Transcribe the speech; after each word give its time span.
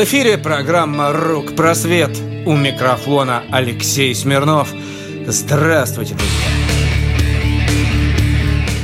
В 0.00 0.04
эфире 0.04 0.38
программа 0.38 1.12
«Рук 1.12 1.54
просвет». 1.54 2.18
У 2.46 2.56
микрофона 2.56 3.42
Алексей 3.50 4.14
Смирнов. 4.14 4.72
Здравствуйте, 5.26 6.14
друзья. 6.14 6.46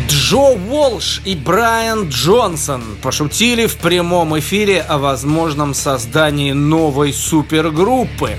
Джо 0.08 0.58
Уолш 0.68 1.22
и 1.24 1.34
Брайан 1.34 2.10
Джонсон 2.10 2.82
пошутили 3.00 3.66
в 3.66 3.76
прямом 3.76 4.38
эфире 4.40 4.82
о 4.82 4.98
возможном 4.98 5.72
создании 5.72 6.52
новой 6.52 7.14
супергруппы. 7.14 8.32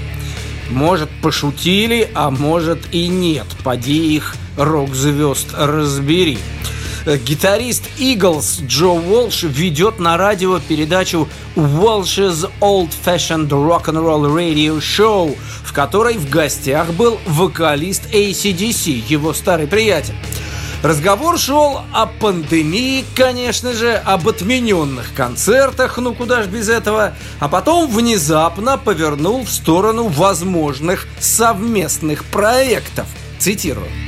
Может, 0.69 1.09
пошутили, 1.23 2.07
а 2.13 2.29
может 2.29 2.93
и 2.93 3.07
нет. 3.07 3.47
Поди 3.63 4.15
их 4.15 4.35
рок-звезд 4.55 5.47
разбери. 5.57 6.37
Гитарист 7.15 7.83
Eagles 7.97 8.65
Джо 8.67 8.89
Уолш 8.89 9.43
ведет 9.43 9.97
на 9.97 10.17
радио 10.17 10.59
передачу 10.59 11.29
Walsh's 11.55 12.49
Old 12.59 12.91
Fashioned 13.05 13.47
Rock 13.47 13.85
and 13.85 14.03
Roll 14.03 14.35
Radio 14.35 14.79
Show, 14.79 15.37
в 15.63 15.71
которой 15.71 16.17
в 16.17 16.29
гостях 16.29 16.91
был 16.91 17.17
вокалист 17.25 18.13
ACDC, 18.13 19.03
его 19.07 19.33
старый 19.33 19.67
приятель. 19.67 20.15
Разговор 20.83 21.39
шел 21.39 21.79
о 21.93 22.07
пандемии, 22.07 23.05
конечно 23.15 23.71
же, 23.73 23.93
об 23.93 24.27
отмененных 24.27 25.13
концертах, 25.15 25.97
ну 25.97 26.13
куда 26.13 26.43
ж 26.43 26.47
без 26.47 26.67
этого, 26.67 27.15
а 27.39 27.47
потом 27.47 27.89
внезапно 27.89 28.77
повернул 28.77 29.45
в 29.45 29.49
сторону 29.49 30.07
возможных 30.07 31.07
совместных 31.19 32.25
проектов. 32.25 33.07
Цитирую. 33.39 34.06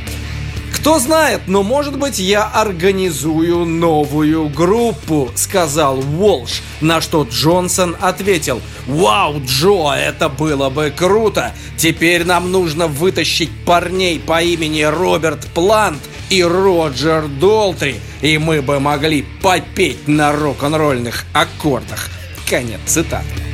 Кто 0.79 0.97
знает, 0.97 1.41
но 1.47 1.61
может 1.61 1.99
быть 1.99 2.19
я 2.19 2.45
организую 2.45 3.65
новую 3.65 4.47
группу, 4.47 5.29
сказал 5.35 5.99
Уолш, 5.99 6.61
на 6.79 7.01
что 7.01 7.23
Джонсон 7.29 7.97
ответил, 7.99 8.61
вау, 8.87 9.41
Джо, 9.45 9.93
это 9.93 10.29
было 10.29 10.69
бы 10.69 10.93
круто, 10.95 11.53
теперь 11.75 12.23
нам 12.23 12.53
нужно 12.53 12.87
вытащить 12.87 13.51
парней 13.65 14.21
по 14.21 14.41
имени 14.41 14.83
Роберт 14.83 15.47
Плант 15.53 15.99
и 16.29 16.41
Роджер 16.41 17.27
Долтри, 17.27 17.99
и 18.21 18.37
мы 18.37 18.61
бы 18.61 18.79
могли 18.79 19.25
попеть 19.41 20.07
на 20.07 20.31
рок-н-ролльных 20.31 21.25
аккордах. 21.33 22.09
Конец 22.49 22.79
цитаты. 22.85 23.48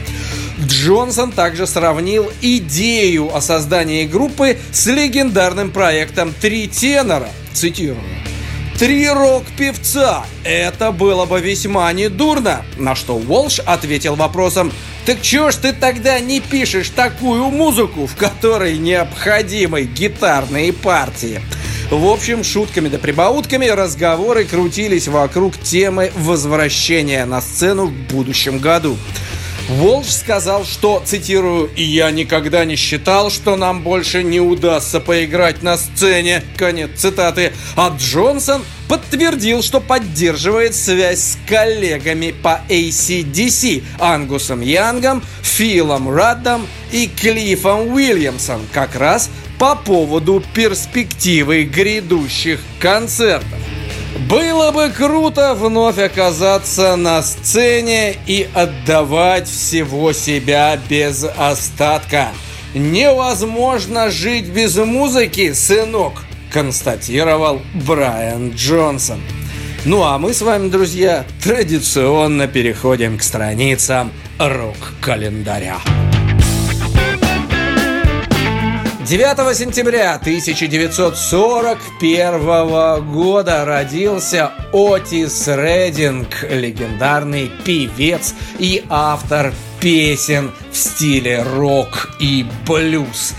Джонсон 0.85 1.31
также 1.31 1.65
сравнил 1.65 2.31
идею 2.43 3.35
о 3.35 3.41
создании 3.41 4.05
группы 4.05 4.59
с 4.71 4.85
легендарным 4.85 5.71
проектом 5.71 6.31
«Три 6.39 6.67
тенора». 6.67 7.29
Цитирую. 7.53 8.03
Три 8.77 9.09
рок-певца. 9.09 10.23
Это 10.43 10.91
было 10.91 11.25
бы 11.25 11.41
весьма 11.41 11.91
недурно. 11.91 12.63
На 12.77 12.93
что 12.93 13.15
Уолш 13.15 13.61
ответил 13.65 14.13
вопросом, 14.13 14.71
так 15.07 15.23
чё 15.23 15.49
ж 15.49 15.55
ты 15.55 15.73
тогда 15.73 16.19
не 16.19 16.39
пишешь 16.39 16.91
такую 16.91 17.45
музыку, 17.45 18.05
в 18.05 18.15
которой 18.15 18.77
необходимы 18.77 19.85
гитарные 19.85 20.71
партии? 20.71 21.41
В 21.89 22.05
общем, 22.05 22.43
шутками 22.43 22.89
да 22.89 22.99
прибаутками 22.99 23.65
разговоры 23.65 24.45
крутились 24.45 25.07
вокруг 25.07 25.57
темы 25.57 26.11
возвращения 26.15 27.25
на 27.25 27.41
сцену 27.41 27.87
в 27.87 28.13
будущем 28.13 28.59
году. 28.59 28.97
Волш 29.67 30.11
сказал, 30.11 30.63
что, 30.63 31.01
цитирую, 31.03 31.71
«Я 31.75 32.11
никогда 32.11 32.65
не 32.65 32.75
считал, 32.75 33.31
что 33.31 33.55
нам 33.55 33.81
больше 33.81 34.23
не 34.23 34.39
удастся 34.39 34.99
поиграть 34.99 35.63
на 35.63 35.77
сцене», 35.77 36.43
конец 36.55 36.91
цитаты. 36.97 37.51
А 37.75 37.95
Джонсон 37.97 38.63
подтвердил, 38.87 39.63
что 39.63 39.81
поддерживает 39.81 40.75
связь 40.75 41.19
с 41.19 41.37
коллегами 41.47 42.31
по 42.31 42.61
ACDC 42.69 43.83
Ангусом 43.99 44.61
Янгом, 44.61 45.23
Филом 45.41 46.13
Раддом 46.13 46.67
и 46.91 47.07
Клиффом 47.07 47.87
Уильямсом 47.87 48.61
как 48.71 48.95
раз 48.95 49.31
по 49.57 49.75
поводу 49.75 50.43
перспективы 50.53 51.63
грядущих 51.63 52.59
концертов. 52.79 53.59
Было 54.29 54.71
бы 54.71 54.89
круто 54.89 55.53
вновь 55.53 55.99
оказаться 55.99 56.95
на 56.95 57.21
сцене 57.21 58.15
и 58.25 58.47
отдавать 58.55 59.47
всего 59.47 60.13
себя 60.13 60.79
без 60.89 61.23
остатка. 61.37 62.29
Невозможно 62.73 64.09
жить 64.09 64.47
без 64.47 64.77
музыки, 64.77 65.53
сынок, 65.53 66.23
констатировал 66.51 67.61
Брайан 67.75 68.53
Джонсон. 68.55 69.21
Ну 69.85 70.01
а 70.01 70.17
мы 70.17 70.33
с 70.33 70.41
вами, 70.41 70.69
друзья, 70.69 71.23
традиционно 71.43 72.47
переходим 72.47 73.19
к 73.19 73.23
страницам 73.23 74.11
рок-календаря. 74.39 75.77
9 79.05 79.55
сентября 79.55 80.15
1941 80.15 83.13
года 83.13 83.63
родился 83.63 84.51
Отис 84.73 85.47
Рединг, 85.47 86.43
легендарный 86.49 87.51
певец 87.63 88.33
и 88.57 88.83
автор 88.89 89.53
песен 89.79 90.49
в 90.71 90.75
стиле 90.75 91.43
рок 91.43 92.17
и 92.19 92.47
блюз. 92.67 93.35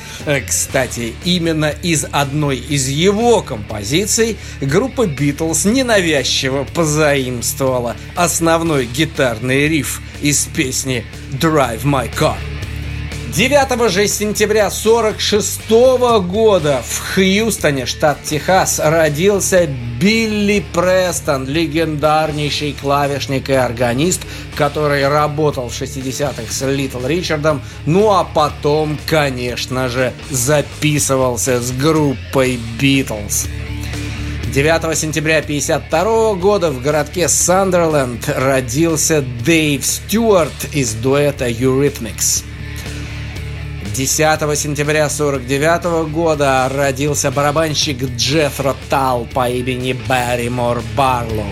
Кстати, 0.46 1.14
именно 1.24 1.74
из 1.82 2.06
одной 2.12 2.58
из 2.58 2.86
его 2.86 3.42
композиций 3.42 4.36
группа 4.60 5.08
Битлз 5.08 5.64
ненавязчиво 5.64 6.62
позаимствовала 6.62 7.96
основной 8.14 8.86
гитарный 8.86 9.66
риф 9.66 10.00
из 10.22 10.46
песни 10.46 11.04
«Drive 11.32 11.82
My 11.82 12.08
Car». 12.16 12.36
9 13.36 13.90
же 13.90 14.08
сентября 14.08 14.70
46 14.70 15.68
года 16.22 16.82
в 16.82 17.14
Хьюстоне, 17.14 17.84
штат 17.84 18.22
Техас, 18.22 18.80
родился 18.82 19.68
Билли 20.00 20.64
Престон, 20.72 21.46
легендарнейший 21.46 22.74
клавишник 22.80 23.50
и 23.50 23.52
органист, 23.52 24.22
который 24.54 25.06
работал 25.06 25.68
в 25.68 25.72
60-х 25.78 26.50
с 26.50 26.64
Литл 26.64 27.06
Ричардом, 27.06 27.60
ну 27.84 28.10
а 28.10 28.24
потом, 28.24 28.98
конечно 29.06 29.90
же, 29.90 30.14
записывался 30.30 31.60
с 31.60 31.72
группой 31.72 32.58
Битлз. 32.80 33.48
9 34.46 34.96
сентября 34.96 35.40
1952 35.40 36.34
года 36.36 36.70
в 36.70 36.80
городке 36.80 37.28
Сандерленд 37.28 38.30
родился 38.34 39.22
Дэйв 39.44 39.84
Стюарт 39.84 40.68
из 40.72 40.94
дуэта 40.94 41.50
Eurythmics. 41.50 42.42
10 43.96 44.58
сентября 44.58 45.06
1949 45.06 46.10
года 46.12 46.68
родился 46.70 47.30
барабанщик 47.30 48.02
Джеффро 48.02 48.76
Тал 48.90 49.26
по 49.32 49.48
имени 49.48 49.94
Барримор 49.94 50.82
Барлоу. 50.94 51.46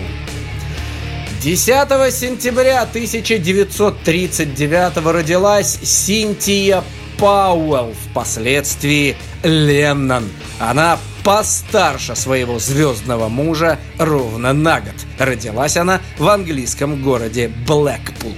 10 1.41 1.65
сентября 2.13 2.83
1939 2.83 4.97
родилась 5.11 5.79
Синтия 5.81 6.83
Пауэлл, 7.17 7.95
впоследствии 8.11 9.15
Леннон. 9.41 10.29
Она 10.59 10.99
постарше 11.23 12.15
своего 12.15 12.59
звездного 12.59 13.27
мужа 13.27 13.79
ровно 13.97 14.53
на 14.53 14.81
год. 14.81 14.93
Родилась 15.17 15.77
она 15.77 15.99
в 16.19 16.29
английском 16.29 17.01
городе 17.01 17.51
Блэкпул. 17.67 18.35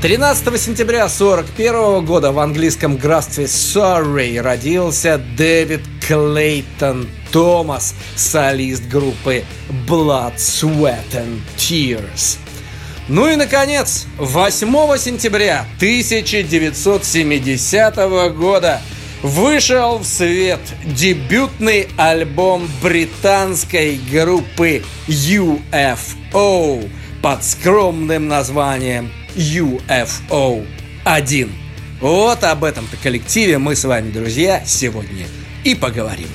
13 0.00 0.60
сентября 0.60 1.06
1941 1.06 2.04
года 2.04 2.30
в 2.30 2.38
английском 2.38 2.96
графстве 2.96 3.48
Суррей 3.48 4.40
родился 4.40 5.20
Дэвид 5.36 5.80
Клейтон 6.06 7.08
Томас, 7.32 7.96
солист 8.14 8.86
группы 8.86 9.42
Blood, 9.88 10.36
Sweat 10.36 11.10
and 11.14 11.40
Tears. 11.56 12.38
Ну 13.08 13.28
и, 13.28 13.34
наконец, 13.34 14.06
8 14.18 14.68
сентября 14.98 15.66
1970 15.78 17.96
года 18.36 18.80
вышел 19.24 19.98
в 19.98 20.04
свет 20.04 20.60
дебютный 20.84 21.88
альбом 21.96 22.68
британской 22.80 23.98
группы 24.12 24.84
UFO 25.08 26.88
под 27.20 27.42
скромным 27.42 28.28
названием 28.28 29.10
UFO 29.38 30.66
1. 31.04 31.52
Вот 32.00 32.42
об 32.42 32.64
этом-то 32.64 32.96
коллективе 32.96 33.58
мы 33.58 33.76
с 33.76 33.84
вами, 33.84 34.10
друзья, 34.10 34.64
сегодня 34.66 35.26
и 35.62 35.76
поговорим. 35.76 36.26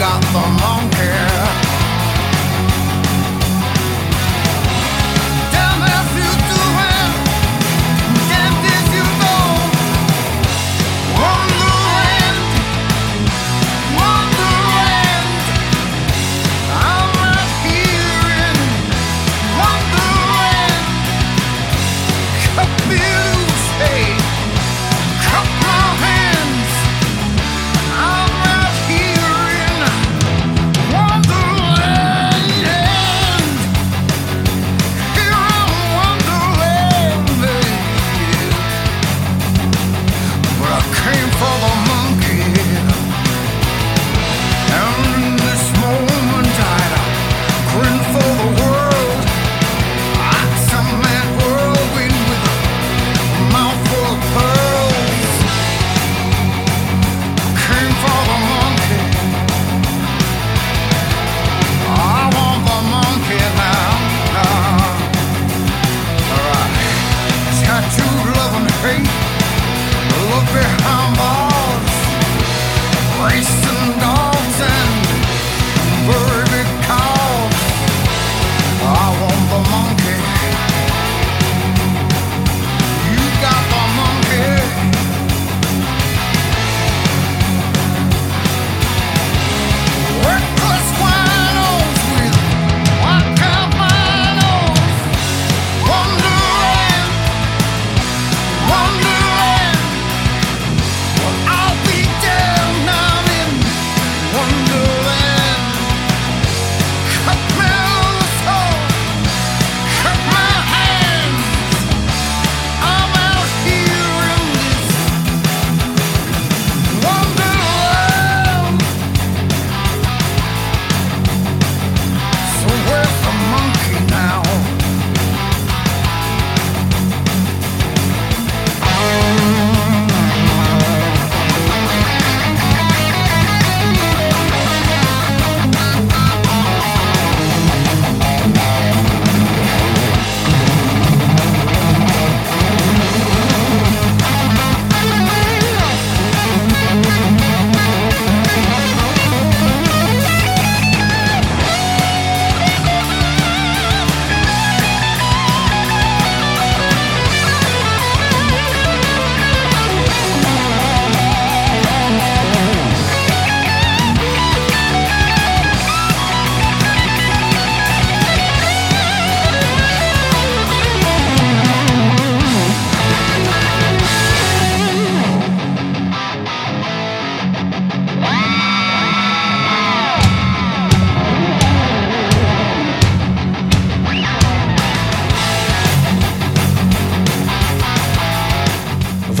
got 0.00 0.22
the 0.32 0.40
monkey. 0.62 1.29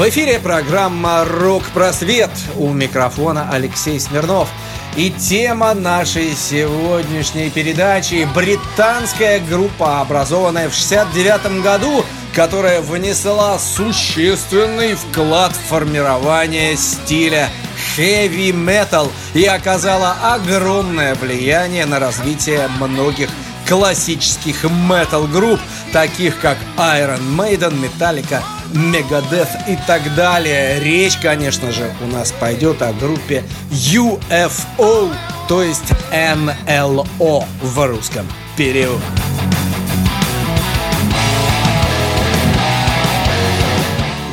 В 0.00 0.08
эфире 0.08 0.38
программа 0.38 1.26
«Рок-просвет». 1.26 2.30
У 2.56 2.72
микрофона 2.72 3.50
Алексей 3.52 4.00
Смирнов. 4.00 4.48
И 4.96 5.10
тема 5.10 5.74
нашей 5.74 6.34
сегодняшней 6.34 7.50
передачи– 7.50 8.26
британская 8.34 9.40
группа, 9.40 10.00
образованная 10.00 10.70
в 10.70 10.74
69 10.74 11.62
году, 11.62 12.02
которая 12.34 12.80
внесла 12.80 13.58
существенный 13.58 14.94
вклад 14.94 15.52
в 15.52 15.68
формирование 15.68 16.78
стиля 16.78 17.50
metal 17.98 19.10
и 19.34 19.44
оказала 19.44 20.16
огромное 20.22 21.14
влияние 21.14 21.84
на 21.84 21.98
развитие 21.98 22.68
многих 22.78 23.28
классических 23.70 24.64
метал-групп, 24.64 25.60
таких 25.92 26.40
как 26.40 26.58
Iron 26.76 27.20
Maiden, 27.36 27.80
Metallica, 27.80 28.42
Megadeth 28.72 29.48
и 29.68 29.78
так 29.86 30.02
далее. 30.16 30.80
Речь, 30.80 31.16
конечно 31.18 31.70
же, 31.70 31.88
у 32.02 32.06
нас 32.08 32.32
пойдет 32.32 32.82
о 32.82 32.92
группе 32.92 33.44
UFO, 33.70 35.14
то 35.48 35.62
есть 35.62 35.92
NLO 36.10 37.44
в 37.62 37.86
русском 37.86 38.26
переводе. 38.56 39.29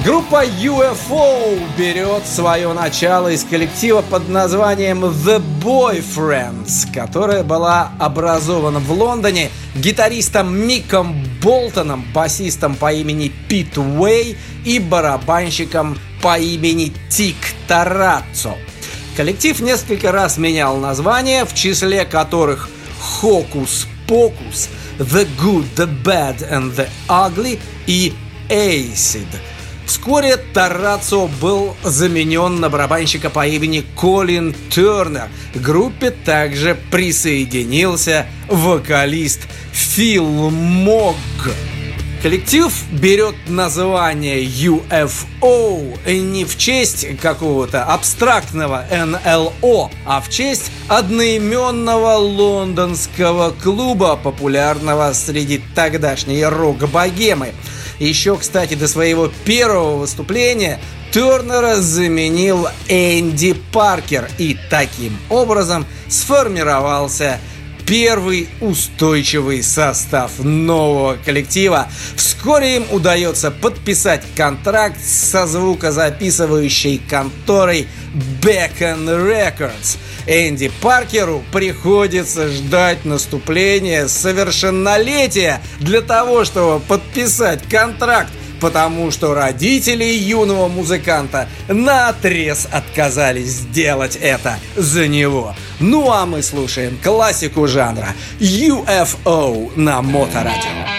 Группа 0.08 0.46
UFO 0.46 1.60
берет 1.78 2.26
свое 2.26 2.72
начало 2.72 3.28
из 3.28 3.44
коллектива 3.44 4.02
под 4.02 4.30
названием 4.30 5.04
The 5.04 5.44
Boyfriends, 5.62 6.90
которая 6.94 7.44
была 7.44 7.92
образована 8.00 8.80
в 8.80 8.90
Лондоне 8.90 9.50
гитаристом 9.76 10.58
Миком 10.58 11.26
Болтоном, 11.44 12.06
басистом 12.14 12.76
по 12.76 12.94
имени 12.94 13.34
Пит 13.50 13.78
Уэй 13.78 14.38
и 14.64 14.80
барабанщиком 14.80 15.98
по 16.22 16.40
имени 16.40 16.94
Тик 17.10 17.36
Тараццо. 17.68 18.56
Коллектив 19.18 19.60
несколько 19.60 20.14
раз 20.14 20.38
менял 20.38 20.78
название, 20.78 21.44
в 21.44 21.54
числе 21.54 22.06
которых 22.06 22.70
Hocus 23.22 23.86
Pocus, 24.08 24.70
The 25.00 25.28
Good, 25.38 25.66
The 25.76 25.90
Bad 26.02 26.50
and 26.50 26.74
The 26.74 26.88
Ugly 27.10 27.60
и 27.88 28.14
Acid– 28.48 29.28
Вскоре 29.88 30.36
Тарацо 30.36 31.28
был 31.42 31.74
заменен 31.82 32.60
на 32.60 32.70
барабанщика 32.70 33.30
по 33.30 33.48
имени 33.48 33.86
Колин 33.96 34.54
Тернер. 34.70 35.30
К 35.54 35.58
группе 35.58 36.12
также 36.12 36.78
присоединился 36.92 38.26
вокалист 38.50 39.48
Фил 39.72 40.50
Мог. 40.50 41.16
Коллектив 42.22 42.70
берет 42.92 43.36
название 43.48 44.44
UFO 44.44 45.98
не 46.06 46.44
в 46.44 46.58
честь 46.58 47.18
какого-то 47.22 47.86
абстрактного 47.86 48.84
НЛО, 48.92 49.90
а 50.06 50.20
в 50.20 50.30
честь 50.30 50.70
одноименного 50.90 52.18
лондонского 52.18 53.52
клуба, 53.52 54.20
популярного 54.22 55.14
среди 55.14 55.62
тогдашней 55.74 56.44
рок-богемы– 56.44 57.54
еще, 58.00 58.38
кстати, 58.38 58.76
до 58.76 58.88
своего 58.88 59.32
первого 59.46 59.98
выступления 59.98 60.80
Тернера 61.12 61.78
заменил 61.78 62.68
Энди 62.88 63.56
Паркер, 63.72 64.30
и 64.38 64.58
таким 64.70 65.18
образом 65.30 65.86
сформировался 66.10 67.40
первый 67.88 68.50
устойчивый 68.60 69.64
состав 69.64 70.32
нового 70.40 71.18
коллектива. 71.26 71.88
Вскоре 72.16 72.76
им 72.76 72.86
удается 72.92 73.50
подписать 73.50 74.22
контракт 74.36 75.00
со 75.02 75.48
звукозаписывающей 75.48 77.02
конторой 77.10 77.88
Beacon 78.42 79.06
Records. 79.08 79.98
Энди 80.28 80.70
Паркеру 80.82 81.42
приходится 81.54 82.50
ждать 82.50 83.06
наступления 83.06 84.08
совершеннолетия 84.08 85.62
для 85.80 86.02
того, 86.02 86.44
чтобы 86.44 86.82
подписать 86.82 87.64
контракт 87.70 88.30
потому 88.60 89.12
что 89.12 89.34
родители 89.34 90.06
юного 90.06 90.68
музыканта 90.68 91.48
на 91.68 92.10
отрез 92.10 92.68
отказались 92.72 93.48
сделать 93.48 94.16
это 94.16 94.60
за 94.76 95.08
него. 95.08 95.56
Ну 95.80 96.12
а 96.12 96.26
мы 96.26 96.42
слушаем 96.44 96.98
классику 97.04 97.68
жанра 97.68 98.10
UFO 98.40 99.72
на 99.76 100.02
Моторадио. 100.02 100.97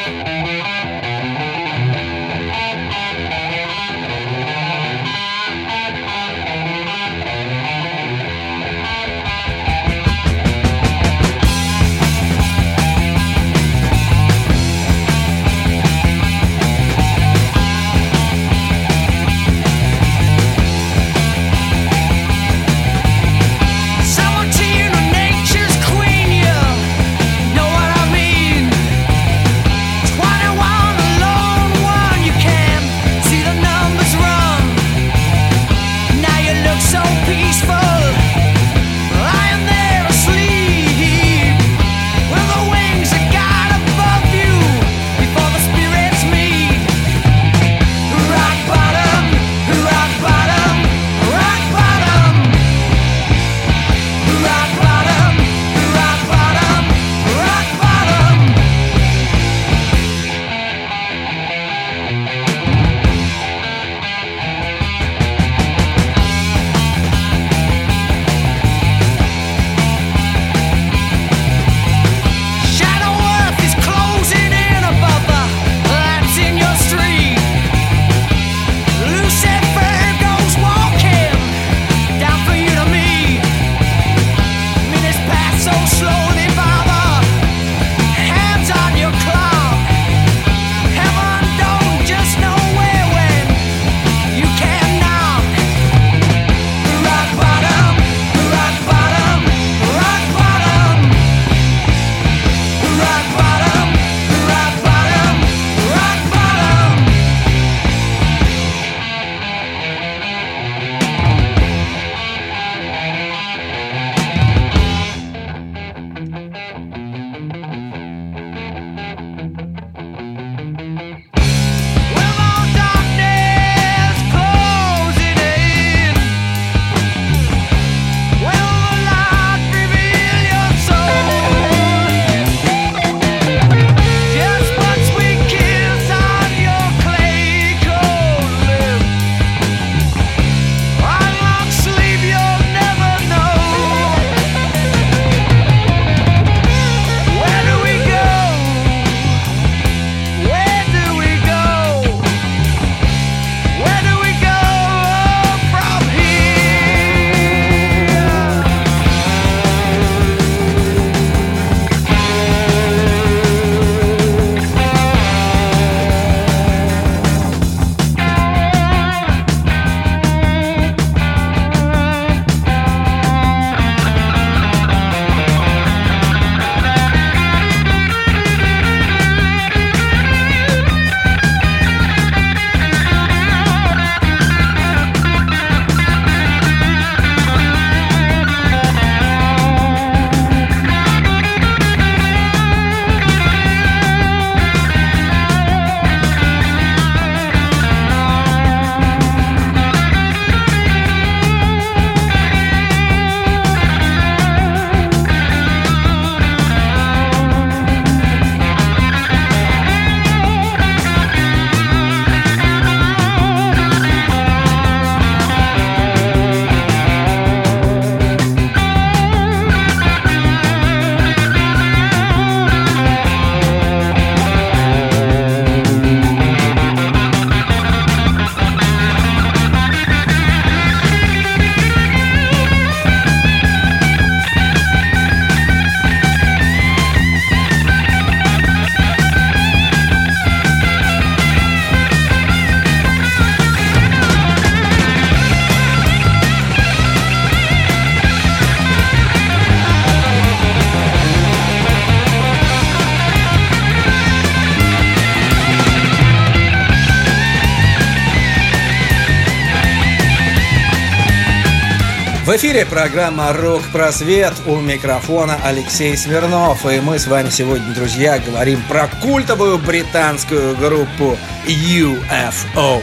Эфире 262.69 262.85
программа 262.85 263.55
«Рок-просвет» 263.55 264.53
у 264.67 264.77
микрофона 264.77 265.59
Алексей 265.65 266.15
Смирнов. 266.19 266.85
И 266.85 267.01
мы 267.01 267.19
с 267.19 267.27
вами 267.27 267.49
сегодня, 267.49 267.95
друзья, 267.95 268.39
говорим 268.39 268.83
про 268.87 269.09
культовую 269.23 269.79
британскую 269.79 270.77
группу 270.77 271.39
UFO. 271.67 273.01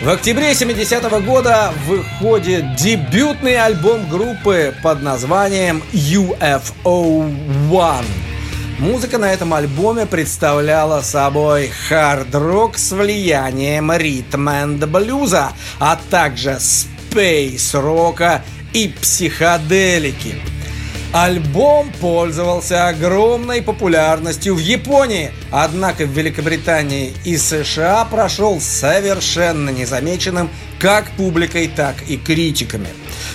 В 0.00 0.08
октябре 0.08 0.52
70-го 0.52 1.18
года 1.18 1.72
выходит 1.86 2.76
дебютный 2.76 3.56
альбом 3.56 4.08
группы 4.08 4.72
под 4.80 5.02
названием 5.02 5.82
UFO 5.92 7.34
One. 7.68 8.06
Музыка 8.78 9.18
на 9.18 9.32
этом 9.32 9.54
альбоме 9.54 10.06
представляла 10.06 11.00
собой 11.00 11.68
хард-рок 11.88 12.78
с 12.78 12.92
влиянием 12.92 13.90
ритм 13.90 14.48
энд 14.48 14.88
блюза, 14.88 15.52
а 15.80 15.98
также 16.10 16.58
спейс-рока 16.60 18.44
и 18.72 18.86
психоделики. 19.00 20.36
Альбом 21.12 21.90
пользовался 22.00 22.86
огромной 22.86 23.62
популярностью 23.62 24.54
в 24.54 24.60
Японии, 24.60 25.32
однако 25.50 26.04
в 26.04 26.10
Великобритании 26.10 27.12
и 27.24 27.36
США 27.36 28.04
прошел 28.04 28.60
совершенно 28.60 29.70
незамеченным 29.70 30.50
как 30.78 31.10
публикой, 31.12 31.66
так 31.66 31.96
и 32.06 32.16
критиками. 32.16 32.88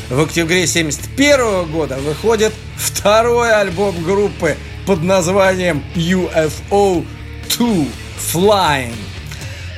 В 0.10 0.22
октябре 0.22 0.64
1971 0.64 1.70
года 1.70 1.98
выходит 1.98 2.54
второй 2.78 3.52
альбом 3.52 4.02
группы 4.04 4.56
под 4.86 5.04
названием 5.04 5.84
UFO 5.96 7.06
2 7.58 7.86
Flying. 8.34 8.96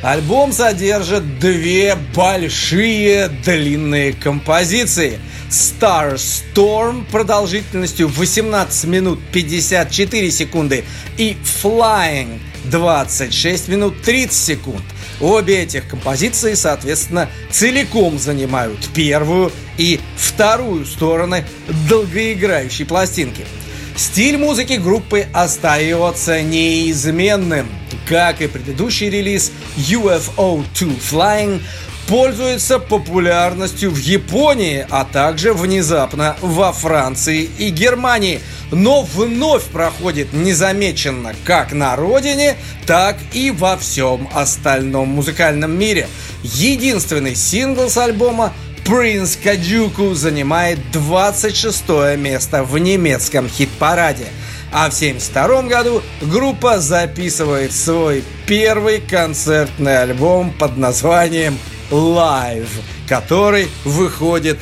Альбом 0.01 0.51
содержит 0.51 1.39
две 1.39 1.97
большие 2.15 3.27
длинные 3.27 4.13
композиции. 4.13 5.19
Star 5.49 6.15
Storm 6.15 7.05
продолжительностью 7.09 8.07
18 8.07 8.85
минут 8.85 9.19
54 9.31 10.31
секунды 10.31 10.83
и 11.17 11.35
Flying 11.63 12.39
26 12.65 13.67
минут 13.69 14.01
30 14.03 14.33
секунд. 14.33 14.83
Обе 15.21 15.63
этих 15.63 15.87
композиции, 15.87 16.55
соответственно, 16.55 17.29
целиком 17.49 18.19
занимают 18.19 18.87
первую 18.93 19.51
и 19.77 19.99
вторую 20.17 20.85
стороны 20.85 21.45
долгоиграющей 21.87 22.85
пластинки– 22.85 23.45
Стиль 23.95 24.37
музыки 24.37 24.73
группы 24.73 25.25
остается 25.31 26.41
неизменным. 26.41 27.69
Как 28.07 28.41
и 28.41 28.47
предыдущий 28.47 29.09
релиз 29.09 29.53
UFO 29.77 30.65
2 30.77 30.89
Flying 30.99 31.61
пользуется 32.07 32.77
популярностью 32.77 33.89
в 33.89 33.97
Японии, 33.97 34.85
а 34.89 35.05
также 35.05 35.53
внезапно 35.53 36.35
во 36.41 36.73
Франции 36.73 37.49
и 37.57 37.69
Германии, 37.69 38.41
но 38.71 39.03
вновь 39.03 39.63
проходит 39.63 40.33
незамеченно 40.33 41.33
как 41.45 41.71
на 41.71 41.95
родине, 41.95 42.57
так 42.85 43.17
и 43.31 43.49
во 43.49 43.77
всем 43.77 44.29
остальном 44.33 45.07
музыкальном 45.07 45.71
мире. 45.71 46.09
Единственный 46.43 47.33
сингл 47.33 47.89
с 47.89 47.97
альбома 47.97 48.53
Принц 48.85 49.35
Каджуку 49.35 50.13
занимает 50.13 50.79
26 50.91 52.17
место 52.17 52.63
в 52.63 52.77
немецком 52.77 53.49
хит-параде. 53.49 54.27
А 54.71 54.91
в 54.91 54.95
1972 54.95 55.63
году 55.63 56.03
группа 56.21 56.79
записывает 56.79 57.73
свой 57.73 58.23
первый 58.45 59.01
концертный 59.01 60.03
альбом 60.03 60.51
под 60.51 60.77
названием 60.77 61.57
Live, 61.89 62.69
который 63.07 63.69
выходит 63.85 64.59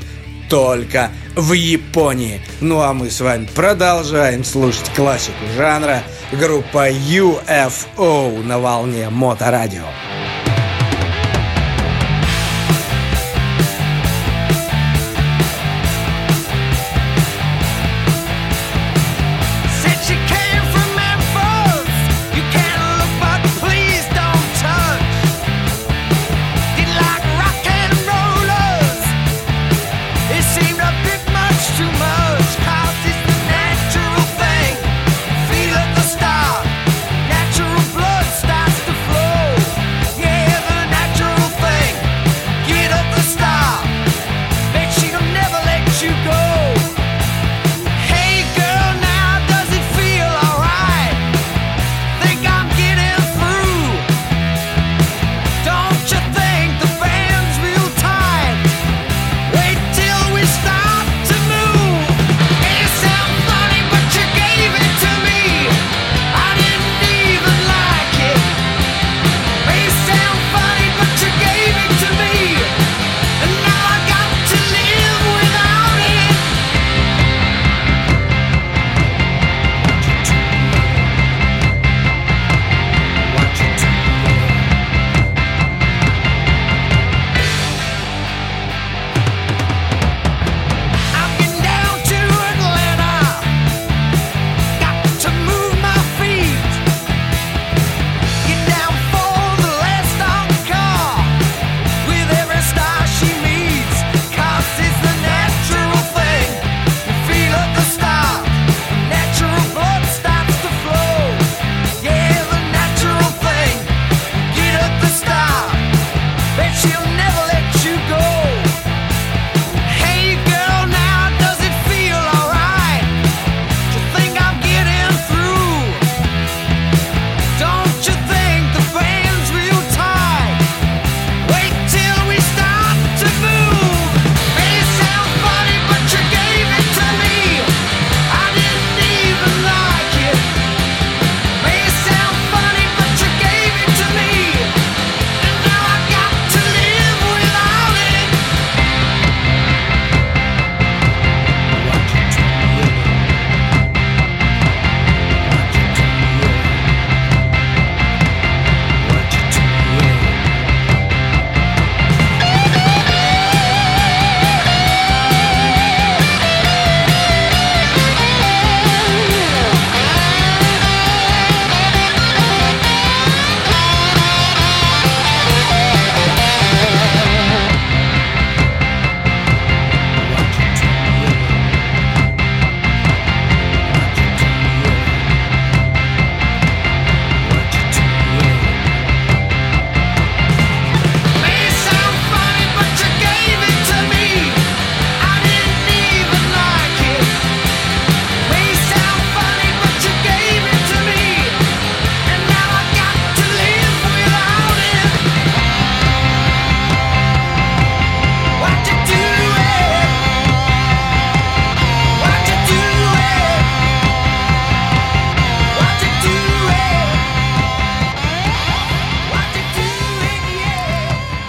только 0.50 1.12
в 1.36 1.52
Японии. 1.52 2.40
Ну 2.62 2.80
а 2.80 2.94
мы 2.94 3.10
с 3.10 3.20
вами 3.20 3.50
продолжаем 3.54 4.46
слушать 4.46 4.90
классику 4.96 5.46
жанра 5.58 6.02
группа 6.32 6.90
UFO 6.90 8.42
на 8.42 8.58
волне 8.58 9.10
Моторадио. 9.10 9.84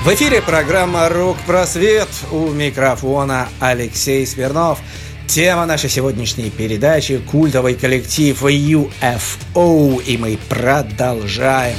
В 0.05 0.09
эфире 0.13 0.43
программа 0.43 1.09
«Рук 1.09 1.39
просвет» 1.47 2.11
у 2.31 2.51
микрофона 2.51 3.49
Алексей 3.59 4.27
Смирнов. 4.27 4.79
Тема 5.27 5.65
нашей 5.65 5.89
сегодняшней 5.89 6.51
передачи– 6.51 7.23
культовый 7.31 7.75
коллектив 7.75 8.39
UFO, 8.43 10.05
и 10.05 10.19
мы 10.19 10.39
продолжаем. 10.51 11.79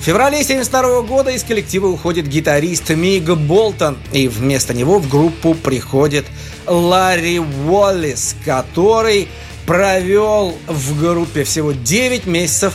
В 0.00 0.04
феврале 0.04 0.40
1972 0.40 1.00
года 1.00 1.30
из 1.30 1.44
коллектива 1.44 1.86
уходит 1.86 2.28
гитарист 2.28 2.90
Миг 2.90 3.24
Болтон, 3.30 3.96
и 4.12 4.28
вместо 4.28 4.74
него 4.74 4.98
в 4.98 5.08
группу 5.08 5.54
приходит 5.54 6.26
Ларри 6.66 7.40
Уоллис, 7.40 8.36
который 8.44 9.28
провел 9.64 10.58
в 10.66 11.00
группе 11.00 11.44
всего 11.44 11.72
9 11.72 12.26
месяцев 12.26 12.74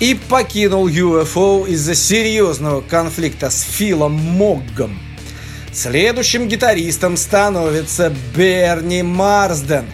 и 0.00 0.14
покинул 0.14 0.88
UFO 0.88 1.68
из-за 1.68 1.94
серьезного 1.94 2.80
конфликта 2.80 3.50
с 3.50 3.62
Филом 3.62 4.12
Моггом. 4.12 4.98
Следующим 5.72 6.48
гитаристом 6.48 7.16
становится 7.16 8.12
Берни 8.34 9.02
Марсден. 9.02 9.86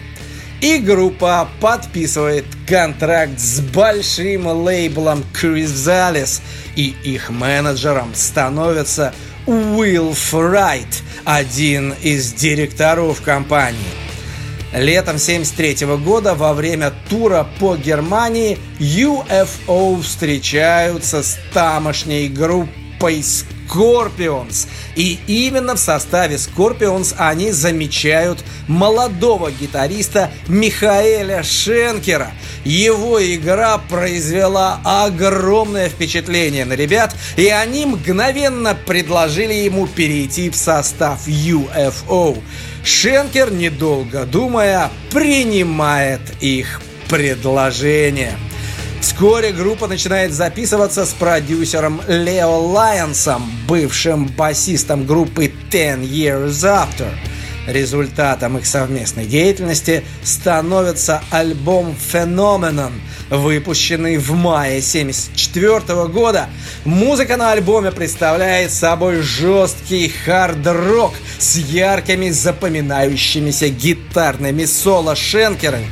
И 0.61 0.77
группа 0.77 1.49
подписывает 1.59 2.45
контракт 2.65 3.37
с 3.37 3.59
большим 3.59 4.47
лейблом 4.47 5.25
Chrysalis. 5.33 6.41
И 6.77 6.95
их 7.03 7.29
менеджером 7.29 8.15
становится 8.15 9.13
Уилл 9.45 10.13
Фрайт, 10.13 11.03
один 11.25 11.93
из 12.01 12.31
директоров 12.31 13.21
компании. 13.21 14.02
Летом 14.73 15.17
1973 15.17 15.85
года 15.97 16.33
во 16.33 16.55
время 16.55 16.91
тура 17.07 17.47
по 17.59 17.75
Германии 17.75 18.57
UFO 18.79 20.01
встречаются 20.01 21.21
с 21.21 21.37
тамошней 21.53 22.27
группой 22.27 23.23
Scorpions. 23.69 24.67
И 24.95 25.19
именно 25.27 25.75
в 25.75 25.79
составе 25.79 26.37
Scorpions 26.37 27.13
они 27.19 27.51
замечают 27.51 28.43
молодого 28.67 29.51
гитариста 29.51 30.31
Михаэля 30.47 31.43
Шенкера. 31.43 32.31
Его 32.65 33.23
игра 33.23 33.77
произвела 33.77 34.79
огромное 34.83 35.87
впечатление 35.87 36.65
на 36.65 36.73
ребят, 36.73 37.15
и 37.37 37.47
они 37.49 37.85
мгновенно 37.85 38.73
предложили 38.73 39.53
ему 39.53 39.85
перейти 39.85 40.49
в 40.49 40.55
состав 40.55 41.27
UFO. 41.27 42.41
Шенкер, 42.83 43.51
недолго 43.51 44.25
думая, 44.25 44.89
принимает 45.11 46.21
их 46.41 46.81
предложение. 47.09 48.33
Вскоре 48.99 49.51
группа 49.51 49.87
начинает 49.87 50.31
записываться 50.33 51.05
с 51.05 51.13
продюсером 51.13 52.01
Лео 52.07 52.59
Лайонсом, 52.59 53.43
бывшим 53.67 54.27
басистом 54.27 55.05
группы 55.05 55.51
Ten 55.71 56.01
Years 56.01 56.63
After. 56.63 57.09
Результатом 57.67 58.57
их 58.57 58.65
совместной 58.65 59.25
деятельности 59.25 60.03
становится 60.21 61.21
альбом 61.31 61.95
Phenomenon, 62.11 62.91
выпущенный 63.29 64.17
в 64.17 64.31
мае 64.33 64.79
1974 64.79 66.07
года. 66.07 66.49
Музыка 66.83 67.37
на 67.37 67.51
альбоме 67.53 67.91
представляет 67.91 68.73
собой 68.73 69.21
жесткий 69.21 70.09
хард-рок 70.09 71.13
с 71.39 71.55
яркими 71.55 72.29
запоминающимися 72.31 73.69
гитарными 73.69 74.65
соло-шенкерами. 74.65 75.87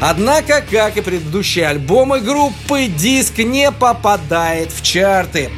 Однако, 0.00 0.64
как 0.68 0.96
и 0.96 1.00
предыдущие 1.02 1.68
альбомы 1.68 2.20
группы, 2.20 2.86
диск 2.86 3.38
не 3.38 3.70
попадает 3.70 4.72
в 4.72 4.82
чарты. 4.82 5.50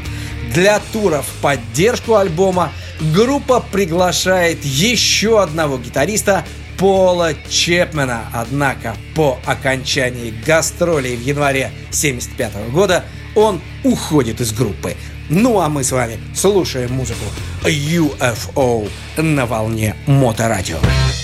Для 0.53 0.79
тура 0.92 1.22
в 1.22 1.40
поддержку 1.40 2.16
альбома 2.16 2.70
группа 3.00 3.61
приглашает 3.61 4.64
еще 4.64 5.42
одного 5.42 5.78
гитариста 5.78 6.44
Пола 6.78 7.33
Чепмена. 7.48 8.28
Однако 8.33 8.96
по 9.14 9.38
окончании 9.46 10.35
гастролей 10.44 11.16
в 11.16 11.22
январе 11.22 11.66
1975 11.66 12.70
года 12.72 13.04
он 13.35 13.61
уходит 13.83 14.40
из 14.40 14.52
группы. 14.52 14.94
Ну 15.28 15.61
а 15.61 15.68
мы 15.68 15.85
с 15.85 15.92
вами 15.92 16.18
слушаем 16.35 16.92
музыку 16.92 17.24
UFO 17.62 18.88
на 19.16 19.46
волне 19.46 19.96
Моторадио. 20.07 20.78
радио. 20.80 21.24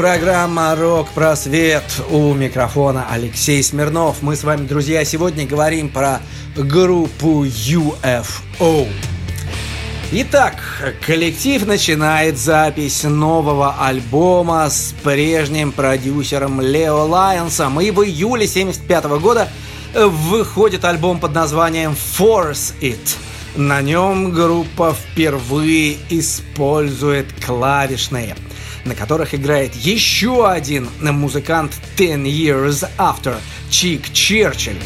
Программа 0.00 0.74
«Рок-просвет». 0.76 1.84
У 2.08 2.32
микрофона 2.32 3.08
Алексей 3.10 3.62
Смирнов. 3.62 4.22
Мы 4.22 4.34
с 4.34 4.44
вами, 4.44 4.66
друзья, 4.66 5.04
сегодня 5.04 5.46
говорим 5.46 5.90
про 5.90 6.22
группу 6.56 7.44
UFO. 7.44 8.88
Итак, 10.10 10.54
коллектив 11.06 11.66
начинает 11.66 12.38
запись 12.38 13.02
нового 13.02 13.76
альбома 13.78 14.70
с 14.70 14.94
прежним 15.04 15.70
продюсером 15.70 16.62
Лео 16.62 17.04
Лайонсом. 17.04 17.78
И 17.82 17.90
в 17.90 18.02
июле 18.02 18.46
1975 18.46 19.04
года 19.20 19.50
выходит 19.94 20.86
альбом 20.86 21.20
под 21.20 21.34
названием 21.34 21.94
«Force 22.18 22.72
It». 22.80 23.16
На 23.54 23.82
нем 23.82 24.30
группа 24.32 24.94
впервые 24.94 25.98
использует 26.08 27.26
клавишные– 27.44 28.34
на 28.84 28.94
которых 28.94 29.34
играет 29.34 29.74
еще 29.74 30.48
один 30.48 30.88
музыкант 31.00 31.72
Ten 31.96 32.24
Years 32.24 32.88
After, 32.98 33.36
Чик 33.70 34.12
Черчилль. 34.12 34.80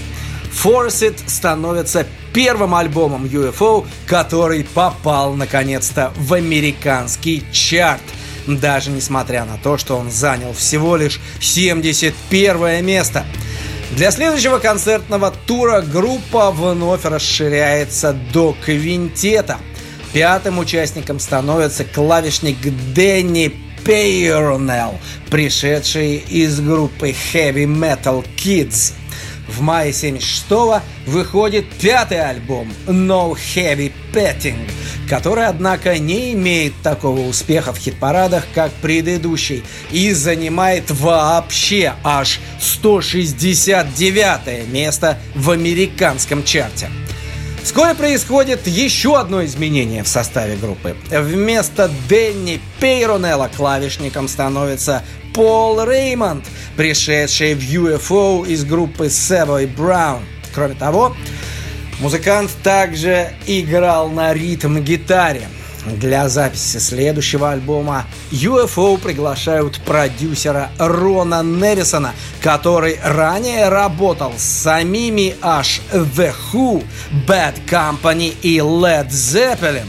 Force 0.63 1.15
становится 1.27 2.07
первым 2.33 2.75
альбомом 2.75 3.25
UFO, 3.25 3.87
который 4.07 4.65
попал 4.65 5.35
наконец-то 5.35 6.13
в 6.17 6.35
американский 6.35 7.45
чарт. 7.53 8.03
Даже 8.47 8.91
несмотря 8.91 9.45
на 9.45 9.57
то, 9.57 9.79
что 9.79 9.97
он 9.97 10.11
занял 10.11 10.53
всего 10.53 10.97
лишь 10.97 11.21
71 11.41 12.85
место. 12.85 13.25
Для 13.93 14.11
следующего 14.11 14.59
концертного 14.59 15.33
тура 15.47 15.81
группа 15.81 16.51
вновь 16.51 17.05
расширяется 17.05 18.13
до 18.33 18.57
квинтета. 18.65 19.59
Пятым 20.13 20.59
участником 20.59 21.21
становится 21.21 21.85
клавишник 21.85 22.57
Дэнни 22.95 23.55
Пейронелл, 23.85 24.99
пришедший 25.31 26.17
из 26.17 26.61
группы 26.61 27.11
Heavy 27.11 27.67
Metal 27.67 28.25
Kids. 28.37 28.95
В 29.47 29.61
мае 29.61 29.91
76-го 29.91 30.81
выходит 31.07 31.67
пятый 31.81 32.19
альбом 32.19 32.73
No 32.87 33.35
Heavy 33.35 33.93
Petting, 34.13 34.71
который, 35.09 35.47
однако, 35.47 35.99
не 35.99 36.33
имеет 36.33 36.73
такого 36.83 37.21
успеха 37.21 37.75
в 37.75 37.79
хит-парадах, 37.79 38.45
как 38.55 38.73
предыдущий, 38.73 39.63
и 39.91 40.13
занимает 40.13 40.91
вообще 40.91 41.93
аж 42.03 42.41
169 42.61 44.67
место 44.69 45.19
в 45.35 45.51
американском 45.51 46.43
чарте. 46.43 46.89
Вскоре 47.65 47.95
происходит 47.95 48.67
еще 48.67 49.19
одно 49.19 49.43
изменение 49.47 50.05
в 50.05 50.09
составе 50.09 50.55
группы. 50.57 50.95
Вместо 51.11 51.91
Дэнни 52.11 52.61
Пейронелла 52.79 53.51
клавишником 53.57 54.29
становится 54.29 55.03
Пол 55.33 55.83
Реймонд, 55.83 56.45
пришедший 56.77 57.55
в 57.55 57.61
UFO 57.61 58.47
из 58.47 58.67
группы 58.67 59.07
Savoy 59.07 59.75
Brown. 59.75 60.21
Кроме 60.55 60.75
того, 60.75 61.17
музыкант 62.01 62.51
также 62.63 63.31
играл 63.47 64.11
на 64.11 64.35
ритм-гитаре. 64.35 65.49
Для 65.87 66.31
записи 66.31 66.79
следующего 66.79 67.53
альбома 67.53 68.07
UFO 68.31 68.97
приглашают 68.99 69.81
продюсера 69.83 70.71
Рона 70.79 71.43
Невисона, 71.43 72.15
который 72.41 72.99
ранее 73.05 73.69
работал 73.69 74.33
с 74.37 74.43
самими 74.43 75.37
аж 75.43 75.83
The 75.93 76.33
Who, 76.53 76.83
Bad 77.27 77.57
Company 77.69 78.35
и 78.41 78.59
Led 78.59 79.11
Zeppelin. 79.11 79.87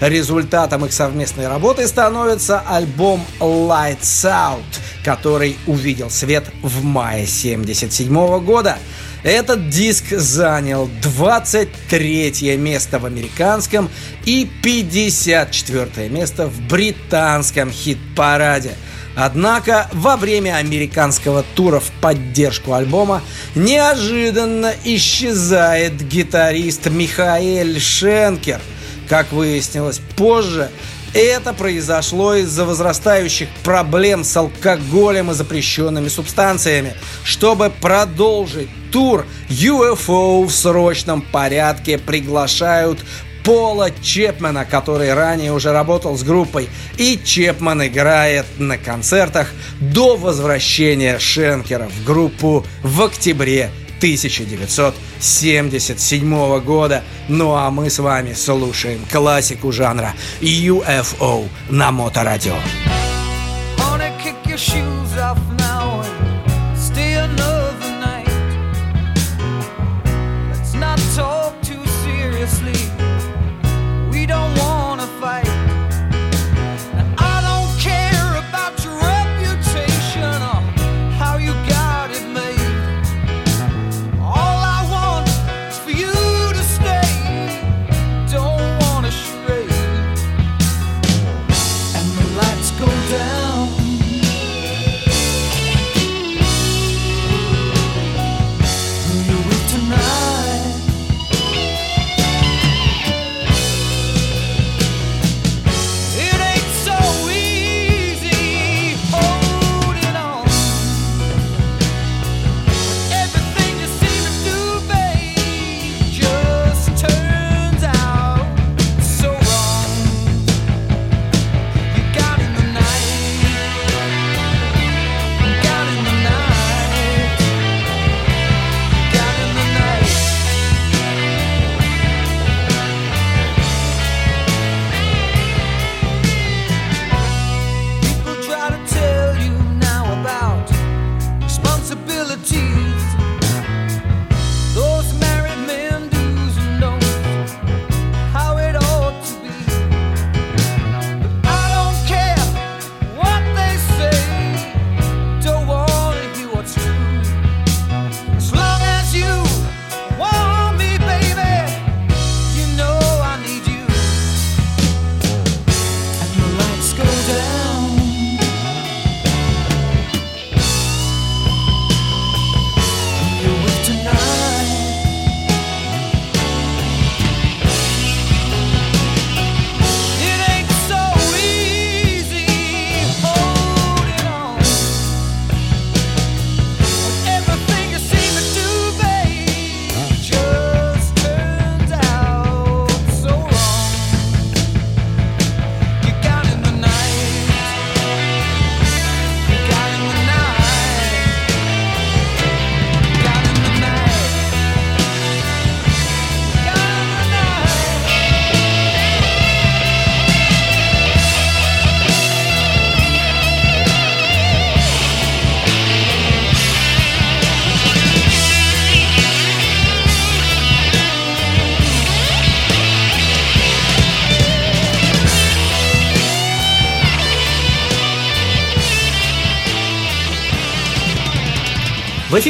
Результатом 0.00 0.84
их 0.84 0.92
совместной 0.92 1.46
работы 1.46 1.86
становится 1.86 2.60
альбом 2.60 3.24
Lights 3.38 4.24
Out, 4.24 4.62
который 5.04 5.56
увидел 5.66 6.10
свет 6.10 6.44
в 6.62 6.82
мае 6.82 7.24
1977 7.24 8.44
года– 8.44 8.76
этот 9.22 9.68
диск 9.68 10.10
занял 10.10 10.88
23 11.02 12.56
место 12.56 12.98
в 12.98 13.06
американском 13.06 13.90
и 14.24 14.48
54 14.62 16.08
место 16.08 16.46
в 16.46 16.60
британском 16.68 17.70
хит-параде. 17.70 18.74
Однако 19.16 19.88
во 19.92 20.16
время 20.16 20.56
американского 20.56 21.44
тура 21.56 21.80
в 21.80 21.90
поддержку 22.00 22.74
альбома 22.74 23.22
неожиданно 23.56 24.72
исчезает 24.84 26.06
гитарист 26.06 26.86
Михаэль 26.86 27.80
Шенкер. 27.80 28.60
Как 29.08 29.32
выяснилось 29.32 30.00
позже, 30.16 30.70
это 31.14 31.52
произошло 31.52 32.34
из-за 32.34 32.64
возрастающих 32.64 33.48
проблем 33.62 34.24
с 34.24 34.36
алкоголем 34.36 35.30
и 35.30 35.34
запрещенными 35.34 36.08
субстанциями. 36.08 36.94
Чтобы 37.24 37.70
продолжить 37.70 38.68
тур, 38.92 39.26
UFO 39.48 40.44
в 40.44 40.50
срочном 40.50 41.22
порядке 41.22 41.98
приглашают 41.98 43.00
Пола 43.44 43.90
Чепмана, 44.02 44.66
который 44.66 45.14
ранее 45.14 45.52
уже 45.52 45.72
работал 45.72 46.18
с 46.18 46.22
группой. 46.22 46.68
И 46.98 47.18
Чепман 47.24 47.86
играет 47.86 48.44
на 48.58 48.76
концертах 48.76 49.48
до 49.80 50.16
возвращения 50.16 51.18
Шенкера 51.18 51.88
в 51.88 52.04
группу 52.04 52.66
в 52.82 53.02
октябре 53.02 53.70
1977 53.98 56.60
года. 56.60 57.04
Ну 57.28 57.54
а 57.54 57.70
мы 57.70 57.90
с 57.90 57.98
вами 57.98 58.32
слушаем 58.32 59.00
классику 59.10 59.72
жанра 59.72 60.14
UFO 60.40 61.46
на 61.68 61.92
Моторадио. 61.92 62.56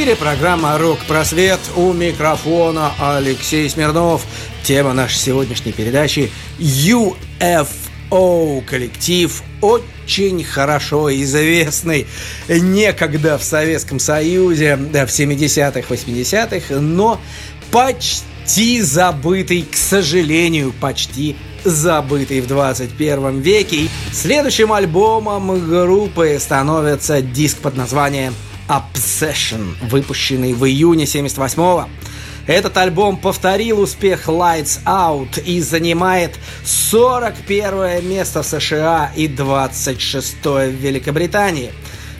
Эфире 0.08 0.16
программа 0.16 0.78
«Рок-просвет» 0.78 1.60
у 1.76 1.92
микрофона 1.92 2.94
Алексей 2.98 3.68
Смирнов. 3.68 4.24
Тема 4.62 4.94
нашей 4.94 5.18
сегодняшней 5.18 5.72
передачи 5.72 6.30
UFO 6.58 7.12
коллектив 8.64 9.42
очень 9.60 10.44
хорошо 10.44 11.14
известный 11.14 12.06
некогда 12.48 13.36
в 13.36 13.44
Советском 13.44 13.98
Союзе 13.98 14.76
да, 14.76 15.04
в 15.04 15.10
70-х, 15.10 15.82
80-х, 15.86 16.76
но 16.80 17.20
почти 17.70 18.80
забытый, 18.80 19.66
к 19.70 19.76
сожалению, 19.76 20.72
почти 20.80 21.36
забытый 21.64 22.40
в 22.40 22.46
21 22.46 23.40
веке. 23.40 23.90
Следующим 24.14 24.72
альбомом 24.72 25.68
группы 25.68 26.38
становится 26.40 27.20
диск 27.20 27.58
под 27.58 27.76
названием 27.76 28.32
Obsession, 28.68 29.74
выпущенный 29.82 30.52
в 30.52 30.64
июне 30.66 31.04
78-го. 31.04 31.88
Этот 32.46 32.76
альбом 32.78 33.18
повторил 33.18 33.80
успех 33.80 34.28
Lights 34.28 34.82
Out 34.84 35.42
и 35.42 35.60
занимает 35.60 36.38
41 36.64 38.08
место 38.08 38.42
в 38.42 38.46
США 38.46 39.12
и 39.14 39.28
26 39.28 40.36
в 40.44 40.70
Великобритании. 40.70 41.72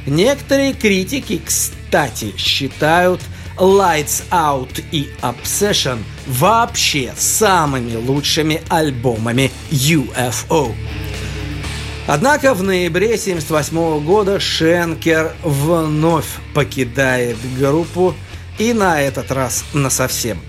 Некоторые 0.07 0.75
критики, 0.75 1.41
кстати, 1.45 2.35
считают 2.37 3.21
Lights 3.57 4.23
Out 4.31 4.85
и 4.93 5.09
Obsession 5.23 5.99
вообще 6.27 7.13
самыми 7.17 7.97
лучшими 7.97 8.63
альбомами 8.69 9.51
UFO. 9.71 10.75
Однако 12.11 12.55
в 12.55 12.63
ноябре 12.63 13.17
1978 13.17 14.03
года 14.03 14.41
Шенкер 14.41 15.35
вновь 15.43 16.39
покидает 16.55 17.37
группу 17.59 18.15
и 18.59 18.73
на 18.73 19.03
этот 19.03 19.31
раз 19.31 19.63
насовсем. 19.75 20.41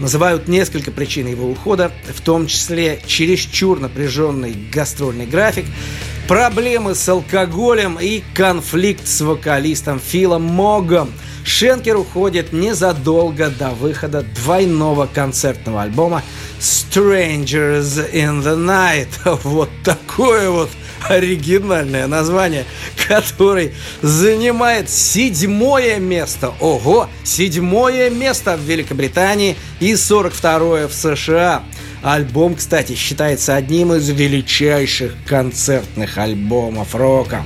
Называют 0.00 0.48
несколько 0.48 0.90
причин 0.90 1.28
его 1.28 1.48
ухода, 1.48 1.92
в 2.12 2.20
том 2.22 2.48
числе 2.48 3.00
чересчур 3.06 3.78
напряженный 3.78 4.52
гастрольный 4.72 5.26
график, 5.26 5.66
проблемы 6.26 6.96
с 6.96 7.08
алкоголем 7.08 7.98
и 8.00 8.24
конфликт 8.34 9.06
с 9.06 9.20
вокалистом 9.20 10.00
Филом 10.00 10.42
Могом. 10.42 11.12
Шенкер 11.44 11.98
уходит 11.98 12.52
незадолго 12.52 13.48
до 13.48 13.70
выхода 13.70 14.24
двойного 14.42 15.06
концертного 15.06 15.82
альбома 15.82 16.24
Strangers 16.60 17.98
in 18.12 18.42
the 18.42 18.56
Night. 18.56 19.08
Вот 19.44 19.70
такое 19.84 20.50
вот 20.50 20.70
оригинальное 21.08 22.06
название, 22.06 22.64
который 23.08 23.72
занимает 24.02 24.90
седьмое 24.90 25.98
место. 25.98 26.52
Ого, 26.60 27.08
седьмое 27.24 28.10
место 28.10 28.56
в 28.56 28.60
Великобритании 28.60 29.56
и 29.80 29.94
42 29.94 30.88
в 30.88 30.92
США. 30.92 31.62
Альбом, 32.02 32.54
кстати, 32.54 32.94
считается 32.94 33.56
одним 33.56 33.92
из 33.92 34.08
величайших 34.08 35.14
концертных 35.26 36.18
альбомов 36.18 36.94
рока. 36.94 37.44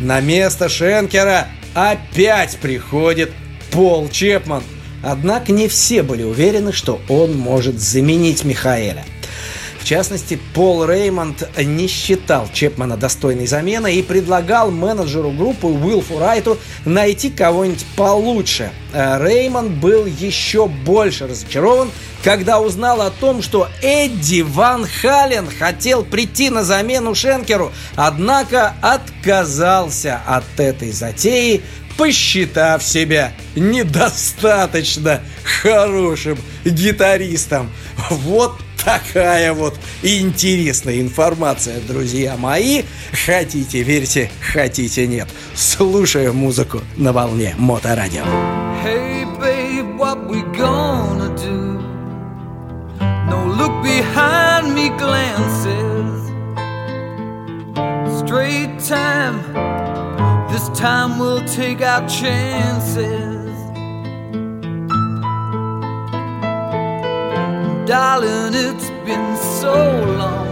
На 0.00 0.20
место 0.20 0.68
Шенкера 0.68 1.48
опять 1.74 2.56
приходит 2.58 3.32
Пол 3.70 4.08
Чепман. 4.08 4.62
Однако 5.02 5.52
не 5.52 5.68
все 5.68 6.02
были 6.02 6.22
уверены, 6.22 6.72
что 6.72 7.00
он 7.08 7.36
может 7.36 7.80
заменить 7.80 8.44
Михаэля– 8.44 9.04
в 9.86 9.88
частности, 9.88 10.36
Пол 10.52 10.84
Реймонд 10.84 11.48
не 11.56 11.86
считал 11.86 12.48
Чепмана 12.52 12.96
достойной 12.96 13.46
замены 13.46 13.94
и 13.94 14.02
предлагал 14.02 14.72
менеджеру 14.72 15.30
группы 15.30 15.68
Уилфу 15.68 16.18
Райту 16.18 16.58
найти 16.84 17.30
кого-нибудь 17.30 17.86
получше. 17.94 18.72
Э, 18.92 19.24
Реймонд 19.24 19.70
был 19.74 20.06
еще 20.06 20.66
больше 20.66 21.28
разочарован, 21.28 21.92
когда 22.24 22.58
узнал 22.58 23.00
о 23.00 23.10
том, 23.10 23.42
что 23.42 23.68
Эдди 23.80 24.40
Ван 24.40 24.88
Хален 24.88 25.46
хотел 25.56 26.04
прийти 26.04 26.50
на 26.50 26.64
замену 26.64 27.14
Шенкеру, 27.14 27.70
однако 27.94 28.74
отказался 28.82 30.20
от 30.26 30.58
этой 30.58 30.90
затеи, 30.90 31.62
посчитав 31.96 32.82
себя 32.82 33.32
недостаточно 33.54 35.20
хорошим 35.62 36.38
гитаристом. 36.64 37.70
Вот 38.10 38.58
такая 38.84 39.52
вот 39.52 39.78
интересная 40.02 41.00
информация, 41.00 41.80
друзья 41.80 42.36
мои. 42.36 42.82
Хотите, 43.26 43.82
верьте, 43.82 44.30
хотите, 44.52 45.06
нет. 45.06 45.28
Слушаю 45.54 46.32
музыку 46.32 46.80
на 46.96 47.12
волне 47.12 47.54
Моторадио. 47.58 48.24
Hey, 48.84 49.24
babe, 49.40 49.96
what 49.98 50.28
we 50.28 50.42
gonna 50.52 51.34
do? 51.36 51.66
No 53.28 53.44
look 53.58 53.82
behind 53.82 54.72
me 54.72 54.90
glances 54.90 56.30
Straight 58.20 58.78
time 58.78 59.95
This 60.56 60.70
time 60.70 61.18
we'll 61.18 61.44
take 61.44 61.82
our 61.82 62.08
chances 62.08 63.52
Darling, 67.86 68.54
it's 68.54 68.88
been 69.04 69.36
so 69.60 69.74
long. 70.22 70.48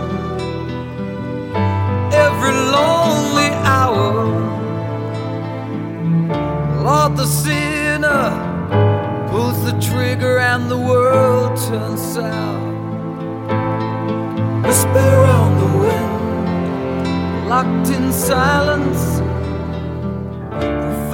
Every 2.12 2.52
lonely 2.52 3.48
hour, 3.64 4.26
Lord, 6.84 7.16
the 7.16 7.24
sinner 7.24 8.28
pulls 9.30 9.64
the 9.64 9.72
trigger 9.80 10.38
and 10.38 10.70
the 10.70 10.76
world 10.76 11.56
turns 11.56 12.02
sour. 12.12 12.60
Whisper 14.66 15.14
on 15.38 15.50
the 15.62 15.78
wind, 15.78 17.48
locked 17.48 17.88
in 17.88 18.12
silence. 18.12 19.23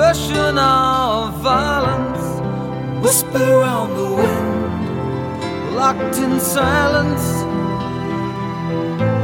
Professional 0.00 1.28
violence, 1.42 2.24
whisper 3.04 3.60
on 3.60 3.88
the 3.98 4.08
wind 4.20 5.76
locked 5.76 6.16
in 6.16 6.40
silence. 6.40 7.26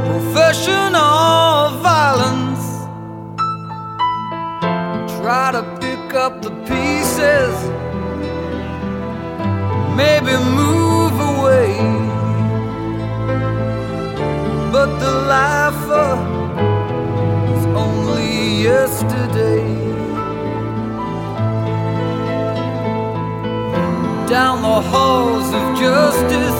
Professional 0.05 1.81
violence. 1.81 2.65
Try 5.19 5.49
to 5.53 5.63
pick 5.81 6.13
up 6.13 6.43
the 6.43 6.51
pieces, 6.69 7.55
maybe 9.97 10.37
move 10.61 11.17
away. 11.33 11.73
But 14.71 14.89
the 14.99 15.13
only 17.75 18.61
yesterday. 18.61 19.86
Down 24.29 24.61
the 24.61 24.81
halls 24.89 25.47
of 25.53 25.79
justice. 25.79 26.59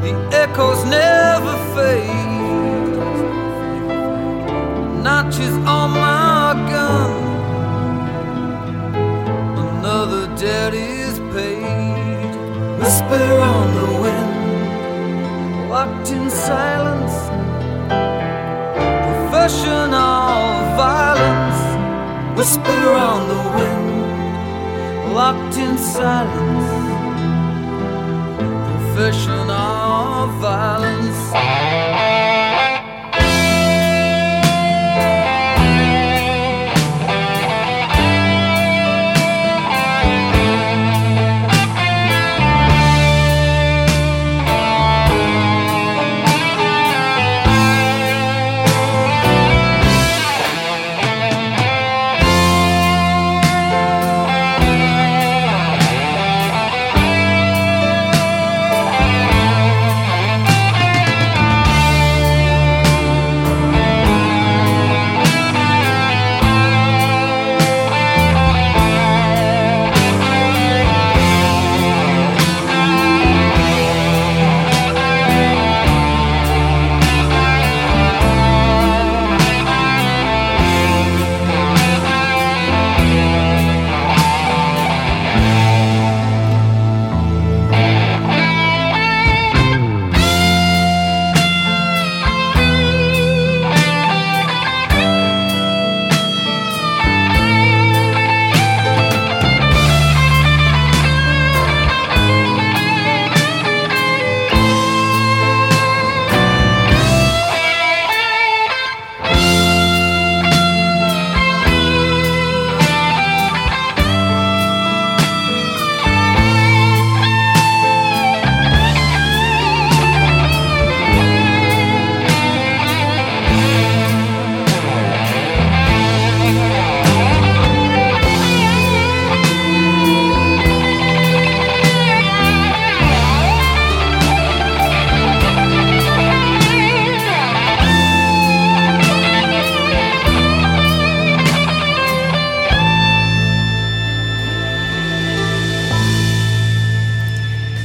The 0.00 0.12
echoes 0.32 0.84
never 0.84 1.56
fade. 1.74 2.96
Notches 5.02 5.54
on 5.66 5.90
my 5.90 6.54
gun. 6.70 7.10
Another 9.58 10.26
debt 10.36 10.72
is 10.72 11.18
paid. 11.34 12.30
Whisper 12.78 13.40
on 13.40 13.74
the 13.74 13.88
wind, 14.02 15.68
locked 15.68 16.10
in 16.12 16.30
silence. 16.30 17.16
Professional 19.08 20.62
violence. 20.78 22.38
Whisper 22.38 22.92
on 22.94 23.28
the 23.28 23.40
wind 23.56 23.79
locked 25.20 25.58
in 25.58 25.76
silence, 25.76 26.70
profession 28.38 29.50
of 29.50 30.30
violence. 30.40 31.69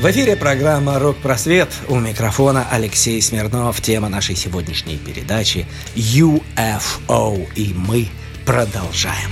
В 0.05 0.11
эфире 0.11 0.35
программа 0.35 0.99
«Рок-просвет». 0.99 1.67
У 1.87 1.95
микрофона 1.95 2.67
Алексей 2.69 3.19
Смирнов. 3.23 3.81
Тема 3.81 4.07
нашей 4.07 4.35
сегодняшней 4.35 4.97
передачи 4.97 5.65
UFO. 5.95 7.51
И 7.55 7.73
мы 7.73 8.09
продолжаем. 8.45 9.31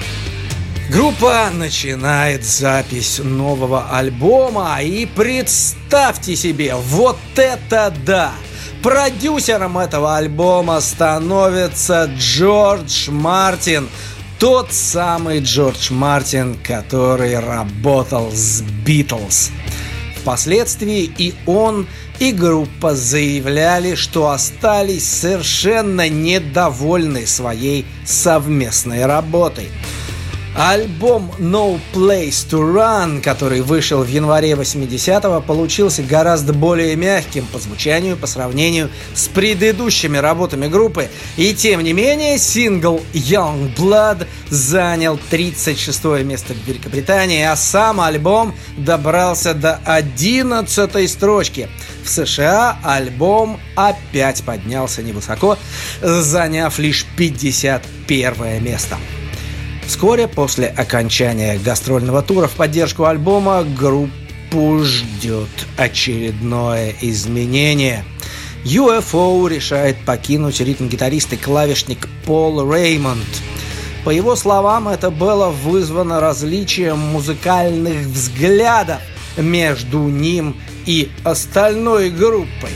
Группа 0.89 1.51
начинает 1.53 2.43
запись 2.43 3.21
нового 3.23 3.87
альбома. 3.95 4.81
И 4.81 5.05
представьте 5.05 6.35
себе, 6.35 6.73
вот 6.73 7.19
это 7.35 7.93
да! 8.03 8.31
Продюсером 8.81 9.77
этого 9.77 10.17
альбома 10.17 10.81
становится 10.81 12.09
Джордж 12.17 13.11
Мартин. 13.11 13.87
Тот 14.39 14.73
самый 14.73 15.41
Джордж 15.41 15.93
Мартин, 15.93 16.57
который 16.63 17.37
работал 17.37 18.31
с 18.31 18.63
Битлз. 18.83 19.51
Впоследствии 20.23 21.11
и 21.17 21.35
он, 21.45 21.85
и 22.19 22.31
группа 22.31 22.95
заявляли, 22.95 23.95
что 23.95 24.29
остались 24.29 25.05
совершенно 25.05 26.07
недовольны 26.07 27.27
своей 27.27 27.85
совместной 28.05 29.05
работой– 29.05 29.67
Альбом 30.55 31.31
No 31.39 31.79
Place 31.93 32.47
to 32.47 32.59
Run, 32.59 33.21
который 33.21 33.61
вышел 33.61 34.03
в 34.03 34.07
январе 34.07 34.51
80-го, 34.51 35.41
получился 35.41 36.03
гораздо 36.03 36.53
более 36.53 36.95
мягким 36.95 37.47
по 37.47 37.57
звучанию 37.57 38.17
по 38.17 38.27
сравнению 38.27 38.91
с 39.15 39.27
предыдущими 39.29 40.17
работами 40.17 40.67
группы. 40.67 41.09
И 41.37 41.55
тем 41.55 41.81
не 41.81 41.93
менее, 41.93 42.37
сингл 42.37 43.01
Young 43.13 43.75
Blood 43.75 44.27
занял 44.49 45.19
36 45.31 46.03
место 46.23 46.53
в 46.53 46.67
Великобритании, 46.67 47.41
а 47.41 47.55
сам 47.55 47.99
альбом 47.99 48.53
добрался 48.77 49.55
до 49.55 49.79
11 49.85 51.09
строчки. 51.09 51.67
В 52.03 52.09
США 52.09 52.77
альбом 52.83 53.59
опять 53.75 54.43
поднялся 54.43 55.01
невысоко, 55.01 55.57
заняв 56.01 56.77
лишь 56.77 57.07
51 57.17 58.63
место. 58.63 58.97
Вскоре 59.87 60.27
после 60.27 60.67
окончания 60.67 61.57
гастрольного 61.57 62.21
тура 62.21 62.47
в 62.47 62.53
поддержку 62.53 63.05
альбома 63.05 63.63
группу 63.63 64.79
ждет 64.83 65.49
очередное 65.77 66.95
изменение. 67.01 68.05
UFO 68.63 69.47
решает 69.49 69.97
покинуть 70.05 70.61
ритм-гитарист 70.61 71.33
и 71.33 71.37
клавишник 71.37 72.07
Пол 72.25 72.71
Реймонд. 72.71 73.27
По 74.05 74.09
его 74.09 74.35
словам, 74.35 74.87
это 74.87 75.11
было 75.11 75.49
вызвано 75.49 76.19
различием 76.19 76.97
музыкальных 76.97 78.05
взглядов 78.07 78.99
между 79.37 79.99
ним 79.99 80.57
и 80.85 81.09
остальной 81.23 82.09
группой. 82.09 82.71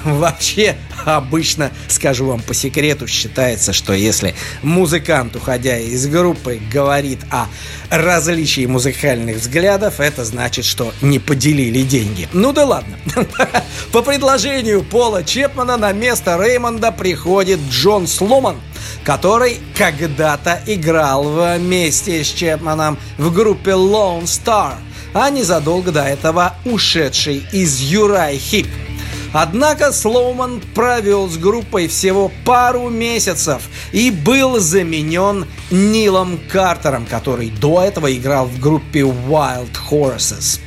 Вообще, 0.04 0.76
обычно, 1.04 1.70
скажу 1.88 2.26
вам 2.26 2.40
по 2.40 2.54
секрету, 2.54 3.06
считается, 3.06 3.72
что 3.72 3.92
если 3.92 4.34
музыкант, 4.62 5.36
уходя 5.36 5.78
из 5.78 6.06
группы, 6.06 6.60
говорит 6.72 7.20
о 7.30 7.46
различии 7.90 8.66
музыкальных 8.66 9.36
взглядов, 9.36 10.00
это 10.00 10.24
значит, 10.24 10.64
что 10.64 10.92
не 11.00 11.18
поделили 11.18 11.82
деньги. 11.82 12.28
Ну 12.32 12.52
да 12.52 12.64
ладно. 12.64 12.98
По 13.92 14.02
предложению 14.02 14.82
Пола 14.82 15.24
Чепмана 15.24 15.76
на 15.76 15.92
место 15.92 16.38
Реймонда 16.40 16.92
приходит 16.92 17.60
Джон 17.70 18.06
Сломан, 18.06 18.60
который 19.04 19.58
когда-то 19.76 20.60
играл 20.66 21.24
вместе 21.24 22.22
с 22.22 22.28
Чепманом 22.28 22.98
в 23.16 23.32
группе 23.32 23.72
Lone 23.72 24.24
Star, 24.24 24.74
а 25.14 25.30
незадолго 25.30 25.90
до 25.90 26.02
этого 26.02 26.54
ушедший 26.64 27.42
из 27.52 27.80
Юрай 27.80 28.36
Хип. 28.36 28.66
Однако 29.32 29.92
Слоуман 29.92 30.62
провел 30.74 31.28
с 31.28 31.36
группой 31.36 31.88
всего 31.88 32.30
пару 32.44 32.88
месяцев 32.88 33.62
и 33.92 34.10
был 34.10 34.58
заменен 34.58 35.46
Нилом 35.70 36.38
Картером, 36.50 37.06
который 37.06 37.50
до 37.50 37.82
этого 37.82 38.14
играл 38.14 38.46
в 38.46 38.58
группе 38.58 39.00
Wild 39.00 39.76
Horses. 39.90 40.60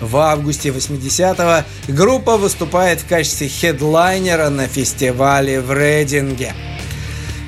В 0.00 0.16
августе 0.16 0.70
80-го 0.70 1.92
группа 1.92 2.36
выступает 2.36 3.00
в 3.00 3.06
качестве 3.06 3.48
хедлайнера 3.48 4.48
на 4.48 4.66
фестивале 4.66 5.60
в 5.60 5.72
Рейдинге– 5.72 6.54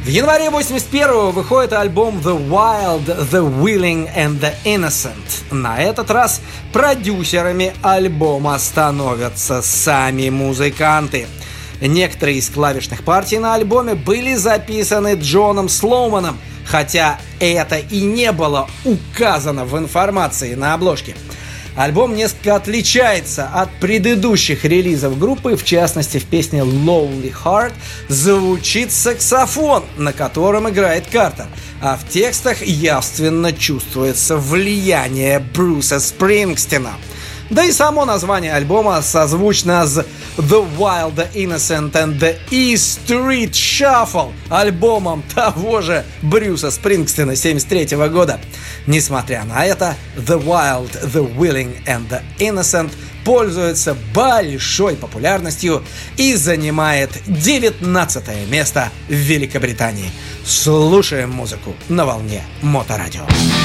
в 0.04 0.08
январе 0.08 0.48
81-го 0.48 1.30
выходит 1.30 1.72
альбом 1.72 2.18
The 2.18 2.48
Wild, 2.48 3.06
The 3.30 3.62
Willing 3.62 4.12
and 4.16 4.40
The 4.40 4.52
Innocent. 4.64 5.52
На 5.52 5.80
этот 5.80 6.10
раз 6.10 6.40
продюсерами 6.72 7.72
альбома 7.82 8.58
становятся 8.58 9.62
сами 9.62 10.28
музыканты. 10.28 11.28
Некоторые 11.80 12.38
из 12.38 12.50
клавишных 12.50 13.04
партий 13.04 13.38
на 13.38 13.54
альбоме 13.54 13.94
были 13.94 14.34
записаны 14.34 15.14
Джоном 15.14 15.68
Слоуманом, 15.68 16.36
хотя 16.66 17.20
это 17.38 17.76
и 17.76 18.00
не 18.00 18.32
было 18.32 18.68
указано 18.84 19.64
в 19.64 19.78
информации 19.78 20.54
на 20.54 20.74
обложке– 20.74 21.14
Альбом 21.76 22.14
несколько 22.14 22.56
отличается 22.56 23.46
от 23.46 23.70
предыдущих 23.80 24.64
релизов 24.64 25.18
группы, 25.18 25.56
в 25.56 25.64
частности 25.64 26.18
в 26.18 26.24
песне 26.24 26.60
Lonely 26.60 27.32
Heart 27.44 27.72
звучит 28.08 28.92
саксофон, 28.92 29.84
на 29.96 30.12
котором 30.12 30.68
играет 30.68 31.06
Картер, 31.06 31.46
а 31.80 31.96
в 31.96 32.08
текстах 32.08 32.62
явственно 32.62 33.52
чувствуется 33.52 34.36
влияние 34.36 35.38
Бруса 35.38 35.98
Спрингстина– 35.98 36.92
да 37.52 37.64
и 37.64 37.72
само 37.72 38.06
название 38.06 38.54
альбома 38.54 39.02
созвучно 39.02 39.86
с 39.86 40.04
The 40.38 40.66
Wild, 40.78 41.14
the 41.14 41.32
Innocent 41.34 41.92
and 41.92 42.18
the 42.18 42.36
E 42.50 42.74
Street 42.74 43.50
Shuffle, 43.50 44.32
альбомом 44.48 45.22
того 45.34 45.82
же 45.82 46.04
Брюса 46.22 46.70
Спрингстина 46.70 47.36
73 47.36 47.96
года. 48.08 48.40
Несмотря 48.86 49.44
на 49.44 49.66
это, 49.66 49.96
The 50.16 50.42
Wild, 50.42 51.12
The 51.12 51.36
Willing 51.36 51.84
and 51.84 52.08
the 52.08 52.22
Innocent 52.38 52.90
пользуется 53.24 53.94
большой 54.14 54.96
популярностью 54.96 55.84
и 56.16 56.34
занимает 56.34 57.10
19 57.26 58.48
место 58.50 58.90
в 59.08 59.12
Великобритании. 59.12 60.10
Слушаем 60.44 61.30
музыку 61.30 61.74
на 61.90 62.06
волне 62.06 62.42
Моторадио. 62.62 63.26
you 63.28 63.61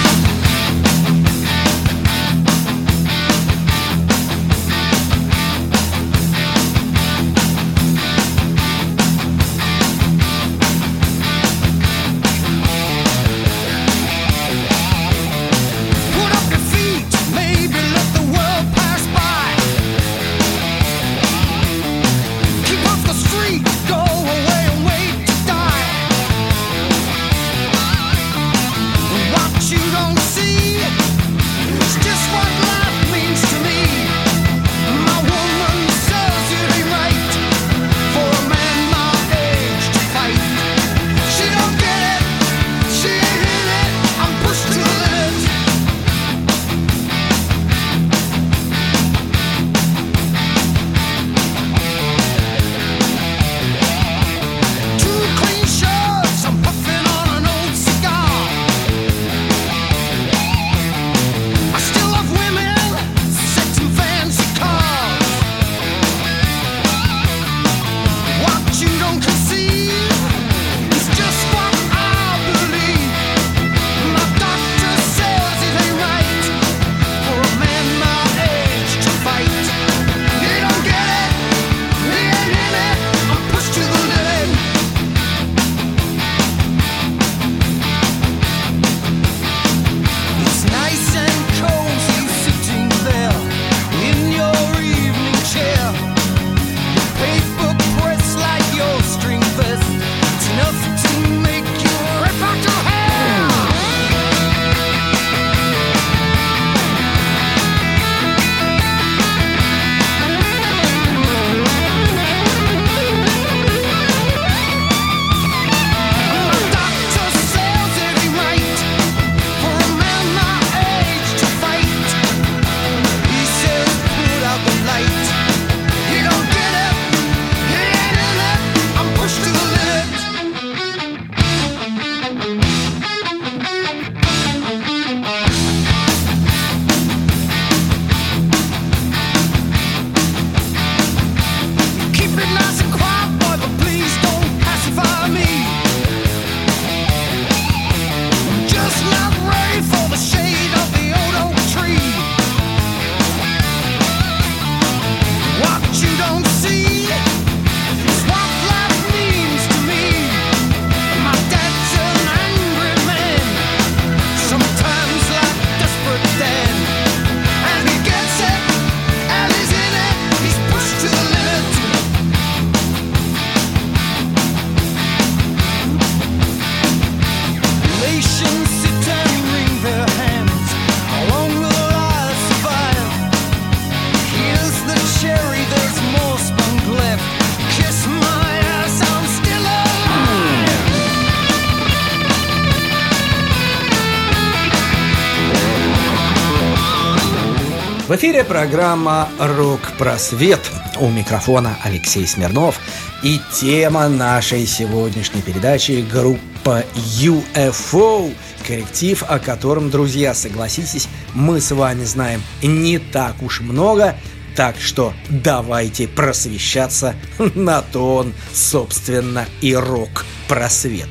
эфире 198.38 198.50
программа 198.50 199.30
«Рок-просвет». 199.40 200.60
У 201.00 201.10
микрофона 201.10 201.76
Алексей 201.84 202.28
Смирнов. 202.28 202.80
И 203.24 203.42
тема 203.52 204.08
нашей 204.10 204.68
сегодняшней 204.68 205.42
передачи– 205.42 206.06
группа 206.12 206.84
UFO. 207.20 208.32
Коллектив, 208.68 209.24
о 209.28 209.40
котором, 209.40 209.90
друзья, 209.90 210.36
согласитесь, 210.36 211.08
мы 211.34 211.60
с 211.60 211.72
вами 211.72 212.04
знаем 212.04 212.44
не 212.62 213.00
так 213.00 213.42
уж 213.42 213.62
много, 213.62 214.16
так 214.56 214.76
что 214.80 215.14
давайте 215.30 216.08
просвещаться 216.08 217.16
на 217.56 217.82
то 217.82 218.18
он, 218.18 218.34
собственно, 218.54 219.46
и 219.62 219.74
рок-просвет. 219.74 221.10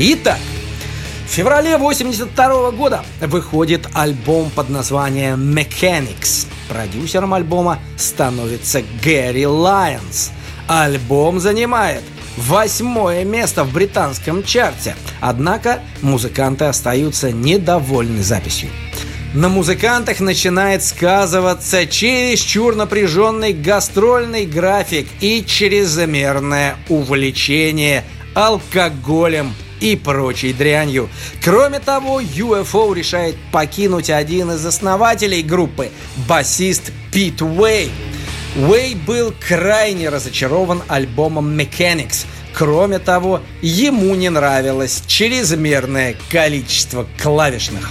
Итак, 0.00 0.40
в 1.24 1.30
феврале 1.30 1.76
82 1.76 2.72
года 2.72 3.04
выходит 3.20 3.86
альбом 3.94 4.50
под 4.50 4.70
названием 4.70 5.56
Mechanics. 5.56 6.43
Продюсером 6.74 7.32
альбома 7.34 7.78
становится 7.96 8.82
Гэри 9.00 9.46
Лайонс. 9.46 10.32
Альбом 10.66 11.38
занимает 11.38 12.02
восьмое 12.36 13.24
место 13.24 13.62
в 13.62 13.72
британском 13.72 14.42
чарте. 14.42 14.96
Однако 15.20 15.82
музыканты 16.02 16.64
остаются 16.64 17.30
недовольны 17.30 18.24
записью. 18.24 18.70
На 19.34 19.48
музыкантах 19.48 20.18
начинает 20.18 20.82
сказываться 20.82 21.86
чересчур 21.86 22.74
напряженный 22.74 23.52
гастрольный 23.52 24.44
график 24.44 25.06
и 25.20 25.44
чрезмерное 25.46 26.74
увлечение 26.88 28.02
алкоголем 28.34 29.54
и 29.80 29.96
прочей 29.96 30.52
дрянью. 30.52 31.08
Кроме 31.42 31.80
того, 31.80 32.20
UFO 32.20 32.94
решает 32.94 33.36
покинуть 33.52 34.10
один 34.10 34.52
из 34.52 34.64
основателей 34.64 35.42
группы, 35.42 35.90
басист 36.28 36.92
Пит 37.12 37.42
Уэй. 37.42 37.90
Уэй 38.56 38.94
был 38.94 39.34
крайне 39.46 40.08
разочарован 40.08 40.82
альбомом 40.88 41.58
Mechanics. 41.58 42.26
Кроме 42.54 43.00
того, 43.00 43.40
ему 43.62 44.14
не 44.14 44.30
нравилось 44.30 45.02
чрезмерное 45.06 46.14
количество 46.30 47.06
клавишных. 47.20 47.90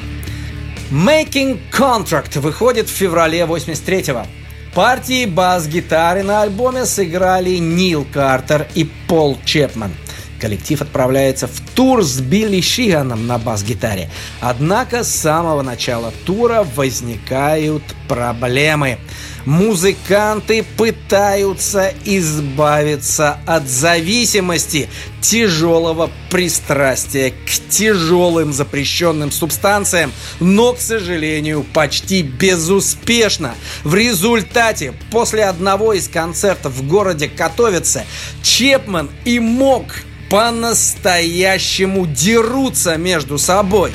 Making 0.90 1.60
Contract 1.72 2.40
выходит 2.40 2.88
в 2.88 2.92
феврале 2.92 3.42
83-го. 3.42 4.26
Партии 4.74 5.26
бас-гитары 5.26 6.24
на 6.24 6.44
альбоме 6.44 6.86
сыграли 6.86 7.58
Нил 7.58 8.08
Картер 8.12 8.68
и 8.74 8.86
Пол 9.08 9.38
Чепман– 9.46 9.92
коллектив 10.44 10.82
отправляется 10.82 11.48
в 11.48 11.62
тур 11.74 12.04
с 12.04 12.20
Билли 12.20 12.60
Шиганом 12.60 13.28
на 13.28 13.38
бас-гитаре. 13.38 14.10
Однако 14.42 15.06
с 15.06 15.16
самого 15.16 15.62
начала 15.62 16.12
тура 16.26 16.68
возникают 16.76 17.82
проблемы. 18.10 18.98
Музыканты 19.46 20.66
пытаются 20.78 21.94
избавиться 22.04 23.38
от 23.46 23.70
зависимости, 23.70 24.90
тяжелого 25.22 26.10
пристрастия 26.30 27.32
к 27.32 27.70
тяжелым 27.70 28.52
запрещенным 28.52 29.32
субстанциям, 29.32 30.12
но, 30.42 30.74
к 30.74 30.80
сожалению, 30.82 31.66
почти 31.74 32.22
безуспешно. 32.22 33.56
В 33.86 33.96
результате, 33.96 34.94
после 35.10 35.46
одного 35.46 35.94
из 35.94 36.10
концертов 36.10 36.74
в 36.74 36.86
городе 36.86 37.30
Котовице, 37.30 38.04
Чепман 38.42 39.10
и 39.24 39.40
Мок 39.40 39.86
по-настоящему 40.34 42.08
дерутся 42.08 42.98
между 42.98 43.38
собой. 43.38 43.92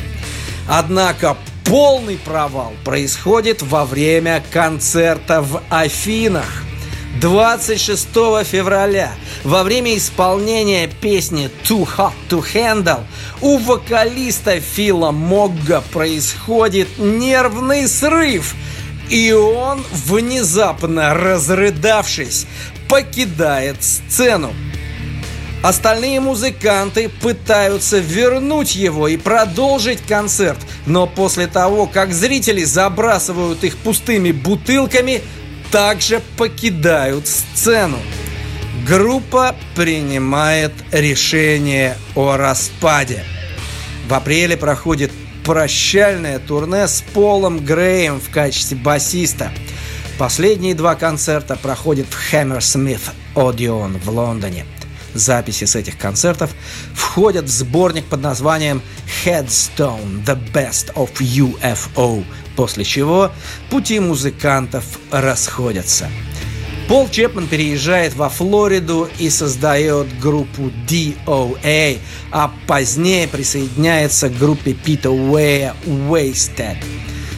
Однако 0.68 1.36
полный 1.64 2.16
провал 2.16 2.74
происходит 2.84 3.60
во 3.60 3.84
время 3.84 4.40
концерта 4.52 5.42
в 5.42 5.60
Афинах. 5.68 6.62
26 7.20 8.06
февраля 8.44 9.10
во 9.42 9.64
время 9.64 9.96
исполнения 9.96 10.86
песни 10.86 11.50
Too 11.64 11.88
Hot 11.96 12.12
to 12.30 12.44
Handle 12.54 13.00
у 13.40 13.58
вокалиста 13.58 14.60
Фила 14.60 15.10
Могга 15.10 15.82
происходит 15.92 16.86
нервный 16.98 17.88
срыв, 17.88 18.54
и 19.10 19.32
он, 19.32 19.82
внезапно 19.90 21.14
разрыдавшись, 21.14 22.46
покидает 22.88 23.82
сцену. 23.82 24.54
Остальные 25.62 26.20
музыканты 26.20 27.08
пытаются 27.08 27.98
вернуть 27.98 28.76
его 28.76 29.08
и 29.08 29.16
продолжить 29.16 30.00
концерт, 30.06 30.58
но 30.86 31.08
после 31.08 31.48
того, 31.48 31.86
как 31.86 32.12
зрители 32.12 32.62
забрасывают 32.62 33.64
их 33.64 33.76
пустыми 33.76 34.30
бутылками, 34.30 35.20
также 35.72 36.22
покидают 36.36 37.26
сцену. 37.26 37.98
Группа 38.86 39.56
принимает 39.74 40.72
решение 40.92 41.98
о 42.14 42.36
распаде. 42.36 43.24
В 44.08 44.14
апреле 44.14 44.56
проходит 44.56 45.10
прощальное 45.44 46.38
турне 46.38 46.86
с 46.86 47.02
Полом 47.12 47.64
Греем 47.64 48.20
в 48.20 48.30
качестве 48.30 48.76
басиста. 48.76 49.50
Последние 50.18 50.74
два 50.76 50.94
концерта 50.94 51.56
проходят 51.56 52.06
в 52.06 52.32
Hammersmith 52.32 53.10
Odeon 53.34 53.98
в 53.98 54.08
Лондоне– 54.08 54.64
Записи 55.18 55.64
с 55.64 55.76
этих 55.76 55.98
концертов 55.98 56.50
входят 56.94 57.46
в 57.46 57.48
сборник 57.48 58.04
под 58.04 58.22
названием 58.22 58.82
Headstone– 59.24 60.24
The 60.26 60.38
Best 60.52 60.94
of 60.94 61.10
UFO, 61.18 62.24
после 62.56 62.84
чего 62.84 63.30
пути 63.70 64.00
музыкантов 64.00 64.84
расходятся. 65.10 66.08
Пол 66.88 67.08
Чепман 67.10 67.46
переезжает 67.46 68.14
во 68.14 68.30
Флориду 68.30 69.10
и 69.18 69.28
создает 69.28 70.18
группу 70.20 70.72
DOA, 70.88 71.98
а 72.30 72.50
позднее 72.66 73.28
присоединяется 73.28 74.30
к 74.30 74.38
группе 74.38 74.72
Пита 74.72 75.10
Уэя 75.10 75.74
Wasted. 75.84 76.78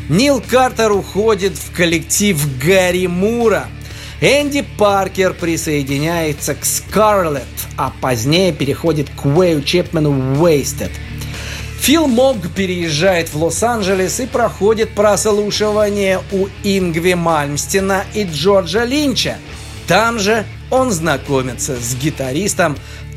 Нил 0.08 0.40
Картер 0.40 0.92
уходит 0.92 1.54
в 1.56 1.72
коллектив 1.72 2.38
Гарри 2.62 3.06
Мура– 3.06 3.68
Энди 4.20 4.62
Паркер 4.76 5.32
присоединяется 5.32 6.54
к 6.54 6.66
Скарлетт, 6.66 7.46
а 7.78 7.90
позднее 8.02 8.52
переходит 8.52 9.08
к 9.08 9.24
Уэю 9.24 9.62
Чепмену 9.62 10.12
Wasted. 10.36 10.90
Фил 11.80 12.06
Мог 12.06 12.36
переезжает 12.54 13.32
в 13.32 13.42
Лос-Анджелес 13.42 14.20
и 14.20 14.26
проходит 14.26 14.90
прослушивание 14.90 16.20
у 16.32 16.48
Ингви 16.62 17.14
Мальмстина 17.14 18.04
и 18.12 18.24
Джорджа 18.24 18.84
Линча. 18.84 19.38
Там 19.86 20.18
же 20.18 20.44
он 20.70 20.90
знакомится 20.90 21.76
с 21.76 21.94
гитаристом 21.94 22.76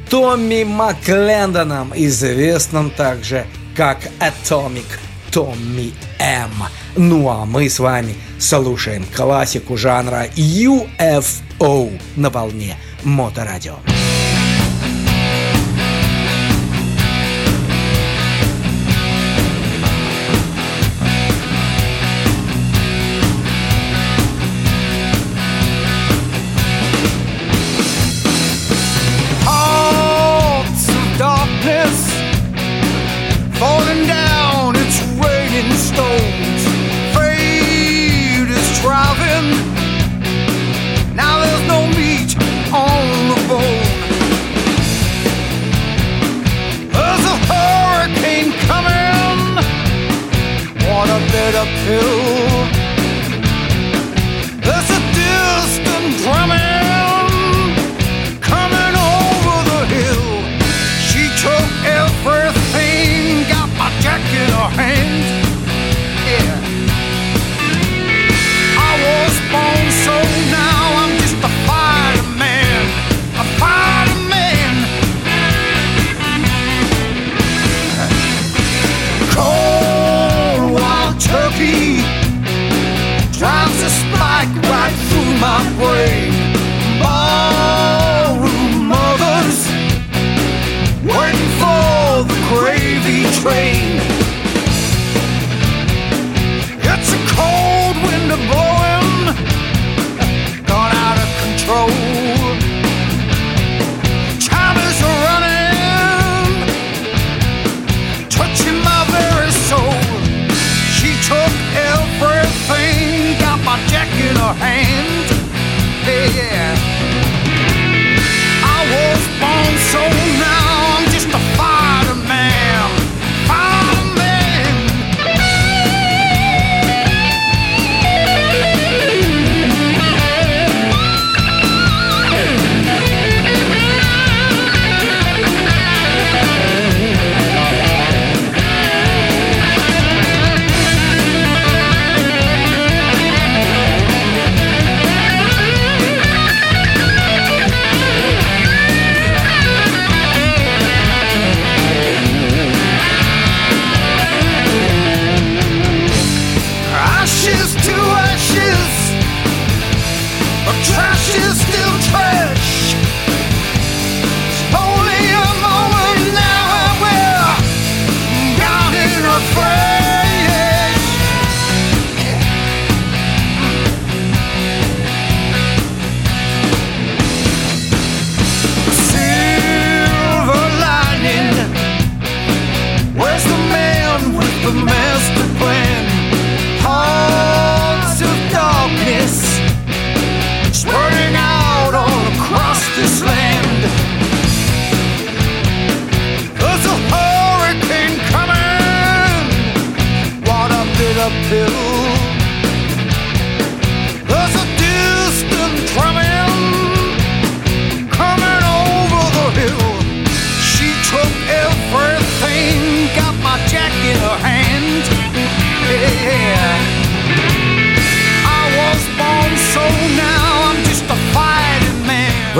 Томми 0.10 0.64
Маклендоном, 0.64 1.91
известным 1.93 2.89
также 2.89 3.45
как 3.76 3.99
Atomic 4.22 4.86
Tommy 5.34 5.91
M. 6.19 6.51
Ну 6.95 7.27
а 7.27 7.45
мы 7.45 7.67
с 7.67 7.79
вами 7.79 8.13
слушаем 8.38 9.03
классику 9.15 9.75
жанра 9.77 10.27
UFO 10.36 11.99
на 12.15 12.29
волне 12.29 12.77
Моторадио. 13.03 13.93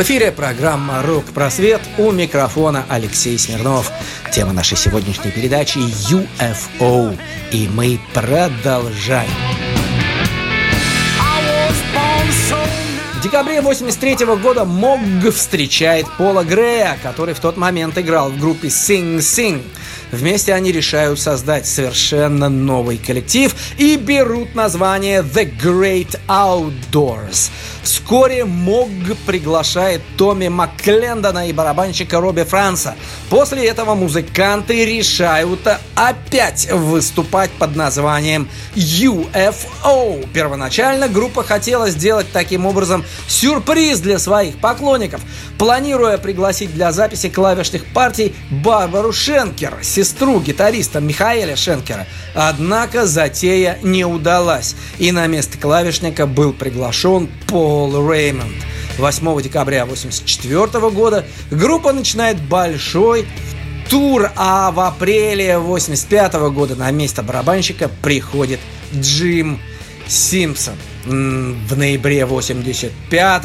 Эфире 0.04 0.34
программа 0.34 1.02
«Рок-просвет» 1.02 1.80
у 1.98 2.12
микрофона 2.12 2.84
Алексей 2.90 3.40
Смирнов. 3.40 3.90
Тема 4.34 4.52
нашей 4.52 4.76
сегодняшней 4.76 5.32
передачи 5.32 5.78
UFO. 5.78 7.18
И 7.54 7.70
мы 7.74 7.98
продолжаем. 8.14 9.30
В 13.14 13.24
декабре 13.24 13.62
83 13.62 14.26
года 14.42 14.66
Мог 14.66 15.00
встречает 15.34 16.06
Пола 16.18 16.44
Грея, 16.44 16.98
который 17.02 17.34
в 17.34 17.40
тот 17.40 17.56
момент 17.56 17.98
играл 17.98 18.30
в 18.30 18.38
группе 18.38 18.68
Sing 18.68 19.20
Sing. 19.20 19.62
Вместе 20.14 20.54
они 20.54 20.72
решают 20.72 21.20
создать 21.20 21.66
совершенно 21.66 22.48
новый 22.48 23.00
коллектив 23.00 23.56
и 23.80 23.96
берут 23.96 24.54
название 24.54 25.24
The 25.24 25.52
Great 25.60 26.20
Outdoors. 26.28 27.50
Вскоре 27.82 28.46
Мог 28.46 28.90
приглашает 29.26 30.02
Томми 30.18 30.48
Макклендона 30.48 31.50
и 31.50 31.54
барабанщика 31.54 32.22
Робби 32.22 32.44
Франса. 32.44 32.96
После 33.30 33.66
этого 33.66 33.96
музыканты 33.96 34.86
решают 34.86 35.68
опять 35.96 36.72
выступать 36.72 37.50
под 37.52 37.76
названием 37.76 38.48
UFO. 38.76 40.26
Первоначально 40.32 41.10
группа 41.10 41.44
хотела 41.44 41.90
сделать 41.90 42.28
таким 42.32 42.66
образом 42.68 43.04
сюрприз 43.28 44.00
для 44.00 44.20
своих 44.20 44.58
поклонников, 44.60 45.22
планируя 45.58 46.18
пригласить 46.18 46.74
для 46.74 46.92
записи 46.92 47.30
клавишных 47.30 47.84
партий 47.94 48.34
Барбару 48.50 49.12
Шенкер, 49.12 49.80
сестру 49.82 50.03
гитариста 50.42 51.00
Михаэля 51.00 51.56
Шенкера. 51.56 52.08
Однако 52.36 53.06
затея 53.06 53.78
не 53.82 54.06
удалась, 54.06 54.76
и 55.00 55.12
на 55.12 55.28
место 55.28 55.58
клавишника 55.58 56.26
был 56.26 56.54
приглашен 56.54 57.30
Пол 57.48 58.12
Реймонд. 58.12 58.56
8 58.98 59.42
декабря 59.42 59.84
1984 59.84 60.90
года 60.92 61.26
группа 61.50 61.94
начинает 61.94 62.42
большой 62.42 63.26
тур, 63.90 64.32
а 64.36 64.72
в 64.72 64.80
апреле 64.80 65.58
85 65.58 66.34
года 66.52 66.76
на 66.76 66.92
место 66.92 67.24
барабанщика 67.24 67.90
приходит 68.02 68.60
Джим 68.94 69.60
Симпсон. 70.08 70.76
В 71.06 71.76
ноябре 71.76 72.26
85 72.26 73.44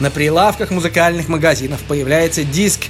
на 0.00 0.10
прилавках 0.10 0.70
музыкальных 0.70 1.28
магазинов 1.28 1.80
появляется 1.86 2.44
диск 2.44 2.86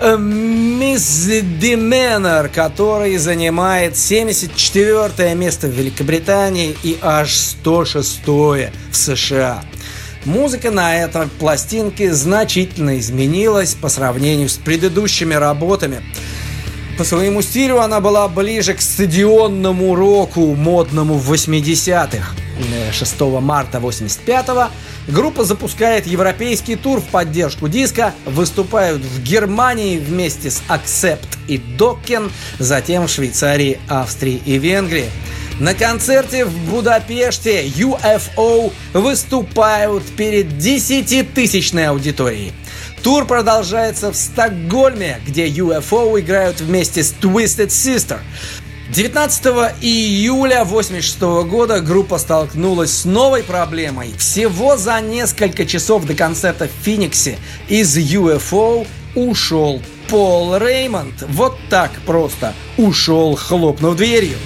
э, 0.00 0.16
Мисс 0.18 1.26
Деменер, 1.60 2.48
который 2.48 3.16
занимает 3.18 3.96
74 3.96 5.34
место 5.34 5.68
в 5.68 5.70
Великобритании 5.70 6.76
и 6.82 6.98
аж 7.00 7.36
106 7.36 8.26
в 8.26 8.70
США. 8.92 9.62
Музыка 10.24 10.70
на 10.70 10.96
этой 10.96 11.28
пластинке 11.28 12.12
значительно 12.12 12.98
изменилась 12.98 13.74
по 13.74 13.88
сравнению 13.88 14.48
с 14.48 14.58
предыдущими 14.58 15.34
работами. 15.34 16.02
По 16.98 17.04
своему 17.04 17.40
стилю 17.40 17.80
она 17.80 18.00
была 18.00 18.28
ближе 18.28 18.74
к 18.74 18.82
стадионному 18.82 19.94
року, 19.94 20.54
модному 20.54 21.14
в 21.14 21.32
80-х. 21.32 22.34
Э, 22.74 22.92
6 22.92 23.20
марта 23.40 23.78
85-го 23.78 24.68
группа 25.10 25.44
запускает 25.44 26.06
европейский 26.06 26.76
тур 26.76 27.00
в 27.00 27.06
поддержку 27.06 27.68
диска, 27.68 28.14
выступают 28.26 29.02
в 29.02 29.22
Германии 29.22 29.98
вместе 29.98 30.50
с 30.50 30.62
Accept 30.68 31.28
и 31.48 31.58
Dokken, 31.58 32.30
затем 32.58 33.06
в 33.06 33.10
Швейцарии, 33.10 33.78
Австрии 33.88 34.40
и 34.44 34.58
Венгрии. 34.58 35.10
На 35.60 35.74
концерте 35.74 36.46
в 36.46 36.70
Будапеште 36.70 37.66
UFO 37.66 38.72
выступают 38.94 40.04
перед 40.16 40.46
10-тысячной 40.46 41.88
аудиторией. 41.88 42.54
Тур 43.02 43.26
продолжается 43.26 44.10
в 44.10 44.16
Стокгольме, 44.16 45.20
где 45.26 45.48
UFO 45.48 46.18
играют 46.20 46.60
вместе 46.60 47.02
с 47.02 47.14
Twisted 47.20 47.68
Sister. 47.68 48.18
19 48.92 49.46
июля 49.82 50.62
1986 50.62 51.20
года 51.48 51.80
группа 51.80 52.18
столкнулась 52.18 52.90
с 52.90 53.04
новой 53.04 53.44
проблемой. 53.44 54.12
Всего 54.18 54.76
за 54.76 55.00
несколько 55.00 55.64
часов 55.64 56.06
до 56.06 56.14
концерта 56.14 56.66
в 56.66 56.84
Фениксе 56.84 57.38
из 57.68 57.96
UFO 57.96 58.88
ушел 59.14 59.80
Пол 60.08 60.56
Реймонд. 60.56 61.22
Вот 61.28 61.56
так 61.68 61.92
просто 62.04 62.52
ушел, 62.78 63.36
хлопнув 63.36 63.94
дверью. 63.94 64.38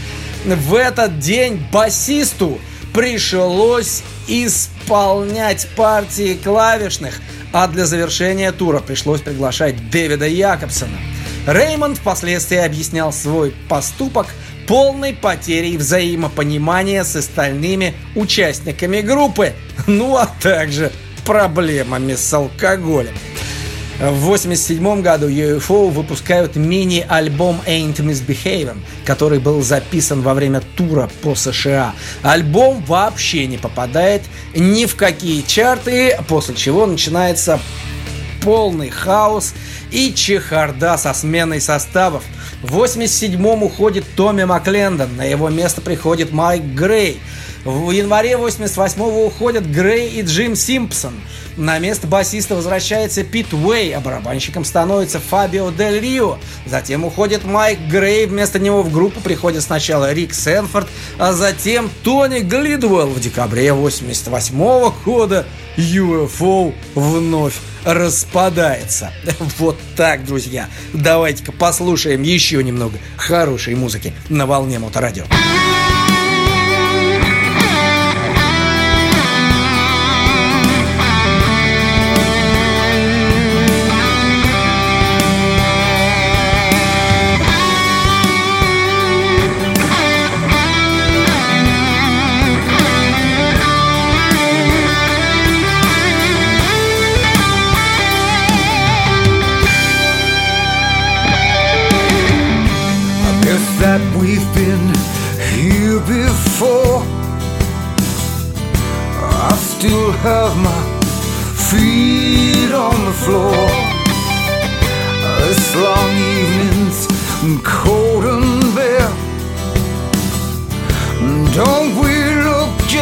В 0.45 0.75
этот 0.75 1.21
день 1.21 1.65
басисту 1.73 2.59
пришлось 2.93 4.03
исполнять 4.29 5.67
партии 5.75 6.35
клавишных, 6.35 7.19
а 7.51 7.67
для 7.67 7.87
завершения 7.87 8.53
тура 8.53 8.81
пришлось 8.81 9.23
приглашать 9.23 9.89
Дэвида 9.89 10.27
Якобсона. 10.27 10.99
Реймонд 11.47 11.99
впоследствии 11.99 12.57
объяснял 12.57 13.13
свой 13.13 13.55
поступок 13.69 14.29
полной 14.67 15.13
потерей 15.13 15.77
взаимопонимания 15.77 17.05
с 17.05 17.17
остальными 17.17 17.95
участниками 18.15 19.03
группы, 19.03 19.53
ну 19.87 20.17
а 20.17 20.27
также 20.41 20.91
проблемами 21.27 22.15
с 22.15 22.33
алкоголем. 22.33 23.15
В 23.99 24.27
1987 24.27 25.03
году 25.03 25.29
UFO 25.29 25.89
выпускают 25.89 26.57
мини-альбом 26.57 27.61
Ain't 27.67 27.97
Misbehaving, 27.99 28.79
который 29.05 29.39
был 29.39 29.63
записан 29.63 30.21
во 30.23 30.35
время 30.35 30.63
тура 30.77 31.09
по 31.23 31.37
США. 31.37 31.95
Альбом 32.23 32.83
вообще 32.87 33.47
не 33.47 33.57
попадает 33.57 34.23
ни 34.57 34.87
в 34.87 34.97
какие 34.97 35.43
чарты, 35.43 36.19
после 36.27 36.57
чего 36.57 36.87
начинается 36.87 37.61
полный 38.45 38.91
хаос 38.91 39.55
и 39.91 40.13
чехарда 40.15 40.99
со 40.99 41.15
сменой 41.15 41.61
составов. 41.61 42.23
В 42.63 42.79
87-м 42.79 43.63
уходит 43.63 44.05
Томми 44.17 44.45
Маклендон, 44.45 45.17
на 45.17 45.25
его 45.25 45.49
место 45.49 45.81
приходит 45.81 46.33
Майк 46.33 46.63
Грей. 46.63 47.21
В 47.65 47.91
январе 47.93 48.33
88-го 48.33 49.25
уходят 49.25 49.65
Грей 49.65 50.11
и 50.11 50.23
Джим 50.23 50.55
Симпсон. 50.55 51.15
На 51.57 51.79
место 51.79 52.07
басиста 52.07 52.55
возвращается 52.55 53.25
Пит 53.25 53.55
Уэй, 53.55 53.95
а 53.95 54.01
барабанщиком 54.01 54.67
становится 54.67 55.19
Фабио 55.19 55.71
Дель 55.71 56.01
Рио. 56.01 56.37
Затем 56.67 57.05
уходит 57.05 57.45
Майк 57.45 57.79
Грей, 57.89 58.27
вместо 58.27 58.59
него 58.59 58.83
в 58.83 58.93
группу 58.93 59.21
приходит 59.21 59.63
сначала 59.63 60.13
Рик 60.13 60.35
Сенфорд, 60.35 60.89
а 61.19 61.33
затем 61.33 61.91
Тони 62.03 62.41
Глидуэлл. 62.41 63.09
В 63.09 63.21
декабре 63.21 63.73
88 63.73 64.55
-го 64.55 64.93
года 65.03 65.47
UFO 65.79 66.75
вновь 66.95 67.55
распадается. 67.85 69.11
Вот 69.59 69.79
так, 69.97 70.27
друзья. 70.27 70.69
Давайте-ка 70.93 71.53
послушаем 71.53 72.23
еще 72.23 72.63
немного 72.63 72.99
хорошей 73.17 73.75
музыки 73.75 74.13
на 74.29 74.45
волне 74.47 74.79
Моторадио. 74.79 75.25
радио. 75.31 75.54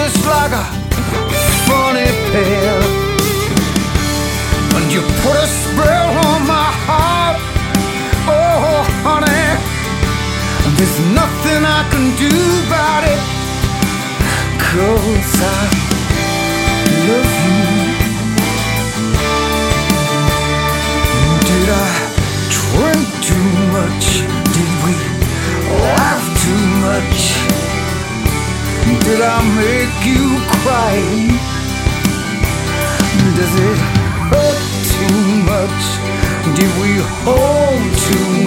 Just 0.05 0.27
like 0.27 0.51
a 0.51 0.65
funny 1.69 2.11
pair? 2.33 2.77
And 4.77 4.87
you 4.95 5.01
put 5.23 5.37
a 5.47 5.49
spell 5.63 6.11
on 6.27 6.41
my 6.55 6.71
heart, 6.87 7.39
oh 8.27 8.83
honey. 9.07 9.47
There's 10.77 10.99
nothing 11.21 11.63
I 11.79 11.83
can 11.93 12.07
do 12.25 12.35
about 12.67 13.03
it, 13.13 13.21
cause 14.67 15.35
I 15.55 15.63
love 17.09 17.33
you. 17.47 17.63
Did 21.49 21.69
I 21.71 21.91
drink 22.59 23.07
too 23.29 23.49
much? 23.77 24.07
Did 24.55 24.71
we 24.83 24.93
laugh 25.95 26.25
too 26.43 26.63
much? 26.87 27.52
Did 29.05 29.21
I 29.21 29.43
make 29.57 30.07
you 30.07 30.39
cry? 30.63 30.97
Does 33.37 33.55
it 33.69 33.79
hurt 34.31 34.63
too 34.95 35.23
much? 35.53 35.85
Did 36.57 36.73
we 36.81 36.91
hold 37.25 37.83
too 38.07 38.29
much? 38.31 38.42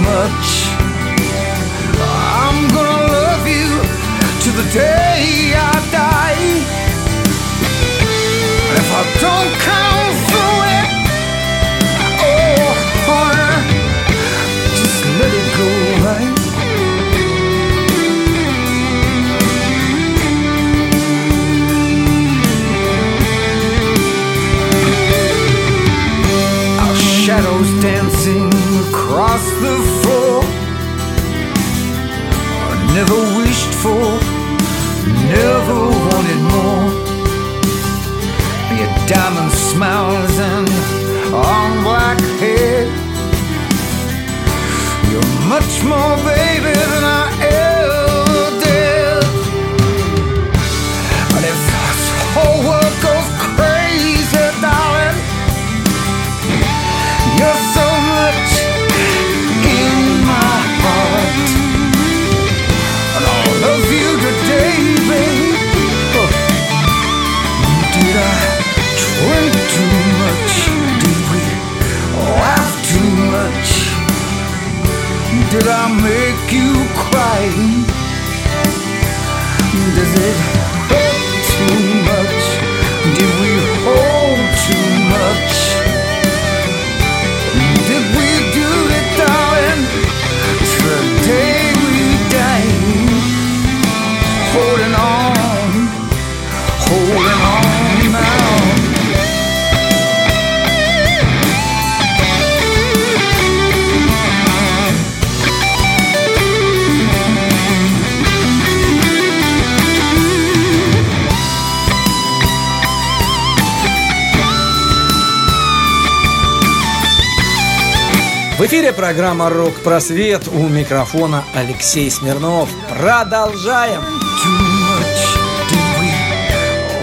Программа 119.26 119.50
«Рок-просвет» 119.50 120.48
у 120.50 120.68
микрофона 120.68 121.44
Алексей 121.56 122.12
Смирнов. 122.12 122.70
Продолжаем! 122.88 124.00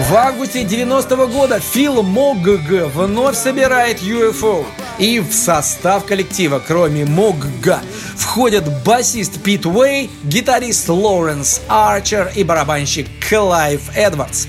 В 0.09 0.15
августе 0.15 0.63
90 0.63 1.15
-го 1.15 1.27
года 1.27 1.59
Фил 1.59 2.01
Могг 2.01 2.47
вновь 2.95 3.35
собирает 3.35 4.01
UFO. 4.01 4.65
И 4.99 5.19
в 5.19 5.33
состав 5.33 6.05
коллектива, 6.05 6.61
кроме 6.65 7.03
Могга, 7.03 7.81
входят 8.15 8.63
басист 8.85 9.41
Пит 9.43 9.65
Уэй, 9.65 10.09
гитарист 10.23 10.87
Лоуренс 10.87 11.59
Арчер 11.67 12.31
и 12.33 12.45
барабанщик 12.45 13.07
Клайв 13.27 13.81
Эдвардс. 13.97 14.47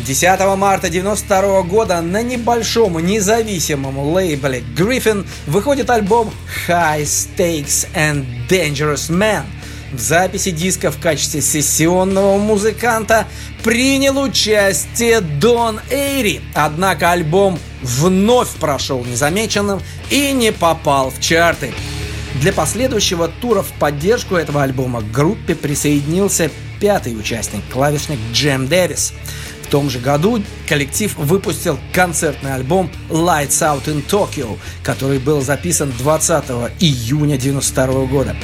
10 0.00 0.24
марта 0.56 0.88
1992 0.88 1.62
года 1.62 2.00
на 2.00 2.22
небольшом 2.22 2.98
независимом 2.98 3.98
лейбле 3.98 4.62
Griffin 4.76 5.26
выходит 5.46 5.88
альбом 5.88 6.32
High 6.66 7.04
Stakes 7.04 7.88
and 7.94 8.24
Dangerous 8.48 9.08
Man. 9.10 9.44
В 9.92 10.00
записи 10.00 10.50
диска 10.50 10.90
в 10.90 10.98
качестве 10.98 11.40
сессионного 11.40 12.38
музыканта 12.38 13.26
принял 13.62 14.20
участие 14.20 15.20
Дон 15.20 15.80
Эйри, 15.90 16.40
однако 16.54 17.12
альбом 17.12 17.58
вновь 17.82 18.50
прошел 18.50 19.04
незамеченным 19.04 19.80
и 20.10 20.32
не 20.32 20.52
попал 20.52 21.10
в 21.10 21.20
чарты. 21.20 21.72
Для 22.40 22.52
последующего 22.52 23.28
тура 23.28 23.62
в 23.62 23.72
поддержку 23.78 24.34
этого 24.34 24.62
альбома 24.62 25.00
к 25.00 25.10
группе 25.10 25.54
присоединился 25.54 26.50
пятый 26.80 27.18
участник, 27.18 27.62
клавишник 27.72 28.18
Джем 28.32 28.66
Дэвис. 28.66 29.14
В 29.66 29.68
том 29.68 29.90
же 29.90 29.98
году 29.98 30.40
коллектив 30.68 31.12
выпустил 31.16 31.76
концертный 31.92 32.54
альбом 32.54 32.88
Lights 33.10 33.62
Out 33.62 33.86
in 33.86 34.06
Tokyo, 34.06 34.58
который 34.84 35.18
был 35.18 35.40
записан 35.40 35.92
20 35.98 36.44
июня 36.78 37.34
1992 37.34 38.04
года. 38.04 38.36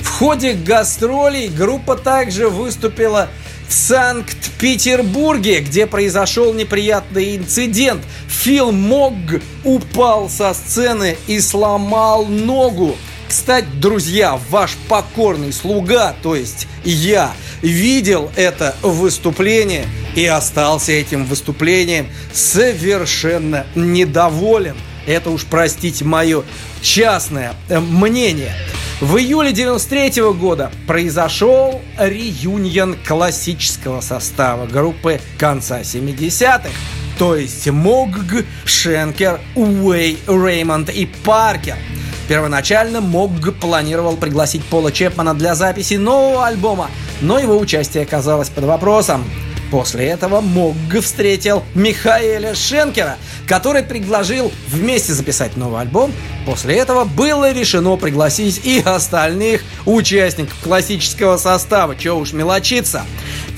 В 0.00 0.08
ходе 0.08 0.54
гастролей 0.54 1.46
группа 1.46 1.96
также 1.96 2.48
выступила 2.48 3.28
в 3.68 3.72
Санкт-Петербурге, 3.72 5.60
где 5.60 5.86
произошел 5.86 6.52
неприятный 6.52 7.36
инцидент. 7.36 8.02
Фил 8.26 8.72
Могг 8.72 9.40
упал 9.62 10.28
со 10.28 10.54
сцены 10.54 11.16
и 11.28 11.40
сломал 11.40 12.26
ногу. 12.26 12.96
Кстати, 13.28 13.66
друзья, 13.80 14.40
ваш 14.50 14.76
покорный 14.88 15.52
слуга, 15.52 16.16
то 16.22 16.34
есть 16.34 16.66
я, 16.84 17.32
видел 17.62 18.30
это 18.36 18.76
выступление 18.82 19.86
и 20.14 20.26
остался 20.26 20.92
этим 20.92 21.24
выступлением 21.24 22.08
совершенно 22.32 23.66
недоволен. 23.74 24.76
Это 25.06 25.30
уж, 25.30 25.44
простите, 25.44 26.04
мое 26.04 26.42
частное 26.80 27.54
э, 27.68 27.78
мнение. 27.78 28.54
В 29.00 29.18
июле 29.18 29.52
93 29.52 30.22
года 30.32 30.70
произошел 30.86 31.82
реюнион 31.98 32.96
классического 33.06 34.00
состава 34.00 34.66
группы 34.66 35.20
конца 35.36 35.80
70-х. 35.80 36.70
То 37.18 37.36
есть 37.36 37.66
Могг, 37.68 38.44
Шенкер, 38.64 39.40
Уэй, 39.54 40.18
Реймонд 40.26 40.90
и 40.90 41.06
Паркер– 41.06 41.76
Первоначально 42.28 43.00
Могг 43.00 43.54
планировал 43.54 44.16
пригласить 44.16 44.64
Пола 44.64 44.90
Чепмана 44.90 45.34
для 45.34 45.54
записи 45.54 45.94
нового 45.94 46.46
альбома, 46.46 46.90
но 47.20 47.38
его 47.38 47.58
участие 47.58 48.02
оказалось 48.04 48.48
под 48.48 48.64
вопросом. 48.64 49.24
После 49.74 50.06
этого 50.06 50.40
Могг 50.40 51.02
встретил 51.02 51.64
Михаэля 51.74 52.54
Шенкера, 52.54 53.16
который 53.48 53.82
предложил 53.82 54.52
вместе 54.68 55.12
записать 55.12 55.56
новый 55.56 55.80
альбом. 55.80 56.12
После 56.46 56.76
этого 56.76 57.02
было 57.02 57.50
решено 57.50 57.96
пригласить 57.96 58.64
и 58.64 58.78
остальных 58.78 59.62
участников 59.84 60.54
классического 60.62 61.38
состава, 61.38 61.96
чего 61.96 62.18
уж 62.20 62.32
мелочиться. 62.32 63.02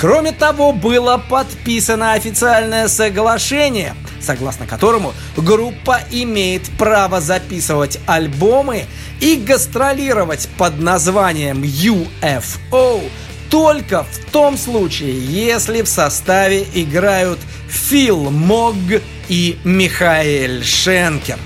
Кроме 0.01 0.33
того, 0.33 0.73
было 0.73 1.23
подписано 1.29 2.15
официальное 2.15 2.89
соглашение– 2.89 3.95
согласно 4.27 4.67
которому 4.67 5.15
группа 5.37 6.01
имеет 6.11 6.69
право 6.79 7.21
записывать 7.21 7.99
альбомы 8.07 8.87
и 9.21 9.37
гастролировать 9.37 10.49
под 10.59 10.81
названием 10.81 11.63
UFO 11.63 13.03
только 13.51 14.05
в 14.05 14.33
том 14.33 14.57
случае, 14.57 15.19
если 15.19 15.83
в 15.83 15.89
составе 15.89 16.67
играют 16.75 17.39
Фил 17.69 18.31
Могг 18.31 19.03
и 19.29 19.59
Михаэль 19.65 20.65
Шенкер. 20.65 21.39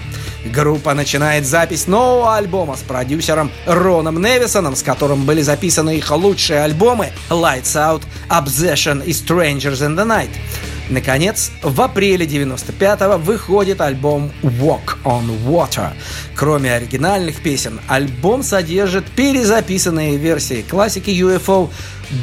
Группа 0.46 0.94
начинает 0.94 1.44
запись 1.44 1.86
нового 1.86 2.36
альбома 2.36 2.76
с 2.76 2.80
продюсером 2.80 3.50
Роном 3.66 4.22
Невисоном, 4.22 4.74
с 4.74 4.82
которым 4.82 5.26
были 5.26 5.42
записаны 5.42 5.98
их 5.98 6.10
лучшие 6.10 6.62
альбомы 6.62 7.10
Lights 7.28 7.76
Out, 7.76 8.02
Obsession 8.28 9.04
и 9.04 9.10
Strangers 9.10 9.80
in 9.82 9.96
the 9.96 10.06
Night. 10.06 10.30
Наконец, 10.90 11.52
в 11.62 11.80
апреле 11.80 12.26
95-го 12.26 13.16
выходит 13.16 13.80
альбом 13.80 14.32
Walk 14.42 14.98
on 15.04 15.24
Water. 15.46 15.92
Кроме 16.34 16.72
оригинальных 16.74 17.40
песен, 17.42 17.80
альбом 17.86 18.42
содержит 18.42 19.04
перезаписанные 19.12 20.16
версии 20.16 20.62
классики 20.62 21.10
UFO 21.10 21.70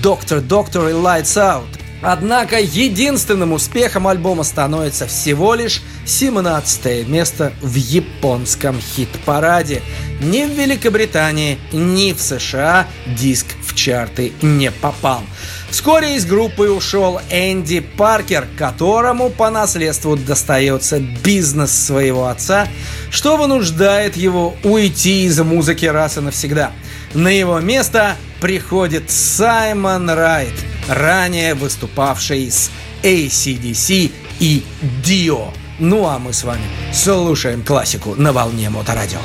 Doctor 0.02 0.46
Doctor 0.46 0.90
и 0.90 0.94
Lights 0.94 1.38
Out. 1.38 1.68
Однако 2.02 2.60
единственным 2.60 3.54
успехом 3.54 4.08
альбома 4.08 4.44
становится 4.44 5.08
всего 5.08 5.56
лишь 5.56 5.82
17 6.06 7.08
место 7.08 7.54
в 7.62 7.74
японском 7.74 8.80
хит-параде. 8.80 9.82
Ни 10.22 10.46
в 10.46 10.52
Великобритании, 10.52 11.58
ни 11.72 12.14
в 12.14 12.22
США 12.22 12.88
диск 13.08 13.48
в 13.66 13.74
чарты 13.76 14.32
не 14.42 14.72
попал. 14.72 15.24
Вскоре 15.72 16.16
из 16.16 16.26
группы 16.26 16.70
ушел 16.70 17.20
Энди 17.32 17.80
Паркер, 17.80 18.48
которому 18.58 19.30
по 19.30 19.50
наследству 19.50 20.16
достается 20.16 21.00
бизнес 21.00 21.72
своего 21.72 22.28
отца, 22.28 22.68
что 23.10 23.38
вынуждает 23.38 24.16
его 24.16 24.56
уйти 24.64 25.26
из 25.26 25.40
музыки 25.40 25.86
раз 25.86 26.18
и 26.18 26.22
навсегда. 26.22 26.72
На 27.14 27.30
его 27.30 27.60
место 27.60 28.16
приходит 28.42 29.10
Саймон 29.10 30.10
Райт, 30.10 30.54
ранее 30.88 31.54
выступавший 31.54 32.52
с 32.52 32.70
ACDC 33.04 34.12
и 34.40 34.64
Dio. 35.04 35.54
Ну 35.80 36.08
а 36.08 36.20
мы 36.20 36.34
с 36.34 36.44
вами 36.44 36.64
слушаем 36.94 37.64
классику 37.64 38.16
на 38.16 38.34
волне 38.34 38.70
Моторадио. 38.70 39.20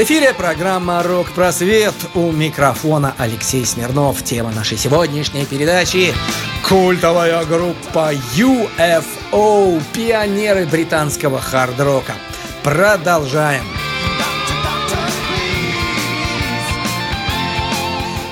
В 0.00 0.02
эфире 0.02 0.32
программа 0.32 1.02
«Рок-просвет». 1.02 1.92
У 2.14 2.32
микрофона 2.32 3.14
Алексей 3.18 3.66
Смирнов. 3.66 4.24
Тема 4.24 4.50
нашей 4.50 4.78
сегодняшней 4.78 5.44
передачи– 5.44 6.14
культовая 6.66 7.44
группа 7.44 8.14
UFO, 8.34 9.82
пионеры 9.92 10.64
британского 10.64 11.38
хард-рока. 11.38 12.14
Продолжаем. 12.62 13.62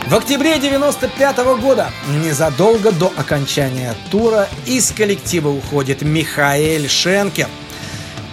В 0.06 0.14
октябре 0.14 0.58
95 0.58 1.38
-го 1.40 1.60
года, 1.60 1.90
незадолго 2.08 2.92
до 2.92 3.12
окончания 3.14 3.94
тура, 4.10 4.48
из 4.64 4.90
коллектива 4.90 5.50
уходит 5.50 6.00
Михаэль 6.00 6.88
Шенкер– 6.88 7.48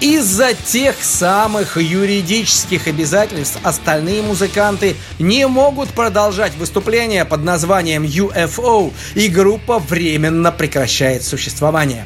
из-за 0.01 0.53
тех 0.53 0.95
самых 1.01 1.77
юридических 1.77 2.87
обязательств 2.87 3.59
остальные 3.63 4.21
музыканты 4.21 4.95
не 5.19 5.47
могут 5.47 5.89
продолжать 5.89 6.55
выступления 6.55 7.25
под 7.25 7.43
названием 7.43 8.03
UFO, 8.03 8.91
и 9.15 9.27
группа 9.27 9.79
временно 9.79 10.51
прекращает 10.51 11.23
существование. 11.23 12.05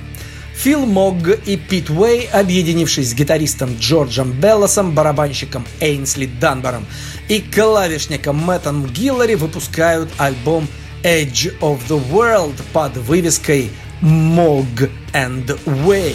Фил 0.55 0.85
Могг 0.85 1.39
и 1.45 1.55
Пит 1.55 1.89
Уэй, 1.89 2.27
объединившись 2.33 3.11
с 3.11 3.13
гитаристом 3.13 3.77
Джорджем 3.79 4.33
Беллосом, 4.33 4.93
барабанщиком 4.93 5.65
Эйнсли 5.79 6.25
Данбором 6.25 6.85
и 7.29 7.39
клавишником 7.39 8.35
Мэттом 8.37 8.85
Гиллари, 8.85 9.35
выпускают 9.35 10.09
альбом 10.17 10.67
Edge 11.03 11.57
of 11.61 11.79
the 11.87 12.01
World 12.11 12.61
под 12.73 12.97
вывеской 12.97 13.71
Mogg 14.01 14.89
and 15.13 15.57
Way. 15.65 16.13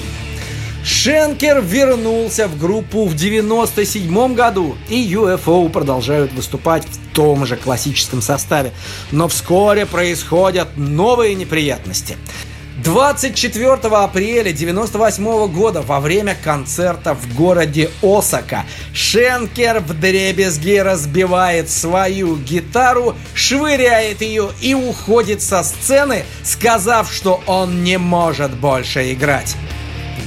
Шенкер 0.85 1.63
вернулся 1.63 2.47
в 2.47 2.59
группу 2.59 3.07
в 3.07 3.15
97 3.15 4.35
году, 4.35 4.77
и 4.91 5.03
UFO 5.15 5.71
продолжают 5.71 6.35
выступать 6.35 6.85
в 6.85 7.15
том 7.15 7.47
же 7.47 7.57
классическом 7.57 8.21
составе. 8.21 8.71
Но 9.11 9.29
вскоре 9.29 9.87
происходят 9.87 10.77
новые 10.77 11.37
неприятности. 11.37 12.19
24 12.83 13.73
апреля 13.73 14.53
98 14.53 15.47
года 15.47 15.81
во 15.81 16.01
время 16.01 16.37
концерта 16.45 17.15
в 17.15 17.35
городе 17.35 17.89
Осака 18.03 18.67
Шенкер 18.93 19.81
в 19.81 19.99
дребезги 19.99 20.77
разбивает 20.77 21.71
свою 21.71 22.37
гитару, 22.37 23.17
швыряет 23.33 24.21
ее 24.21 24.51
и 24.61 24.75
уходит 24.75 25.41
со 25.41 25.63
сцены, 25.63 26.25
сказав, 26.43 27.11
что 27.11 27.41
он 27.47 27.85
не 27.85 27.97
может 27.97 28.53
больше 28.55 29.15
играть. 29.15 29.57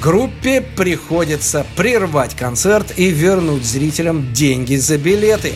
Группе 0.02 0.62
приходится 0.62 1.66
прервать 1.76 2.36
концерт 2.36 2.93
и 2.98 3.10
вернуть 3.10 3.66
зрителям 3.66 4.32
деньги 4.32 4.76
за 4.76 4.98
билеты. 4.98 5.54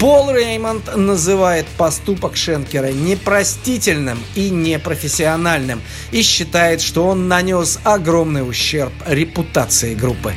Пол 0.00 0.32
Реймонд 0.32 0.96
называет 0.96 1.66
поступок 1.76 2.36
Шенкера 2.36 2.92
непростительным 2.92 4.18
и 4.34 4.50
непрофессиональным 4.50 5.80
и 6.10 6.22
считает, 6.22 6.80
что 6.80 7.06
он 7.06 7.28
нанес 7.28 7.78
огромный 7.84 8.48
ущерб 8.48 8.92
репутации 9.06 9.94
группы. 9.94 10.34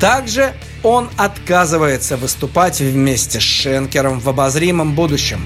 Также 0.00 0.52
он 0.82 1.08
отказывается 1.16 2.16
выступать 2.16 2.80
вместе 2.80 3.38
с 3.38 3.44
Шенкером 3.44 4.18
в 4.18 4.28
обозримом 4.28 4.94
будущем. 4.94 5.40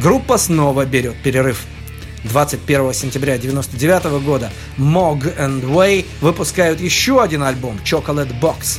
Группа 0.00 0.38
снова 0.38 0.84
берет 0.84 1.16
перерыв– 1.22 1.64
21 2.24 2.92
сентября 2.94 3.34
1999 3.34 4.24
года 4.24 4.50
Mog 4.76 5.36
and 5.38 5.62
Way 5.64 6.04
выпускают 6.20 6.80
еще 6.80 7.22
один 7.22 7.42
альбом 7.42 7.78
Chocolate 7.84 8.38
Box. 8.40 8.78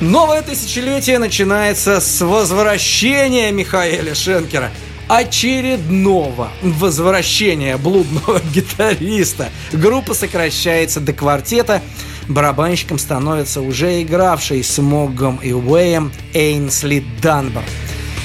Новое 0.00 0.42
тысячелетие 0.42 1.18
начинается 1.18 2.00
с 2.00 2.20
возвращения 2.20 3.52
Михаэля 3.52 4.14
Шенкера 4.14 4.70
очередного 5.08 6.50
возвращения 6.62 7.76
блудного 7.76 8.40
гитариста. 8.54 9.50
Группа 9.72 10.14
сокращается 10.14 11.00
до 11.00 11.12
квартета. 11.12 11.82
Барабанщиком 12.28 12.98
становится 12.98 13.60
уже 13.60 14.02
игравший 14.02 14.62
с 14.62 14.78
Могом 14.78 15.36
и 15.36 15.52
Уэем 15.52 16.12
Эйнсли 16.34 17.04
Данбор. 17.20 17.64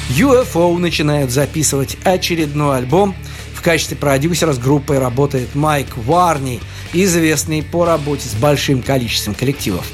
UFO 0.09 0.77
начинают 0.77 1.31
записывать 1.31 1.97
очередной 2.03 2.77
альбом– 2.77 3.15
в 3.57 3.61
качестве 3.61 3.97
продюсера 3.97 4.53
с 4.53 4.59
группой 4.59 4.99
работает 4.99 5.55
Майк 5.55 5.97
Варни, 5.97 6.61
известный 6.93 7.63
по 7.63 7.85
работе 7.85 8.29
с 8.29 8.33
большим 8.33 8.83
количеством 8.83 9.33
коллективов. 9.33 9.85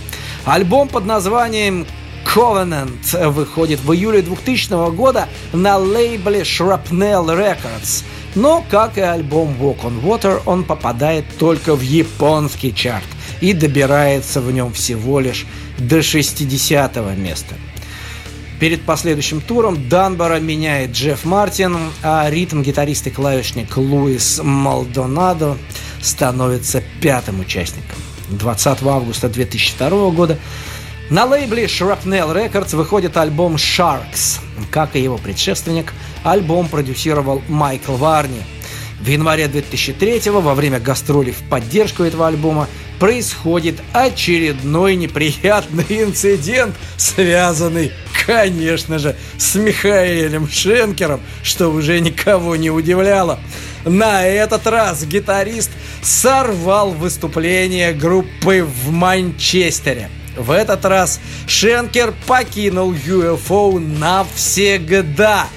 Альбом 0.43 0.89
под 0.89 1.05
названием 1.05 1.87
Covenant 2.25 3.29
выходит 3.29 3.79
в 3.79 3.93
июле 3.93 4.21
2000 4.21 4.93
года 4.93 5.29
на 5.53 5.77
лейбле 5.77 6.41
Shrapnel 6.41 7.27
Records. 7.27 8.03
Но, 8.35 8.65
как 8.69 8.97
и 8.97 9.01
альбом 9.01 9.55
Walk 9.59 9.83
on 9.83 10.01
Water, 10.01 10.41
он 10.45 10.65
попадает 10.65 11.25
только 11.37 11.75
в 11.75 11.81
японский 11.81 12.75
чарт 12.75 13.05
и 13.39 13.53
добирается 13.53 14.41
в 14.41 14.51
нем 14.51 14.73
всего 14.73 15.21
лишь 15.21 15.45
до 15.77 16.01
60 16.01 16.97
места. 17.15 17.55
Перед 18.63 18.83
последующим 18.83 19.41
туром 19.41 19.89
Данбора 19.89 20.39
меняет 20.39 20.91
Джефф 20.91 21.25
Мартин, 21.25 21.77
а 22.01 22.29
ритм-гитарист 22.29 23.07
и 23.07 23.09
клавишник 23.09 23.75
Луис 23.75 24.39
Малдонадо 24.41 25.57
становится 26.01 26.81
пятым 27.01 27.41
участником. 27.41 27.97
20 28.29 28.83
августа 28.83 29.27
2002 29.27 30.11
года 30.11 30.39
на 31.09 31.25
лейбле 31.25 31.65
Shrapnel 31.65 32.33
Records 32.33 32.73
выходит 32.77 33.17
альбом 33.17 33.55
Sharks. 33.55 34.39
Как 34.71 34.95
и 34.95 35.01
его 35.01 35.17
предшественник, 35.17 35.91
альбом 36.23 36.69
продюсировал 36.69 37.41
Майкл 37.49 37.97
Варни. 37.97 38.43
В 39.03 39.07
январе 39.07 39.49
2003 39.49 40.29
во 40.29 40.55
время 40.55 40.79
гастролей 40.79 41.33
в 41.33 41.49
поддержку 41.49 42.03
этого 42.03 42.25
альбома 42.25 42.69
происходит 42.99 43.75
очередной 43.91 44.95
неприятный 44.95 45.83
инцидент, 45.89 46.73
связанный 46.95 47.91
конечно 48.25 48.99
же, 48.99 49.17
с 49.37 49.55
Михаэлем 49.55 50.47
Шенкером, 50.47 51.19
что 51.43 51.67
уже 51.67 51.99
никого 51.99 52.55
не 52.55 52.69
удивляло. 52.69 53.41
На 53.83 54.25
этот 54.25 54.65
раз 54.67 55.03
гитарист 55.03 55.71
сорвал 56.01 56.91
выступление 56.91 57.91
группы 57.91 58.63
в 58.63 58.89
Манчестере. 58.89 60.09
В 60.37 60.49
этот 60.51 60.85
раз 60.85 61.19
Шенкер 61.45 62.13
покинул 62.25 62.93
UFO 62.93 63.79
навсегда 63.79 65.47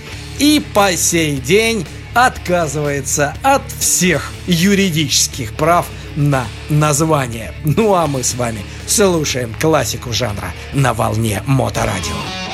и 0.40 0.60
по 0.74 0.96
сей 0.96 1.36
день 1.36 1.86
отказывается 2.16 3.34
от 3.42 3.60
всех 3.78 4.32
юридических 4.46 5.52
прав 5.52 5.86
на 6.16 6.46
название. 6.70 7.52
Ну 7.64 7.94
а 7.94 8.06
мы 8.06 8.22
с 8.22 8.34
вами 8.34 8.64
слушаем 8.86 9.54
классику 9.60 10.14
жанра 10.14 10.54
на 10.72 10.94
волне 10.94 11.42
Моторадио. 11.46 12.45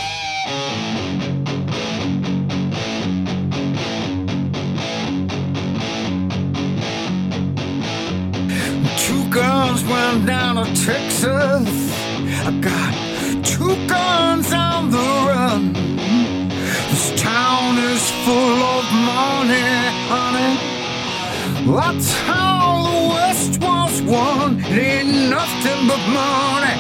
That's 21.75 22.13
how 22.29 22.85
the 22.85 23.09
West 23.15 23.59
was 23.63 24.03
won. 24.03 24.63
Ain't 24.67 25.31
nothing 25.31 25.89
but 25.89 26.03
money. 26.13 26.77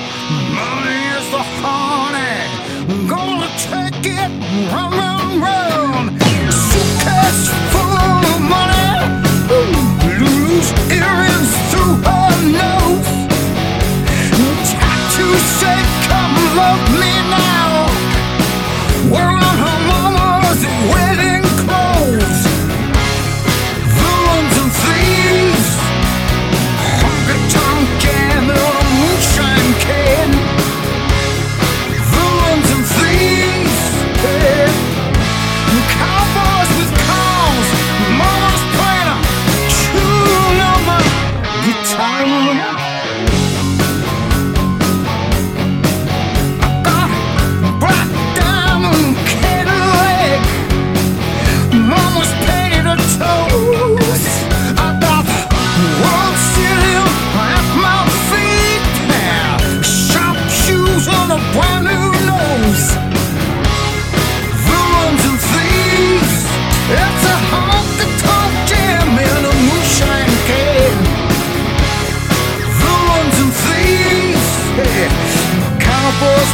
Money 0.52 1.01
is 1.16 1.27
the 1.32 1.43
honey. 1.64 3.09
Gonna 3.09 3.48
take 3.56 4.05
it, 4.05 4.31
run, 4.70 4.93
run, 4.93 5.40
run. 5.40 6.20
Suitcase 6.69 7.48
full 7.73 7.97
of 8.05 8.40
money. 8.52 8.93
Lose 10.20 10.69
earrings 10.93 11.52
through 11.73 11.97
her 12.05 12.32
nose. 12.60 13.09
Tattoo 14.69 15.35
say, 15.56 15.81
come 16.05 16.36
love 16.60 16.91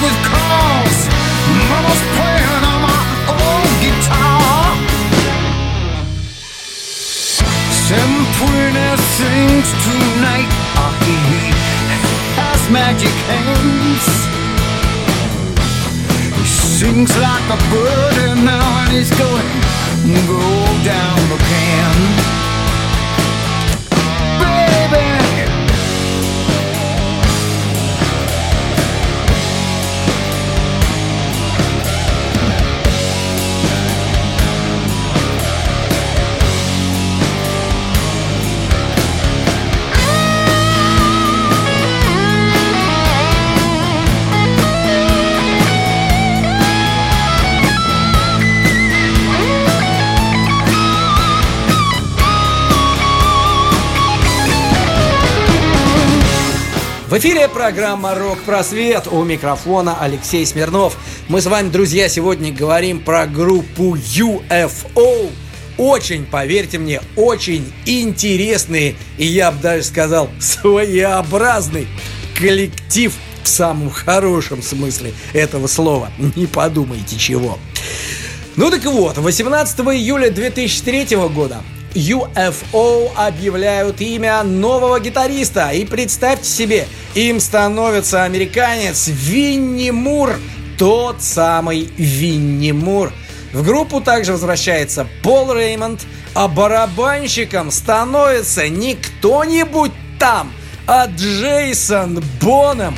with 0.03 0.19
calls. 0.25 0.99
Mama's 1.71 2.03
playing 2.15 2.65
on 2.73 2.81
my 2.87 3.03
old 3.35 3.73
guitar. 3.83 4.39
Sings 9.19 9.73
tonight. 9.83 10.47
He, 11.03 11.51
has 12.39 12.71
magic 12.71 13.15
hands. 13.27 14.07
He 16.39 16.45
sings 16.47 17.11
like 17.19 17.47
a 17.51 17.59
bird, 17.73 18.17
and 18.29 18.45
now 18.45 18.85
and 18.85 18.93
he's 18.93 19.11
going 19.19 19.49
go 20.29 20.39
down 20.85 21.19
the 21.31 21.37
pan. 21.37 22.38
В 57.09 57.17
эфире 57.17 57.49
программа 57.49 58.15
«Рок-просвет». 58.15 59.07
У 59.07 59.25
микрофона 59.25 59.97
Алексей 59.99 60.45
Смирнов. 60.45 60.99
Мы 61.29 61.41
с 61.41 61.47
вами, 61.47 61.71
друзья, 61.71 62.07
сегодня 62.07 62.53
говорим 62.53 63.01
про 63.01 63.27
группу 63.27 63.97
UFO. 63.97 65.31
Очень, 65.79 66.27
поверьте 66.27 66.77
мне, 66.77 67.01
очень 67.17 67.73
интересный 67.87 68.95
и, 69.17 69.25
я 69.25 69.53
бы 69.53 69.63
даже 69.63 69.85
сказал, 69.85 70.29
своеобразный 70.39 71.89
коллектив 72.39 73.15
в 73.43 73.49
самом 73.49 73.89
хорошем 73.89 74.63
смысле 74.63 75.15
этого 75.33 75.67
слова. 75.67 76.11
Не 76.37 76.45
подумайте 76.45 77.17
чего. 77.17 77.59
Ну 78.57 78.71
так 78.71 78.85
вот, 78.85 79.17
18 79.17 79.81
июля 79.81 80.29
2003 80.29 81.17
года 81.35 81.63
UFO 81.95 83.11
объявляют 83.17 84.01
имя 84.01 84.43
нового 84.43 85.01
гитариста. 85.01 85.71
И 85.71 85.85
представьте 85.85 86.49
себе, 86.49 86.89
им 87.15 87.41
становится 87.41 88.25
американец 88.25 89.09
Винни 89.09 89.91
Мур, 89.91 90.37
тот 90.79 91.23
самый 91.23 91.91
Винни 91.97 92.73
Мур. 92.73 93.13
В 93.53 93.65
группу 93.65 94.01
также 94.01 94.33
возвращается 94.33 95.07
Пол 95.23 95.53
Реймонд, 95.55 96.07
а 96.35 96.49
барабанщиком 96.49 97.71
становится 97.71 98.69
не 98.69 98.95
кто-нибудь 98.95 99.93
там, 100.19 100.53
а 100.87 101.07
Джейсон 101.07 102.23
Боном. 102.41 102.95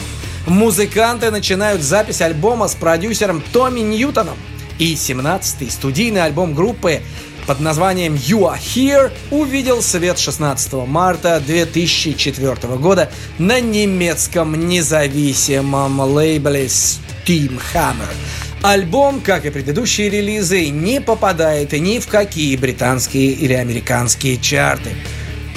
Музыканты 0.46 1.30
начинают 1.30 1.82
запись 1.82 2.20
альбома 2.20 2.66
с 2.66 2.74
продюсером 2.74 3.42
Томми 3.52 3.80
Ньютоном. 3.80 4.36
И 4.78 4.94
17-й 4.94 5.70
студийный 5.70 6.24
альбом 6.24 6.54
группы 6.54 7.02
под 7.46 7.60
названием 7.60 8.14
You 8.14 8.52
Are 8.52 8.58
Here 8.58 9.10
увидел 9.30 9.82
свет 9.82 10.18
16 10.18 10.72
марта 10.86 11.42
2004 11.44 12.76
года 12.76 13.10
на 13.38 13.60
немецком 13.60 14.68
независимом 14.68 16.00
лейбле 16.00 16.66
Steam 16.66 17.60
Hammer. 17.74 18.08
Альбом, 18.62 19.20
как 19.20 19.46
и 19.46 19.50
предыдущие 19.50 20.10
релизы, 20.10 20.68
не 20.68 21.00
попадает 21.00 21.72
ни 21.72 21.98
в 21.98 22.08
какие 22.08 22.56
британские 22.56 23.32
или 23.32 23.54
американские 23.54 24.36
чарты. 24.36 24.90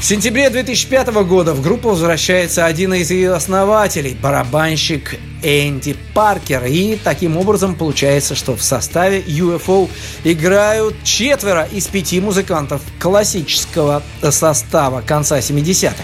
В 0.03 0.05
сентябре 0.05 0.49
2005 0.49 1.23
года 1.23 1.53
в 1.53 1.61
группу 1.61 1.87
возвращается 1.87 2.65
один 2.65 2.93
из 2.93 3.09
ее 3.09 3.31
основателей, 3.31 4.17
барабанщик 4.21 5.17
Энди 5.41 5.95
Паркер. 6.13 6.65
И 6.65 6.97
таким 7.01 7.37
образом 7.37 7.75
получается, 7.75 8.35
что 8.35 8.57
в 8.57 8.61
составе 8.61 9.21
UFO 9.21 9.89
играют 10.25 11.01
четверо 11.05 11.69
из 11.71 11.87
пяти 11.87 12.19
музыкантов 12.19 12.81
классического 12.99 14.03
состава 14.29 14.99
конца 14.99 15.39
70-х. 15.39 16.03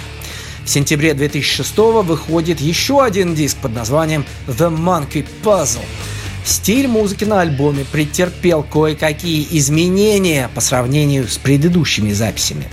В 0.64 0.70
сентябре 0.70 1.14
2006 1.14 1.78
выходит 1.78 2.62
еще 2.62 3.04
один 3.04 3.36
диск 3.36 3.58
под 3.58 3.74
названием 3.74 4.24
The 4.48 4.74
Monkey 4.74 5.26
Puzzle– 5.44 5.84
Стиль 6.50 6.88
музыки 6.88 7.26
на 7.26 7.42
альбоме 7.42 7.86
претерпел 7.86 8.64
кое-какие 8.64 9.46
изменения 9.52 10.50
по 10.56 10.62
сравнению 10.62 11.28
с 11.28 11.38
предыдущими 11.38 12.12
записями. 12.12 12.68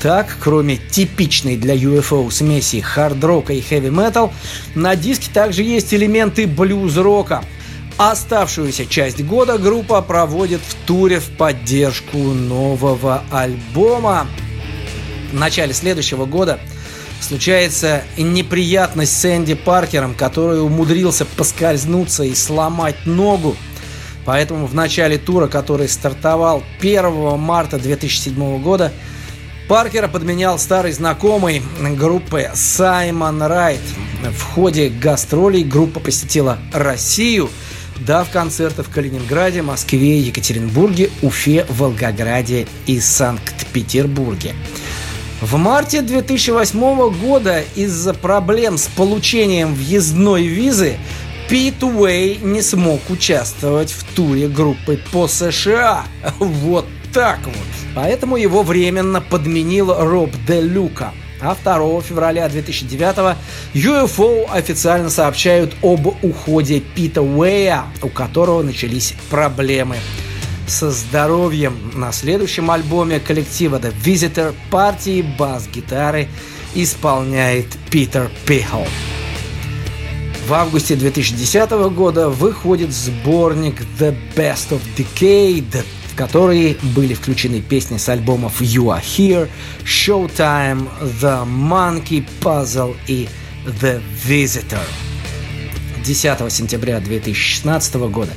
Так, 0.00 0.36
кроме 0.40 0.76
типичной 0.76 1.56
для 1.56 1.74
UFO 1.74 2.30
смеси 2.30 2.80
хард-рока 2.80 3.52
и 3.52 3.60
хэви-метал, 3.60 4.32
на 4.76 4.94
диске 4.94 5.28
также 5.34 5.64
есть 5.64 5.92
элементы 5.92 6.46
блюз-рока. 6.46 7.42
Оставшуюся 7.96 8.86
часть 8.86 9.24
года 9.24 9.58
группа 9.58 10.00
проводит 10.02 10.60
в 10.60 10.76
туре 10.86 11.18
в 11.18 11.28
поддержку 11.30 12.18
нового 12.18 13.24
альбома. 13.32 14.28
В 15.32 15.34
начале 15.34 15.74
следующего 15.74 16.26
года– 16.26 16.60
случается 17.20 18.02
неприятность 18.16 19.18
с 19.18 19.24
Энди 19.24 19.54
Паркером, 19.54 20.14
который 20.14 20.62
умудрился 20.62 21.24
поскользнуться 21.24 22.24
и 22.24 22.34
сломать 22.34 23.06
ногу. 23.06 23.56
Поэтому 24.24 24.66
в 24.66 24.74
начале 24.74 25.18
тура, 25.18 25.46
который 25.46 25.88
стартовал 25.88 26.62
1 26.80 27.38
марта 27.38 27.78
2007 27.78 28.62
года, 28.62 28.92
Паркера 29.68 30.06
подменял 30.06 30.58
старый 30.58 30.92
знакомый 30.92 31.62
группы 31.80 32.50
Саймон 32.54 33.42
Райт. 33.42 33.80
В 34.22 34.42
ходе 34.42 34.88
гастролей 34.88 35.64
группа 35.64 35.98
посетила 36.00 36.58
Россию, 36.72 37.50
дав 37.98 38.30
концерты 38.30 38.82
в 38.82 38.90
Калининграде, 38.90 39.62
Москве, 39.62 40.20
Екатеринбурге, 40.20 41.10
Уфе, 41.22 41.66
Волгограде 41.68 42.66
и 42.86 43.00
Санкт-Петербурге. 43.00 44.54
В 45.46 45.58
марте 45.58 46.02
2008 46.02 47.20
года 47.20 47.62
из-за 47.76 48.14
проблем 48.14 48.76
с 48.76 48.88
получением 48.88 49.74
въездной 49.74 50.44
визы 50.44 50.96
Пит 51.48 51.84
Уэй 51.84 52.40
не 52.42 52.62
смог 52.62 52.98
участвовать 53.10 53.92
в 53.92 54.02
туре 54.16 54.48
группы 54.48 54.98
по 55.12 55.28
США. 55.28 56.04
Вот 56.40 56.86
так 57.14 57.38
вот. 57.44 57.54
Поэтому 57.94 58.36
его 58.36 58.64
временно 58.64 59.20
подменил 59.20 59.94
Роб 59.96 60.30
Де 60.48 60.60
Люка. 60.60 61.12
А 61.40 61.54
2 61.54 62.00
февраля 62.00 62.48
2009 62.48 63.36
UFO 63.74 64.50
официально 64.50 65.10
сообщают 65.10 65.76
об 65.80 66.08
уходе 66.24 66.80
Пита 66.80 67.22
Уэя, 67.22 67.84
у 68.02 68.08
которого 68.08 68.64
начались 68.64 69.14
проблемы 69.30 69.98
со 70.66 70.90
здоровьем. 70.90 71.92
На 71.94 72.12
следующем 72.12 72.70
альбоме 72.70 73.20
коллектива 73.20 73.76
The 73.76 73.94
Visitor 74.02 74.54
партии 74.70 75.24
бас-гитары 75.38 76.28
исполняет 76.74 77.66
Питер 77.90 78.30
Пихл. 78.46 78.84
В 80.46 80.54
августе 80.54 80.94
2010 80.94 81.70
года 81.94 82.28
выходит 82.28 82.92
сборник 82.92 83.82
The 83.98 84.16
Best 84.36 84.70
of 84.70 84.80
Decade, 84.96 85.82
в 86.06 86.16
который 86.16 86.78
были 86.94 87.14
включены 87.14 87.60
песни 87.60 87.96
с 87.96 88.08
альбомов 88.08 88.60
You 88.60 88.96
Are 88.96 89.02
Here, 89.02 89.48
Showtime, 89.84 90.88
The 91.20 91.44
Monkey 91.46 92.24
Puzzle 92.40 92.94
и 93.08 93.28
The 93.64 94.00
Visitor. 94.24 94.86
10 96.04 96.52
сентября 96.52 97.00
2016 97.00 97.94
года 97.94 98.32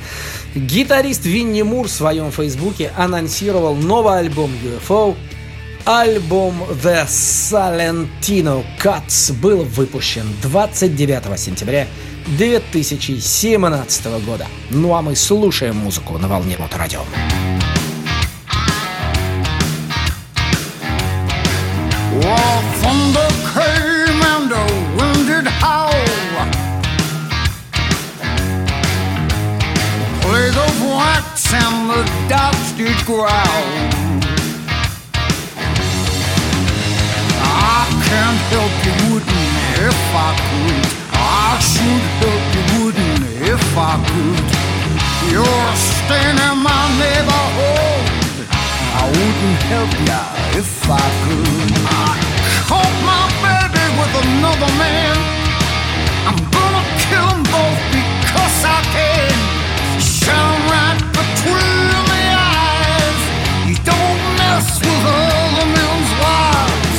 Гитарист 0.56 1.26
Винни 1.26 1.62
Мур 1.62 1.88
в 1.88 1.92
своем 1.92 2.32
фейсбуке 2.32 2.92
анонсировал 2.98 3.76
новый 3.76 4.20
альбом 4.20 4.52
UFO. 4.64 5.16
Альбом 5.86 6.56
The 6.84 7.06
Salentino 7.08 8.64
Cuts 8.82 9.34
был 9.34 9.64
выпущен 9.64 10.26
29 10.42 11.40
сентября 11.40 11.88
2017 12.38 14.06
года. 14.26 14.48
Ну 14.70 14.94
а 14.96 15.02
мы 15.02 15.16
слушаем 15.16 15.78
музыку 15.78 16.18
на 16.18 16.28
волне 16.28 16.58
Моторадио. 16.60 17.00
Well, 17.00 17.59
of 31.00 31.54
and 31.54 31.90
the 31.90 32.02
dogs 32.28 32.72
did 32.78 33.00
growl. 33.06 33.30
I 37.42 37.82
can't 38.08 38.42
help 38.54 38.74
you, 38.86 38.94
wouldn't 39.08 39.50
if 39.88 40.02
I 40.16 40.30
could. 40.48 40.86
I 41.14 41.60
should 41.72 42.06
help 42.22 42.44
you, 42.56 42.64
wouldn't 42.86 43.24
if 43.54 43.78
I 43.78 43.94
could. 44.10 44.48
You're 45.32 45.74
staying 45.76 46.40
in 46.48 46.58
my 46.70 46.84
neighborhood. 47.02 48.06
I 49.00 49.04
wouldn't 49.16 49.62
help 49.72 49.94
ya 50.08 50.22
if 50.60 50.90
I 50.90 51.06
could. 51.24 51.72
I 51.88 52.20
come 52.68 53.00
another 54.40 54.72
man. 54.78 55.18
I'm 56.28 56.40
gonna 56.56 56.84
kill 57.04 57.28
them 57.28 57.44
both 57.44 57.82
because 57.92 58.58
I 58.66 58.80
can. 58.94 59.36
Shut 60.00 60.59
with 64.60 65.06
other 65.06 65.68
men's 65.72 66.12
wives. 66.20 66.98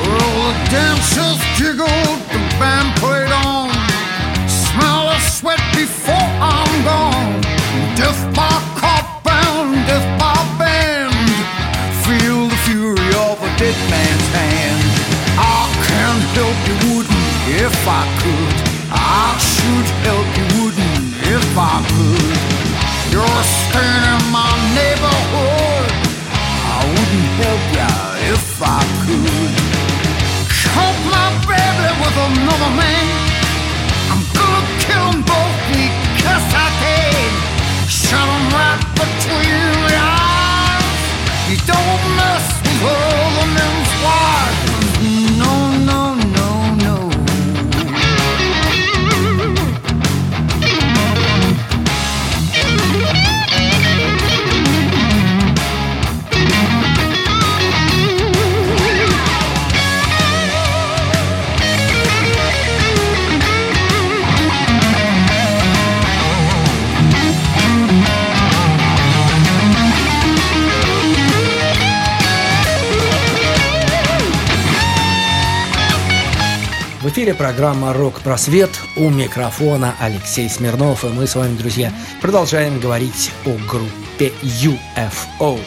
Well, 0.00 0.36
the 0.48 0.70
dancers 0.70 1.40
giggled, 1.58 2.20
the 2.32 2.40
band 2.58 2.96
played 2.96 3.32
on. 3.32 3.68
Smell 4.48 5.08
of 5.12 5.20
sweat 5.20 5.60
before 5.74 6.30
I'm 6.40 6.72
gone. 6.84 7.40
Death 7.94 8.22
by 8.34 8.56
cop 8.80 9.26
and 9.26 9.86
death 9.86 10.08
by 10.18 10.36
band. 10.58 11.28
Feel 12.06 12.48
the 12.48 12.56
fury 12.64 13.10
of 13.28 13.36
a 13.44 13.50
dead 13.60 13.76
man's 13.90 14.28
hand. 14.32 14.82
I 15.36 15.68
can't 15.86 16.24
help 16.38 16.58
you 16.68 16.76
wouldn't 16.94 17.22
if 17.60 17.76
I 17.86 18.04
could. 18.22 18.72
I 18.94 19.38
should 19.38 19.88
help 20.04 20.28
you 20.36 20.51
You're 21.54 23.42
staying 23.44 24.04
in 24.08 24.32
my 24.32 24.51
эфире 77.22 77.34
программа 77.34 77.92
«Рок-просвет». 77.92 78.70
У 78.96 79.08
микрофона 79.08 79.94
Алексей 80.00 80.48
Смирнов. 80.48 81.04
И 81.04 81.08
мы 81.08 81.28
с 81.28 81.36
вами, 81.36 81.56
друзья, 81.56 81.92
продолжаем 82.20 82.80
говорить 82.80 83.30
о 83.46 83.50
группе 83.70 84.32
UFO. 84.42 85.60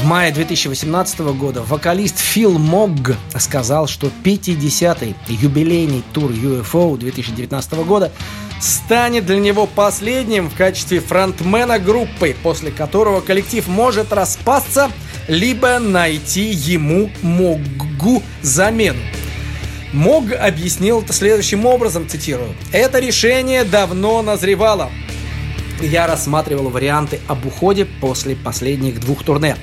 В 0.00 0.06
мае 0.06 0.32
2018 0.32 1.18
года 1.36 1.62
вокалист 1.62 2.16
Фил 2.16 2.58
Могг 2.58 3.16
сказал, 3.38 3.86
что 3.86 4.10
50-й 4.24 5.14
юбилейный 5.28 6.02
тур 6.14 6.30
UFO 6.30 6.96
2019 6.96 7.72
года 7.84 8.10
станет 8.62 9.26
для 9.26 9.40
него 9.40 9.66
последним 9.66 10.48
в 10.48 10.56
качестве 10.56 11.00
фронтмена 11.00 11.78
группы, 11.78 12.34
после 12.42 12.70
которого 12.70 13.20
коллектив 13.20 13.68
может 13.68 14.10
распасться, 14.10 14.90
либо 15.28 15.78
найти 15.78 16.50
ему 16.50 17.10
Моггу 17.22 18.22
замену. 18.42 19.00
Мог 19.92 20.32
объяснил 20.32 21.02
это 21.02 21.12
следующим 21.12 21.66
образом, 21.66 22.08
цитирую. 22.08 22.54
«Это 22.72 22.98
решение 22.98 23.62
давно 23.62 24.22
назревало. 24.22 24.90
Я 25.80 26.06
рассматривал 26.06 26.68
варианты 26.68 27.20
об 27.28 27.46
уходе 27.46 27.84
после 27.84 28.34
последних 28.34 29.00
двух 29.00 29.22
турне. 29.22 29.56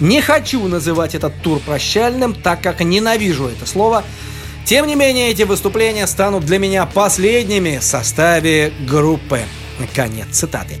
Не 0.00 0.20
хочу 0.20 0.66
называть 0.66 1.14
этот 1.14 1.40
тур 1.40 1.60
прощальным, 1.60 2.34
так 2.34 2.62
как 2.62 2.80
ненавижу 2.80 3.46
это 3.46 3.64
слово. 3.64 4.04
Тем 4.64 4.86
не 4.88 4.96
менее, 4.96 5.30
эти 5.30 5.42
выступления 5.42 6.08
станут 6.08 6.44
для 6.44 6.58
меня 6.58 6.84
последними 6.86 7.78
в 7.78 7.84
составе 7.84 8.72
группы». 8.88 9.40
Конец 9.94 10.28
цитаты. 10.32 10.80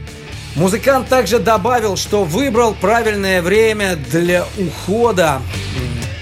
Музыкант 0.56 1.08
также 1.08 1.38
добавил, 1.38 1.98
что 1.98 2.24
выбрал 2.24 2.74
правильное 2.74 3.42
время 3.42 3.94
для 4.10 4.46
ухода, 4.56 5.42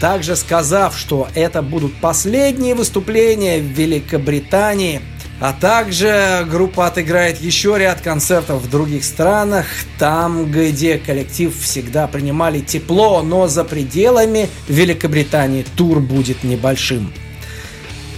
также 0.01 0.35
сказав, 0.35 0.99
что 0.99 1.29
это 1.37 1.63
будут 1.63 1.95
последние 2.01 2.75
выступления 2.75 3.61
в 3.61 3.67
Великобритании, 3.67 5.03
а 5.41 5.53
также 5.53 6.45
группа 6.51 6.89
отыграет 6.89 7.41
еще 7.41 7.77
ряд 7.79 8.01
концертов 8.01 8.61
в 8.63 8.69
других 8.69 9.05
странах, 9.05 9.67
там, 10.01 10.51
где 10.51 10.99
коллектив 10.99 11.57
всегда 11.57 12.09
принимали 12.09 12.59
тепло, 12.59 13.23
но 13.23 13.47
за 13.47 13.63
пределами 13.63 14.49
Великобритании 14.67 15.65
тур 15.77 16.01
будет 16.01 16.43
небольшим. 16.43 17.13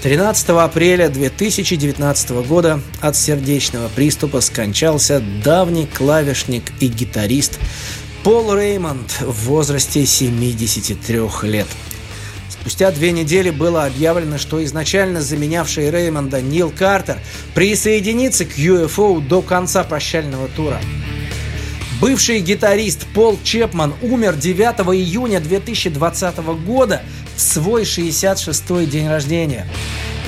13 0.06 0.50
апреля 0.50 1.08
2019 1.08 2.30
года 2.46 2.80
от 3.00 3.16
сердечного 3.16 3.88
приступа 3.88 4.40
скончался 4.40 5.20
давний 5.42 5.86
клавишник 5.86 6.70
и 6.78 6.86
гитарист 6.86 7.58
Пол 8.22 8.54
Реймонд 8.54 9.10
в 9.20 9.46
возрасте 9.46 10.06
73 10.06 11.18
лет. 11.42 11.66
Спустя 12.48 12.92
две 12.92 13.10
недели 13.10 13.50
было 13.50 13.84
объявлено, 13.84 14.38
что 14.38 14.62
изначально 14.62 15.22
заменявший 15.22 15.90
Реймонда 15.90 16.40
Нил 16.40 16.70
Картер 16.70 17.18
присоединится 17.56 18.44
к 18.44 18.56
UFO 18.56 19.20
до 19.20 19.42
конца 19.42 19.82
прощального 19.82 20.46
тура. 20.46 20.80
Бывший 22.00 22.38
гитарист 22.38 23.06
Пол 23.12 23.40
Чепман 23.42 23.92
умер 24.02 24.36
9 24.36 24.60
июня 24.94 25.40
2020 25.40 26.36
года 26.64 27.02
свой 27.36 27.82
66-й 27.82 28.86
день 28.86 29.08
рождения. 29.08 29.66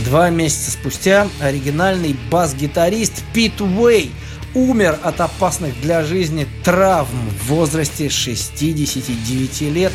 Два 0.04 0.30
месяца 0.30 0.70
спустя 0.70 1.28
оригинальный 1.40 2.16
бас-гитарист 2.30 3.22
Пит 3.32 3.60
Уэй 3.60 4.12
умер 4.54 4.98
от 5.02 5.20
опасных 5.20 5.80
для 5.80 6.04
жизни 6.04 6.46
травм 6.64 7.30
в 7.40 7.48
возрасте 7.48 8.08
69 8.08 9.60
лет, 9.72 9.92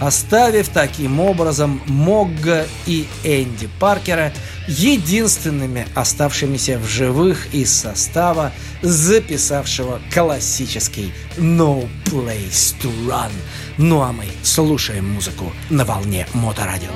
оставив 0.00 0.68
таким 0.68 1.20
образом 1.20 1.80
Могга 1.86 2.66
и 2.86 3.06
Энди 3.22 3.68
Паркера 3.78 4.32
единственными 4.66 5.86
оставшимися 5.94 6.78
в 6.78 6.88
живых 6.88 7.54
из 7.54 7.72
состава, 7.72 8.52
записавшего 8.82 10.00
классический 10.12 11.12
No 11.36 11.88
Place 12.06 12.74
to 12.82 12.90
Run. 13.06 13.30
Ну 13.78 14.00
а 14.00 14.12
мы 14.12 14.24
слушаем 14.42 15.12
музыку 15.12 15.52
на 15.68 15.84
волне 15.84 16.26
Моторадио. 16.34 16.90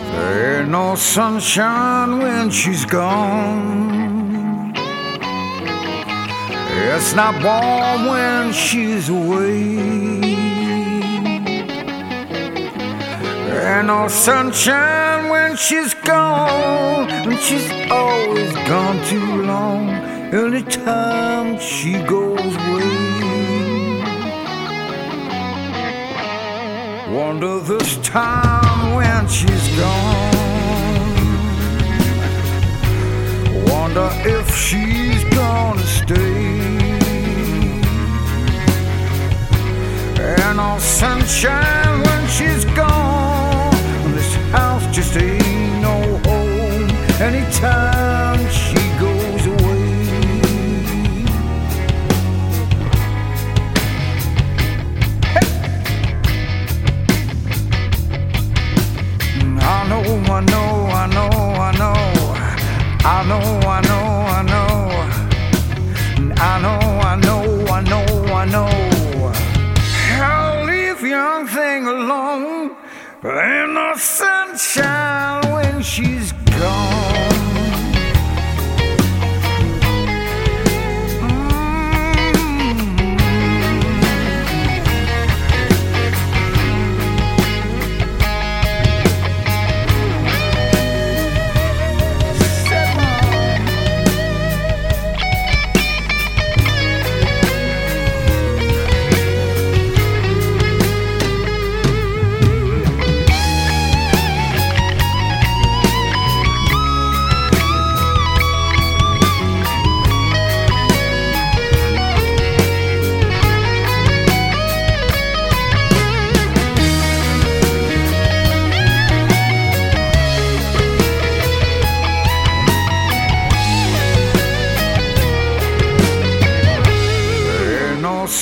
It's 6.97 7.15
not 7.15 7.43
warm 7.43 8.07
when 8.07 8.53
she's 8.53 9.09
away. 9.09 10.34
There 13.65 13.79
ain't 13.79 13.87
no 13.87 14.09
sunshine 14.09 15.31
when 15.31 15.57
she's 15.57 15.95
gone. 15.95 17.09
And 17.11 17.41
she's 17.41 17.71
always 17.91 18.53
gone 18.69 19.03
too 19.07 19.43
long. 19.43 19.89
Anytime 20.35 21.59
she 21.59 21.93
goes 22.03 22.55
away. 22.67 24.03
Wonder 27.11 27.59
this 27.61 27.97
time 28.07 28.97
when 28.97 29.27
she's 29.29 29.67
gone. 29.79 30.35
Wonder 33.73 34.11
if 34.37 34.55
she's 34.55 35.25
gonna 35.33 35.87
stay. 35.87 36.69
And 40.21 40.57
no 40.59 40.77
sunshine 40.79 42.03
when 42.03 42.29
she's 42.29 42.67
gone 42.77 43.24
house 44.57 44.87
just 44.95 45.17
ain't 45.17 45.83
no 45.83 45.97
home 46.27 46.89
anytime 47.29 48.39
she 48.61 48.83
goes 49.05 49.43
away. 49.55 49.83
Hey! 55.35 55.49
I 59.61 59.79
know, 59.91 60.05
I 60.37 60.41
know, 60.53 60.69
I 61.01 61.07
know, 61.17 61.31
I 61.67 61.73
know, 61.81 61.99
I 63.05 63.21
know, 63.31 63.47
I 63.67 63.81
know, 63.91 64.07
I 64.37 64.43
know, 64.53 64.75
I 66.39 66.59
know, 66.65 66.81
I 67.11 67.17
know, 67.27 67.45
I 67.77 67.81
know, 67.91 68.07
I 68.41 68.45
know. 68.55 68.73
I'll 70.31 70.65
leave 70.65 71.01
young 71.03 71.47
thing 71.49 71.87
alone. 71.87 72.77
And 73.25 73.79
I 73.79 73.97
said. 73.97 74.44
paixão. 74.75 75.44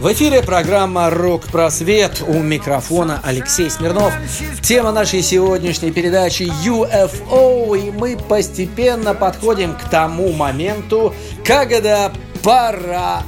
В 0.00 0.12
эфире 0.12 0.42
программа 0.42 1.08
«Рок-просвет» 1.08 2.22
у 2.28 2.34
микрофона 2.42 3.20
Алексей 3.24 3.70
Смирнов. 3.70 4.12
Тема 4.60 4.92
нашей 4.92 5.22
сегодняшней 5.22 5.92
передачи 5.92 6.42
UFO, 6.62 7.74
и 7.74 7.90
мы 7.90 8.18
постепенно 8.18 9.14
подходим 9.14 9.74
к 9.74 9.88
тому 9.88 10.30
моменту, 10.34 11.14
когда 11.42 12.12
пора 12.42 13.22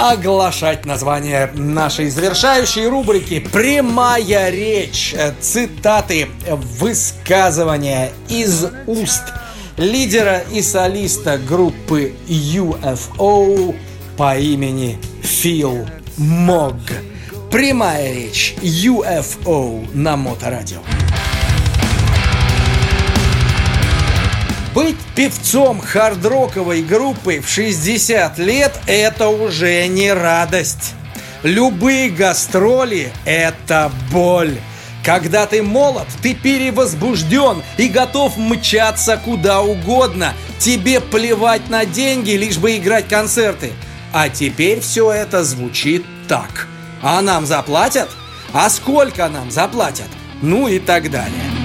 оглашать 0.00 0.86
название 0.86 1.50
нашей 1.54 2.08
завершающей 2.08 2.86
рубрики 2.86 3.38
«Прямая 3.40 4.48
речь». 4.50 5.14
Э, 5.14 5.32
Цитаты, 5.40 6.28
высказывания 6.48 8.10
из 8.28 8.66
уст 8.86 9.24
лидера 9.76 10.42
и 10.52 10.62
солиста 10.62 11.38
группы 11.38 12.14
UFO 12.28 13.76
по 14.16 14.38
имени 14.38 14.98
Фил 15.22 15.86
Мог. 16.16 16.76
Прямая 17.50 18.12
речь 18.14 18.54
UFO 18.62 19.86
на 19.94 20.16
Моторадио. 20.16 20.80
Певцом 25.20 25.82
хардроковой 25.82 26.80
группы 26.82 27.40
в 27.40 27.46
60 27.50 28.38
лет– 28.38 28.72
это 28.86 29.28
уже 29.28 29.86
не 29.86 30.14
радость. 30.14 30.94
Любые 31.42 32.08
гастроли– 32.08 33.12
это 33.26 33.92
боль. 34.10 34.56
Когда 35.04 35.44
ты 35.44 35.62
молод, 35.62 36.06
ты 36.22 36.32
перевозбужден 36.32 37.62
и 37.76 37.88
готов 37.88 38.38
мчаться 38.38 39.20
куда 39.22 39.60
угодно. 39.60 40.32
Тебе 40.58 41.02
плевать 41.02 41.68
на 41.68 41.84
деньги, 41.84 42.30
лишь 42.30 42.56
бы 42.56 42.78
играть 42.78 43.06
концерты. 43.06 43.72
А 44.14 44.30
теперь 44.30 44.80
все 44.80 45.12
это 45.12 45.44
звучит 45.44 46.02
так. 46.28 46.66
А 47.02 47.20
нам 47.20 47.44
заплатят? 47.44 48.08
А 48.54 48.70
сколько 48.70 49.28
нам 49.28 49.50
заплатят? 49.50 50.08
Ну 50.40 50.66
и 50.66 50.78
так 50.78 51.10
далее. 51.10 51.59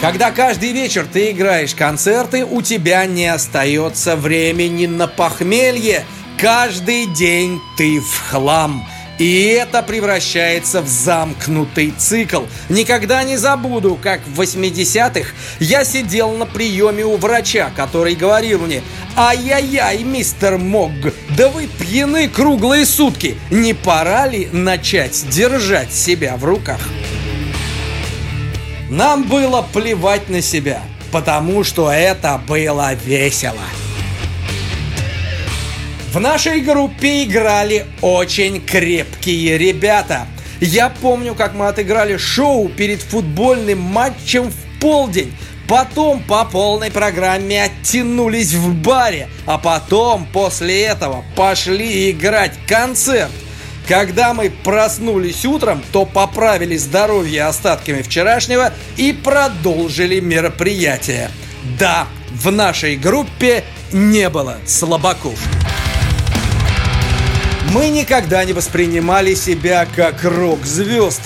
Когда 0.00 0.30
каждый 0.30 0.72
вечер 0.72 1.06
ты 1.12 1.30
играешь 1.30 1.74
концерты, 1.74 2.46
у 2.46 2.62
тебя 2.62 3.04
не 3.04 3.26
остается 3.26 4.16
времени 4.16 4.86
на 4.86 5.06
похмелье. 5.06 6.06
Каждый 6.38 7.04
день 7.04 7.60
ты 7.76 8.00
в 8.00 8.30
хлам. 8.30 8.88
И 9.18 9.42
это 9.48 9.82
превращается 9.82 10.80
в 10.80 10.88
замкнутый 10.88 11.92
цикл. 11.98 12.44
Никогда 12.70 13.22
не 13.24 13.36
забуду, 13.36 13.98
как 14.02 14.26
в 14.26 14.40
80-х 14.40 15.34
я 15.58 15.84
сидел 15.84 16.30
на 16.30 16.46
приеме 16.46 17.04
у 17.04 17.18
врача, 17.18 17.70
который 17.76 18.14
говорил 18.14 18.60
мне 18.60 18.82
«Ай-яй-яй, 19.18 20.02
мистер 20.02 20.56
Могг, 20.56 21.12
да 21.36 21.50
вы 21.50 21.66
пьяны 21.66 22.30
круглые 22.30 22.86
сутки. 22.86 23.36
Не 23.50 23.74
пора 23.74 24.26
ли 24.26 24.48
начать 24.50 25.28
держать 25.28 25.92
себя 25.92 26.38
в 26.38 26.46
руках?» 26.46 26.80
Нам 28.90 29.22
было 29.22 29.62
плевать 29.72 30.28
на 30.28 30.42
себя, 30.42 30.82
потому 31.12 31.62
что 31.62 31.92
это 31.92 32.40
было 32.48 32.92
весело. 32.92 33.62
В 36.12 36.18
нашей 36.18 36.60
группе 36.60 37.22
играли 37.22 37.86
очень 38.00 38.60
крепкие 38.60 39.56
ребята. 39.58 40.26
Я 40.60 40.88
помню, 40.88 41.36
как 41.36 41.54
мы 41.54 41.68
отыграли 41.68 42.16
шоу 42.16 42.68
перед 42.68 43.00
футбольным 43.00 43.80
матчем 43.80 44.50
в 44.50 44.80
полдень. 44.80 45.32
Потом 45.68 46.20
по 46.24 46.44
полной 46.44 46.90
программе 46.90 47.62
оттянулись 47.62 48.54
в 48.54 48.74
баре, 48.74 49.28
а 49.46 49.56
потом 49.56 50.26
после 50.32 50.82
этого 50.82 51.24
пошли 51.36 52.10
играть 52.10 52.54
концерт. 52.66 53.30
Когда 53.88 54.34
мы 54.34 54.50
проснулись 54.50 55.44
утром, 55.44 55.82
то 55.92 56.04
поправили 56.04 56.76
здоровье 56.76 57.44
остатками 57.44 58.02
вчерашнего 58.02 58.72
и 58.96 59.12
продолжили 59.12 60.20
мероприятие. 60.20 61.30
Да, 61.78 62.06
в 62.30 62.50
нашей 62.52 62.96
группе 62.96 63.64
не 63.92 64.28
было 64.28 64.58
слабаков. 64.66 65.38
Мы 67.72 67.88
никогда 67.88 68.44
не 68.44 68.52
воспринимали 68.52 69.34
себя 69.34 69.86
как 69.94 70.24
рок-звезд. 70.24 71.20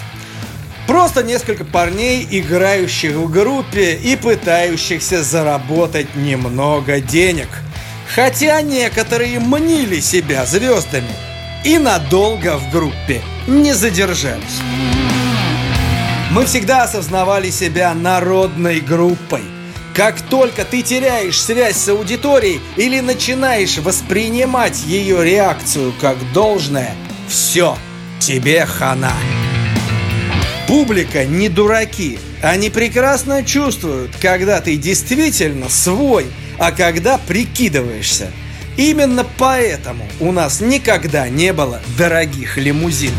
Просто 0.87 1.23
несколько 1.23 1.65
парней, 1.65 2.27
играющих 2.31 3.13
в 3.13 3.31
группе 3.31 3.95
и 3.95 4.17
пытающихся 4.17 5.23
заработать 5.23 6.15
немного 6.15 7.01
денег. 7.01 7.49
Хотя 8.15 8.61
некоторые 8.61 9.41
мнили 9.41 10.01
себя 10.01 10.45
звездами 10.45 11.09
и 11.65 11.79
надолго 11.79 12.59
в 12.59 12.71
группе 12.71 13.23
не 13.47 13.73
задержались. 13.73 14.61
Мы 16.31 16.45
всегда 16.47 16.83
осознавали 16.83 17.51
себя 17.51 17.95
народной 17.95 18.81
группой. 18.81 19.43
Как 19.95 20.21
только 20.21 20.65
ты 20.65 20.83
теряешь 20.83 21.41
связь 21.41 21.77
с 21.77 21.89
аудиторией 21.89 22.61
или 22.77 23.01
начинаешь 23.01 23.79
воспринимать 23.79 24.83
ее 24.85 25.25
реакцию 25.25 25.95
как 26.01 26.17
должное, 26.33 26.95
все, 27.29 27.79
тебе 28.19 28.67
хана. 28.67 29.13
Публика 30.67 31.25
не 31.25 31.49
дураки. 31.49 32.19
Они 32.43 32.69
прекрасно 32.69 33.45
чувствуют, 33.45 34.11
когда 34.21 34.61
ты 34.61 34.77
действительно 34.77 35.69
свой, 35.69 36.27
а 36.59 36.73
когда 36.73 37.17
прикидываешься. 37.17 38.31
Именно 38.77 39.25
поэтому 39.39 40.05
у 40.21 40.33
нас 40.33 40.61
никогда 40.61 41.29
не 41.29 41.53
было 41.53 41.81
дорогих 41.97 42.57
лимузинов. 42.57 43.15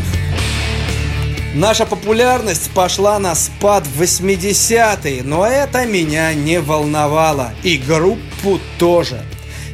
Наша 1.53 1.86
популярность 1.86 2.69
пошла 2.72 3.18
на 3.18 3.34
спад 3.34 3.88
в 3.88 4.02
80-е, 4.02 5.23
но 5.23 5.48
это 5.48 5.86
меня 5.86 6.34
не 6.34 6.60
волновало. 6.60 7.53
И 7.64 7.77
группу 7.77 8.60
тоже. 8.77 9.23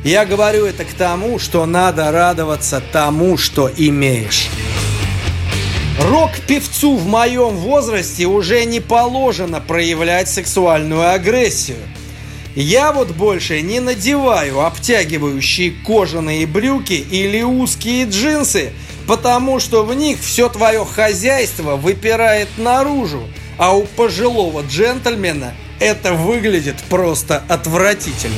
Я 0.04 0.26
говорю 0.26 0.66
это 0.68 0.86
к 0.86 0.94
тому, 0.94 1.40
что 1.40 1.66
надо 1.66 2.12
радоваться 2.12 2.84
тому, 2.92 3.36
что 3.38 3.68
имеешь. 3.76 4.50
Рок-певцу 6.00 6.98
в 6.98 7.08
моем 7.08 7.56
возрасте 7.56 8.26
уже 8.26 8.66
не 8.66 8.80
положено 8.80 9.60
проявлять 9.60 10.30
сексуальную 10.30 11.12
агрессию. 11.12 11.78
Я 12.56 12.92
вот 12.92 13.12
больше 13.12 13.62
не 13.62 13.80
надеваю 13.80 14.62
обтягивающие 14.62 15.72
кожаные 15.72 16.46
брюки 16.46 16.94
или 16.94 17.42
узкие 17.44 18.06
джинсы, 18.06 18.74
потому 19.08 19.60
что 19.60 19.86
в 19.86 19.94
них 19.96 20.20
все 20.20 20.50
твое 20.50 20.86
хозяйство 20.86 21.78
выпирает 21.78 22.50
наружу, 22.58 23.24
а 23.58 23.76
у 23.76 23.84
пожилого 23.84 24.64
джентльмена 24.64 25.54
это 25.80 26.14
выглядит 26.14 26.76
просто 26.90 27.42
отвратительно. 27.48 28.36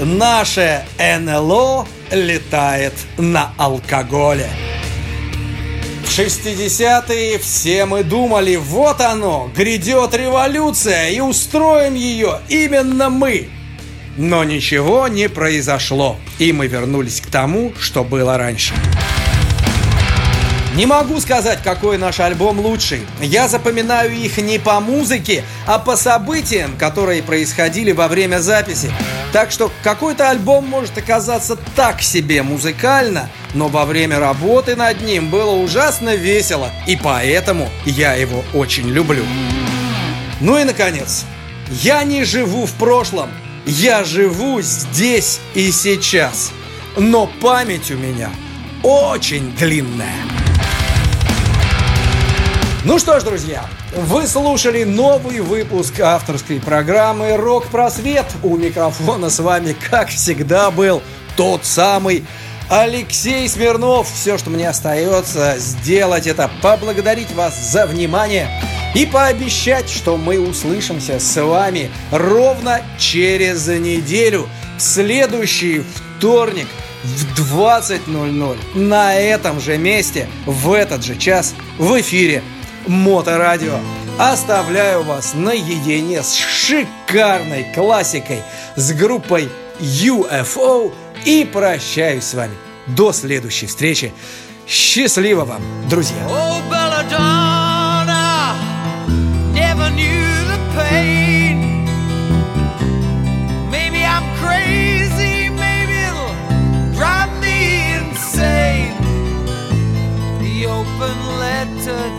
Наше 0.00 0.84
НЛО 0.98 1.86
летает 2.10 2.94
на 3.16 3.52
алкоголе. 3.56 4.48
В 6.08 6.10
60-е 6.10 7.38
все 7.38 7.84
мы 7.84 8.02
думали, 8.02 8.56
вот 8.56 9.02
оно, 9.02 9.52
грядет 9.54 10.14
революция 10.14 11.10
и 11.10 11.20
устроим 11.20 11.94
ее 11.94 12.40
именно 12.48 13.10
мы. 13.10 13.50
Но 14.16 14.42
ничего 14.42 15.06
не 15.06 15.28
произошло, 15.28 16.16
и 16.38 16.50
мы 16.52 16.66
вернулись 16.66 17.20
к 17.20 17.26
тому, 17.26 17.74
что 17.78 18.04
было 18.04 18.38
раньше. 18.38 18.72
Не 20.74 20.86
могу 20.86 21.18
сказать, 21.20 21.60
какой 21.62 21.98
наш 21.98 22.20
альбом 22.20 22.60
лучший. 22.60 23.06
Я 23.20 23.48
запоминаю 23.48 24.14
их 24.14 24.36
не 24.38 24.58
по 24.58 24.80
музыке, 24.80 25.42
а 25.66 25.78
по 25.78 25.96
событиям, 25.96 26.76
которые 26.76 27.22
происходили 27.22 27.92
во 27.92 28.06
время 28.06 28.38
записи. 28.38 28.92
Так 29.32 29.50
что 29.50 29.72
какой-то 29.82 30.30
альбом 30.30 30.66
может 30.66 30.96
оказаться 30.96 31.56
так 31.74 32.02
себе 32.02 32.42
музыкально, 32.42 33.28
но 33.54 33.68
во 33.68 33.86
время 33.86 34.18
работы 34.18 34.76
над 34.76 35.00
ним 35.00 35.30
было 35.30 35.50
ужасно 35.50 36.14
весело, 36.14 36.70
и 36.86 36.96
поэтому 36.96 37.68
я 37.84 38.14
его 38.14 38.44
очень 38.54 38.88
люблю. 38.88 39.24
Ну 40.40 40.58
и 40.58 40.64
наконец, 40.64 41.24
я 41.82 42.04
не 42.04 42.24
живу 42.24 42.66
в 42.66 42.72
прошлом, 42.74 43.30
я 43.66 44.04
живу 44.04 44.60
здесь 44.62 45.40
и 45.54 45.72
сейчас. 45.72 46.52
Но 46.96 47.28
память 47.40 47.90
у 47.90 47.96
меня 47.96 48.30
очень 48.82 49.52
длинная. 49.56 50.37
Ну 52.84 53.00
что 53.00 53.18
ж, 53.18 53.24
друзья, 53.24 53.64
вы 53.92 54.28
слушали 54.28 54.84
новый 54.84 55.40
выпуск 55.40 55.98
авторской 55.98 56.60
программы 56.60 57.36
«Рок-просвет». 57.36 58.26
У 58.44 58.56
микрофона 58.56 59.30
с 59.30 59.40
вами, 59.40 59.74
как 59.90 60.10
всегда, 60.10 60.70
был 60.70 61.02
тот 61.36 61.64
самый 61.64 62.24
Алексей 62.70 63.48
Смирнов. 63.48 64.08
Все, 64.08 64.38
что 64.38 64.50
мне 64.50 64.68
остается 64.68 65.56
сделать, 65.58 66.28
это 66.28 66.48
поблагодарить 66.62 67.32
вас 67.32 67.58
за 67.58 67.84
внимание 67.84 68.48
и 68.94 69.06
пообещать, 69.06 69.90
что 69.90 70.16
мы 70.16 70.38
услышимся 70.38 71.18
с 71.18 71.42
вами 71.42 71.90
ровно 72.12 72.82
через 72.96 73.66
неделю, 73.66 74.48
в 74.78 74.82
следующий 74.82 75.82
вторник 76.16 76.68
в 77.02 77.54
20.00 77.56 78.78
на 78.78 79.14
этом 79.14 79.60
же 79.60 79.78
месте, 79.78 80.28
в 80.46 80.72
этот 80.72 81.04
же 81.04 81.16
час, 81.16 81.54
в 81.78 82.00
эфире 82.00 82.42
Моторадио. 82.88 83.78
Оставляю 84.18 85.04
вас 85.04 85.34
наедине 85.34 86.22
с 86.22 86.34
шикарной 86.34 87.66
классикой, 87.74 88.42
с 88.74 88.92
группой 88.92 89.48
UFO 89.78 90.92
и 91.24 91.48
прощаюсь 91.50 92.24
с 92.24 92.34
вами. 92.34 92.54
До 92.88 93.12
следующей 93.12 93.66
встречи. 93.66 94.12
Счастливо 94.66 95.44
вам, 95.44 95.62
друзья! 95.88 96.26
Oh, 96.28 96.58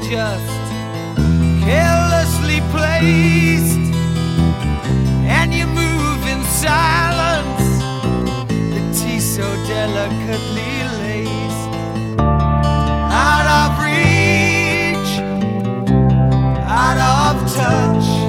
just 0.10 0.59
carelessly 1.70 2.62
placed, 2.72 3.94
and 5.38 5.54
you 5.54 5.68
move 5.68 6.22
in 6.34 6.41
silence. 6.66 7.68
The 8.74 8.82
tea 8.98 9.20
so 9.20 9.46
delicately 9.68 10.74
laced 11.02 11.70
out 13.30 13.48
of 13.60 13.70
reach, 13.86 15.12
out 16.66 17.00
of 17.14 17.36
touch. 17.54 18.28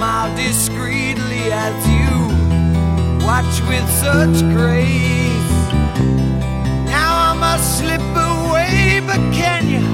smile 0.00 0.34
discreetly 0.34 1.52
as 1.52 1.76
you 1.86 2.10
watch 3.22 3.60
with 3.68 3.86
such 4.00 4.40
grace. 4.56 5.56
Now 6.88 7.10
I 7.28 7.36
must 7.38 7.78
slip 7.78 8.00
away, 8.00 9.02
but 9.06 9.20
can 9.40 9.68
you 9.74 9.84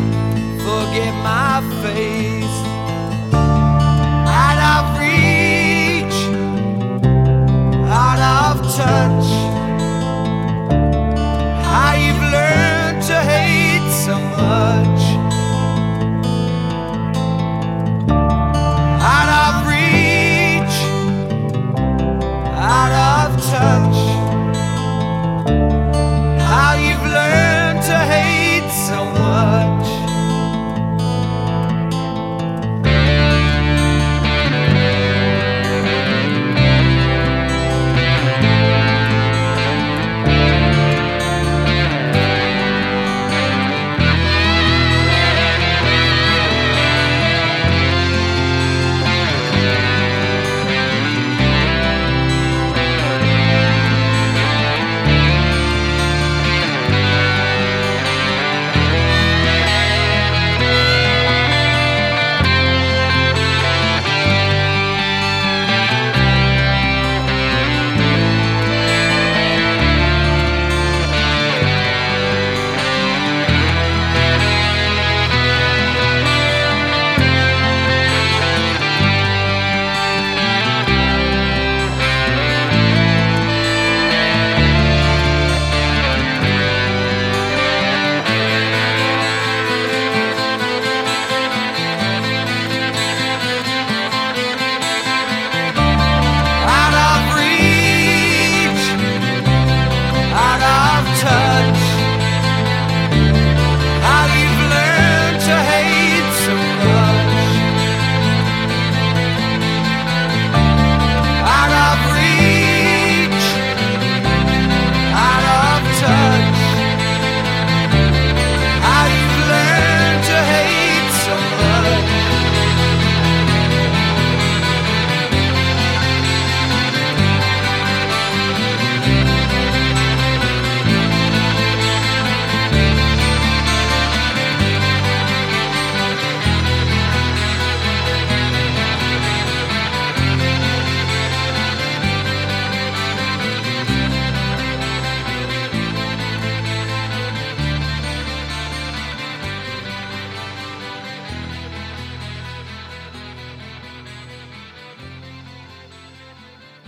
forget 0.64 1.12
my 1.30 1.54
face? 1.82 2.56
Out 4.44 4.60
of 4.74 4.84
reach, 5.02 6.18
out 7.90 8.20
of 8.38 8.54
touch. 8.78 9.28
How 11.66 11.94
you've 12.02 12.24
learned 12.36 13.02
to 13.10 13.16
hate 13.32 13.90
so 14.04 14.16
much. 14.38 14.95